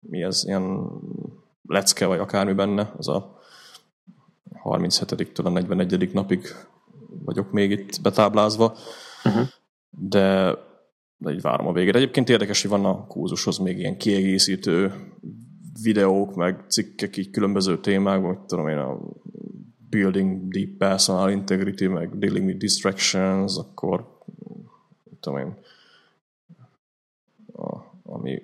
mi 0.00 0.22
ez, 0.22 0.44
ilyen 0.44 0.90
lecke, 1.62 2.06
vagy 2.06 2.18
akármi 2.18 2.52
benne, 2.52 2.92
az 2.96 3.08
a 3.08 3.37
37-től 4.76 5.44
a 5.44 5.48
41. 5.48 6.12
napig 6.12 6.46
vagyok 7.24 7.52
még 7.52 7.70
itt 7.70 8.00
betáblázva, 8.02 8.76
uh-huh. 9.24 9.46
de, 9.90 10.54
de 11.16 11.30
így 11.30 11.40
várom 11.40 11.66
a 11.66 11.72
végére. 11.72 11.98
Egyébként 11.98 12.28
érdekes, 12.28 12.62
hogy 12.62 12.70
van 12.70 12.84
a 12.84 13.06
kurzushoz 13.06 13.58
még 13.58 13.78
ilyen 13.78 13.96
kiegészítő 13.96 14.92
videók, 15.82 16.34
meg 16.34 16.64
cikkek 16.68 17.16
így 17.16 17.30
különböző 17.30 17.80
témákban, 17.80 18.36
hogy 18.36 18.46
tudom 18.46 18.68
én, 18.68 18.78
a 18.78 18.98
Building 19.90 20.48
Deep 20.52 20.68
Personal 20.78 21.30
Integrity, 21.30 21.86
meg 21.86 22.18
Dealing 22.18 22.46
with 22.46 22.58
Distractions, 22.58 23.56
akkor 23.56 24.18
tudom 25.20 25.38
én, 25.38 25.56
a, 27.52 27.76
ami 28.02 28.42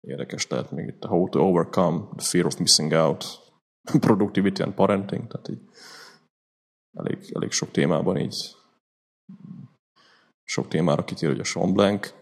érdekes 0.00 0.48
lehet 0.48 0.70
még 0.70 0.86
itt 0.86 1.04
a 1.04 1.08
How 1.08 1.28
to 1.28 1.40
Overcome 1.40 2.04
the 2.16 2.26
Fear 2.26 2.46
of 2.46 2.58
Missing 2.58 2.92
Out, 2.92 3.43
productivity 4.06 4.62
and 4.62 4.74
parenting, 4.74 5.26
tehát 5.26 5.48
így 5.48 5.60
elég, 6.92 7.30
elég 7.32 7.50
sok 7.50 7.70
témában 7.70 8.16
így 8.16 8.56
sok 10.44 10.68
témára 10.68 11.04
kitér, 11.04 11.28
hogy 11.28 11.40
a 11.40 11.44
Sean 11.44 11.72
Blank. 11.72 12.12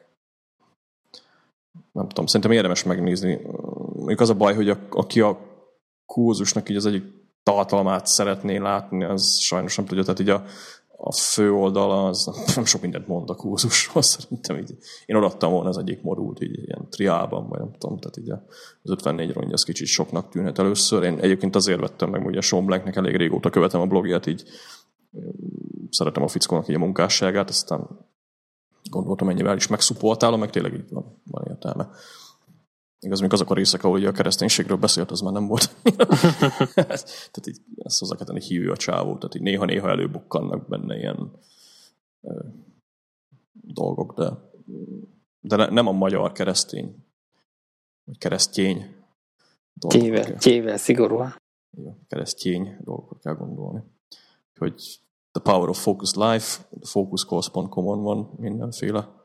Nem 1.92 2.08
tudom, 2.08 2.26
szerintem 2.26 2.50
érdemes 2.50 2.82
megnézni. 2.82 3.40
Még 3.94 4.20
az 4.20 4.30
a 4.30 4.34
baj, 4.34 4.54
hogy 4.54 4.68
a, 4.68 4.78
aki 4.90 5.20
a 5.20 5.38
kurzusnak 6.06 6.68
így 6.68 6.76
az 6.76 6.86
egyik 6.86 7.04
tartalmát 7.42 8.06
szeretné 8.06 8.56
látni, 8.56 9.04
az 9.04 9.38
sajnos 9.40 9.76
nem 9.76 9.86
tudja. 9.86 10.02
Tehát 10.02 10.20
így 10.20 10.28
a, 10.28 10.44
a 11.04 11.12
fő 11.12 11.52
oldala 11.52 12.06
az 12.06 12.30
nem 12.54 12.64
sok 12.64 12.80
mindent 12.80 13.06
mond 13.06 13.30
a 13.30 13.34
kurzusról, 13.34 14.02
szerintem 14.12 14.56
így. 14.56 14.76
Én 15.06 15.16
odaadtam 15.16 15.52
volna 15.52 15.68
az 15.68 15.78
egyik 15.78 16.02
modult 16.02 16.42
így 16.42 16.58
ilyen 16.58 16.86
triában, 16.90 17.48
vagy 17.48 17.58
nem 17.58 17.72
tudom, 17.78 17.98
tehát 17.98 18.16
így 18.16 18.30
az 18.30 18.90
54 18.90 19.32
rongy 19.32 19.52
az 19.52 19.62
kicsit 19.62 19.86
soknak 19.86 20.28
tűnhet 20.28 20.58
először. 20.58 21.02
Én 21.02 21.18
egyébként 21.18 21.54
azért 21.54 21.80
vettem 21.80 22.10
meg, 22.10 22.36
a 22.36 22.40
Sean 22.40 22.66
Blanknek 22.66 22.96
elég 22.96 23.16
régóta 23.16 23.50
követem 23.50 23.80
a 23.80 23.86
blogját, 23.86 24.26
így 24.26 24.44
szeretem 25.90 26.22
a 26.22 26.28
fickónak 26.28 26.68
így 26.68 26.74
a 26.74 26.78
munkásságát, 26.78 27.48
aztán 27.48 27.88
gondoltam, 28.90 29.28
ennyivel 29.28 29.56
is 29.56 29.66
megszupoltálom, 29.66 30.40
meg 30.40 30.50
tényleg 30.50 30.74
így 30.74 30.90
van, 30.90 31.22
van 31.24 31.44
értelme. 31.48 31.90
Igaz, 33.04 33.20
még 33.20 33.32
azok 33.32 33.50
a 33.50 33.54
részek, 33.54 33.84
ahol 33.84 34.06
a 34.06 34.12
kereszténységről 34.12 34.76
beszélt, 34.76 35.10
az 35.10 35.20
már 35.20 35.32
nem 35.32 35.46
volt. 35.46 35.76
tehát 36.74 37.46
így 37.46 37.60
ezt 37.76 37.98
hozzá 37.98 38.16
kell 38.16 38.26
tenni, 38.26 38.40
hívő 38.40 38.70
a 38.70 38.76
csávó, 38.76 39.16
tehát 39.16 39.34
így 39.34 39.42
néha-néha 39.42 39.88
előbukkannak 39.88 40.68
benne 40.68 40.96
ilyen 40.96 41.30
ö, 42.20 42.40
dolgok, 43.52 44.14
de, 44.14 44.30
de 45.40 45.56
ne, 45.56 45.66
nem 45.68 45.86
a 45.86 45.92
magyar 45.92 46.32
keresztény, 46.32 46.96
vagy 48.04 48.18
keresztény 48.18 48.94
dolgokat. 49.72 50.38
Kével, 50.38 50.76
szigorúan. 50.76 51.34
keresztény 52.08 52.76
dolgokat 52.80 53.18
kell 53.20 53.34
gondolni. 53.34 53.82
Hogy 54.58 55.00
The 55.30 55.42
Power 55.42 55.68
of 55.68 55.82
Focus 55.82 56.14
Life, 56.14 56.62
focuscourse.com-on 56.80 58.02
van 58.02 58.34
mindenféle 58.36 59.21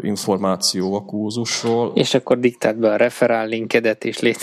információ 0.00 0.94
a 0.94 1.04
kúzusról. 1.04 1.92
És 1.94 2.14
akkor 2.14 2.38
diktált 2.38 2.78
be 2.78 2.92
a 2.92 2.96
referál 2.96 3.46
linkedet, 3.46 4.04
és 4.04 4.18
légy 4.18 4.36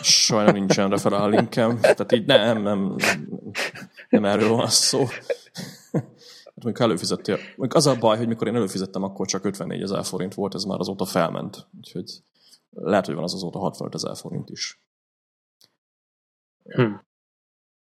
Sajnos 0.00 0.52
nincsen 0.52 0.90
referál 0.90 1.28
linkem, 1.28 1.80
tehát 1.80 2.12
így 2.12 2.26
nem, 2.26 2.62
nem, 2.62 2.96
nem 4.08 4.24
erről 4.24 4.48
van 4.48 4.68
szó. 4.68 5.04
Hát 6.44 6.64
mondjuk 6.64 6.80
előfizettél. 6.80 7.36
Mondjuk 7.36 7.74
az 7.74 7.86
a 7.86 7.98
baj, 7.98 8.16
hogy 8.16 8.28
mikor 8.28 8.46
én 8.46 8.54
előfizettem, 8.54 9.02
akkor 9.02 9.26
csak 9.26 9.44
54 9.44 9.82
ezer 9.82 10.04
forint 10.04 10.34
volt, 10.34 10.54
ez 10.54 10.64
már 10.64 10.78
azóta 10.78 11.04
felment. 11.04 11.68
Úgyhogy 11.76 12.22
lehet, 12.70 13.06
hogy 13.06 13.14
van 13.14 13.24
az 13.24 13.34
azóta 13.34 13.58
65 13.58 13.94
ezer 13.94 14.16
forint 14.16 14.50
is. 14.50 14.80
Hm. 16.64 16.94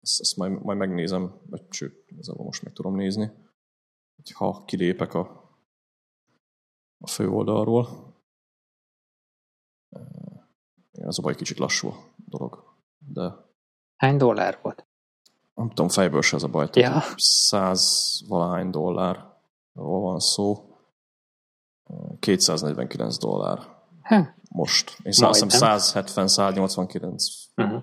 Ezt, 0.01 0.21
ezt 0.21 0.37
majd, 0.37 0.63
majd 0.63 0.79
megnézem, 0.79 1.35
vagy 1.51 1.63
sőt, 1.71 2.05
igazából 2.07 2.45
most 2.45 2.63
meg 2.63 2.73
tudom 2.73 2.97
nézni, 2.97 3.31
ha 4.35 4.65
kilépek 4.65 5.15
a, 5.15 5.40
a 7.01 7.07
fő 7.07 7.29
oldalról. 7.29 7.89
Az 11.03 11.19
a 11.19 11.23
baj, 11.23 11.35
kicsit 11.35 11.59
lassú 11.59 11.89
a 11.89 11.95
dolog. 12.17 12.65
De... 12.99 13.35
Hány 13.97 14.17
dollár 14.17 14.59
volt? 14.63 14.87
Nem 15.55 15.69
tudom, 15.69 15.89
fejből 15.89 16.23
se 16.23 16.37
ez 16.37 16.43
a 16.43 16.49
baj. 16.49 16.69
Ja. 16.73 17.03
Száz 17.17 18.23
valahány 18.29 18.71
dollárról 18.71 20.01
van 20.01 20.19
szó. 20.19 20.75
249 22.19 23.19
dollár. 23.19 23.59
Hm. 24.03 24.21
Most. 24.51 24.99
Én 25.03 25.13
azt 25.25 25.45
170-189 25.49 27.25
uh-huh 27.57 27.83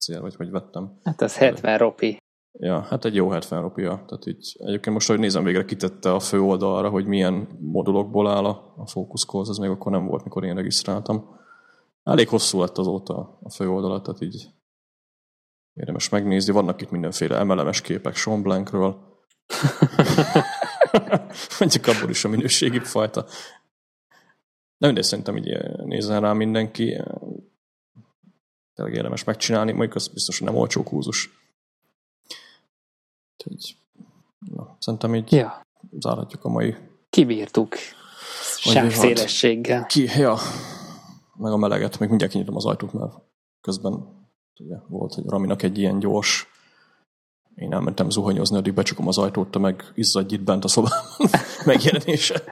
cél, 0.00 0.20
vagy 0.20 0.34
hogy 0.34 0.50
vettem. 0.50 0.98
Hát 1.04 1.20
az 1.20 1.36
70 1.36 1.78
ropi. 1.78 2.19
Ja, 2.62 2.80
hát 2.80 3.04
egy 3.04 3.14
jó 3.14 3.30
70 3.30 3.60
ropia. 3.60 4.04
Tehát 4.06 4.26
így, 4.26 4.56
egyébként 4.58 4.94
most, 4.94 5.08
hogy 5.08 5.18
nézem, 5.18 5.44
végre 5.44 5.64
kitette 5.64 6.14
a 6.14 6.20
fő 6.20 6.40
oldalra, 6.40 6.88
hogy 6.88 7.06
milyen 7.06 7.48
modulokból 7.60 8.28
áll 8.28 8.44
a, 8.44 8.74
a 8.76 8.86
Focus 8.86 9.24
Calls, 9.24 9.48
ez 9.48 9.56
még 9.56 9.70
akkor 9.70 9.92
nem 9.92 10.06
volt, 10.06 10.24
mikor 10.24 10.44
én 10.44 10.54
regisztráltam. 10.54 11.38
Elég 12.02 12.28
hosszú 12.28 12.60
lett 12.60 12.78
azóta 12.78 13.38
a 13.42 13.50
fő 13.50 13.68
oldala, 13.68 14.00
tehát 14.00 14.20
így 14.20 14.48
érdemes 15.74 16.08
megnézni. 16.08 16.52
Vannak 16.52 16.80
itt 16.80 16.90
mindenféle 16.90 17.44
MLMS 17.44 17.80
képek 17.80 18.14
Sean 18.14 18.42
Blankről. 18.42 18.96
Mondjuk 21.58 21.86
abból 21.86 22.10
is 22.10 22.24
a 22.24 22.28
minőségi 22.28 22.78
fajta. 22.78 23.24
De 24.78 24.86
mindegy, 24.86 25.04
szerintem 25.04 25.36
így 25.36 25.76
nézzen 25.84 26.20
rá 26.20 26.32
mindenki 26.32 27.02
tényleg 28.74 28.94
érdemes 28.94 29.24
megcsinálni, 29.24 29.70
mondjuk 29.70 29.94
az 29.94 30.08
biztos, 30.08 30.38
hogy 30.38 30.48
nem 30.48 30.56
olcsó 30.56 30.82
kúzus. 30.82 31.39
Úgyhogy, 33.46 33.76
na, 34.54 34.76
szerintem 34.78 35.14
így 35.14 35.32
ja. 35.32 35.66
zárhatjuk 35.98 36.44
a 36.44 36.48
mai... 36.48 36.76
Kibírtuk. 37.10 37.74
Sávszélességgel. 38.56 39.86
Ki, 39.86 40.02
ja. 40.02 40.36
Meg 41.36 41.52
a 41.52 41.56
meleget, 41.56 41.98
még 41.98 42.08
mindjárt 42.08 42.32
kinyitom 42.32 42.56
az 42.56 42.64
ajtót, 42.64 42.92
mert 42.92 43.12
közben 43.60 44.24
ugye, 44.58 44.76
volt, 44.88 45.14
hogy 45.14 45.24
Raminak 45.26 45.62
egy 45.62 45.78
ilyen 45.78 45.98
gyors 45.98 46.48
én 47.60 47.72
elmentem 47.72 48.10
zuhanyozni, 48.10 48.56
addig 48.56 48.74
becsukom 48.74 49.08
az 49.08 49.18
ajtót, 49.18 49.50
te 49.50 49.58
meg 49.58 49.92
izzadj 49.94 50.34
itt 50.34 50.42
bent 50.42 50.64
a 50.64 50.68
szobában 50.68 51.28
megjelenése. 51.64 52.42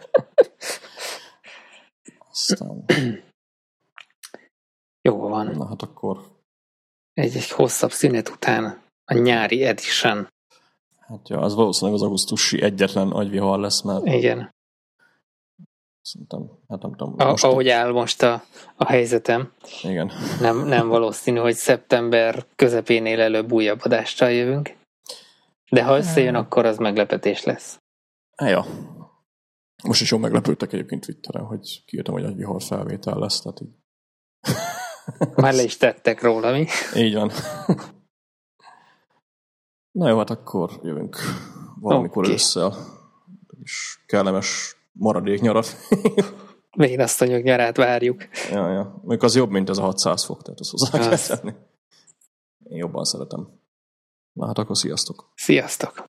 Aztán... 2.31 2.85
Jó 5.03 5.17
van. 5.17 5.47
Na 5.47 5.67
hát 5.67 5.83
akkor... 5.83 6.37
Egy, 7.13 7.37
egy 7.37 7.51
hosszabb 7.51 7.91
szünet 7.91 8.29
után 8.29 8.83
a 9.05 9.15
nyári 9.15 9.65
edition. 9.65 10.29
Hát 11.09 11.29
ja, 11.29 11.39
az 11.41 11.55
valószínűleg 11.55 12.01
az 12.01 12.07
augusztusi 12.07 12.63
egyetlen 12.63 13.11
agyvihar 13.11 13.59
lesz, 13.59 13.83
mert... 13.83 14.07
Igen. 14.07 14.55
Szerintem, 16.01 16.51
hát 16.69 16.83
nem 16.83 16.95
tudom. 16.95 17.15
A, 17.19 17.25
most 17.25 17.45
ahogy 17.45 17.69
áll 17.69 17.93
most 17.93 18.23
a, 18.23 18.43
a 18.77 18.85
helyzetem. 18.85 19.53
Igen. 19.83 20.13
Nem, 20.41 20.67
nem 20.67 20.89
valószínű, 20.89 21.39
hogy 21.39 21.55
szeptember 21.55 22.47
közepénél 22.57 23.21
előbb 23.21 23.53
újabb 23.53 23.81
adással 23.83 24.31
jövünk. 24.31 24.77
De 25.71 25.85
ha 25.85 25.97
összejön, 25.97 26.35
akkor 26.35 26.67
az 26.67 26.77
meglepetés 26.77 27.45
lesz. 27.45 27.79
Hát 28.37 28.51
ja. 28.51 28.67
Most 29.85 30.01
is 30.01 30.11
jól 30.11 30.21
meglepődtek 30.21 30.73
egyébként 30.73 31.05
Twitteren, 31.05 31.45
hogy 31.45 31.83
kiírtam, 31.85 32.15
hogy 32.15 32.25
egy 32.25 32.37
vihar 32.37 32.63
felvétel 32.63 33.19
lesz, 33.19 33.41
tehát 33.41 33.61
így 33.61 33.75
már 35.35 35.55
le 35.55 35.63
is 35.63 35.77
tettek 35.77 36.23
róla, 36.23 36.53
mi? 36.53 36.67
Így 36.97 37.15
van. 37.15 37.31
Na 39.91 40.09
jó, 40.09 40.19
hát 40.19 40.31
akkor 40.31 40.71
jövünk 40.83 41.17
valamikor 41.81 42.23
okay. 42.23 42.35
össze. 42.35 42.73
És 43.63 43.99
kellemes 44.07 44.77
maradék 44.93 45.41
nyarat. 45.41 45.77
Vénasszonyok 46.77 47.43
nyarát 47.43 47.77
várjuk. 47.77 48.29
Ja, 48.51 48.73
ja. 48.73 48.83
Mondjuk 48.83 49.23
az 49.23 49.37
jobb, 49.37 49.51
mint 49.51 49.69
ez 49.69 49.79
a 49.79 49.83
600 49.83 50.25
fok, 50.25 50.43
tehát 50.43 50.61
az 50.61 50.71
hozzá 50.71 50.99
kell 50.99 51.37
tenni. 51.37 51.55
Én 52.65 52.77
jobban 52.79 53.05
szeretem. 53.05 53.49
Na 54.33 54.47
hát 54.47 54.59
akkor 54.59 54.77
sziasztok. 54.77 55.33
Sziasztok. 55.35 56.05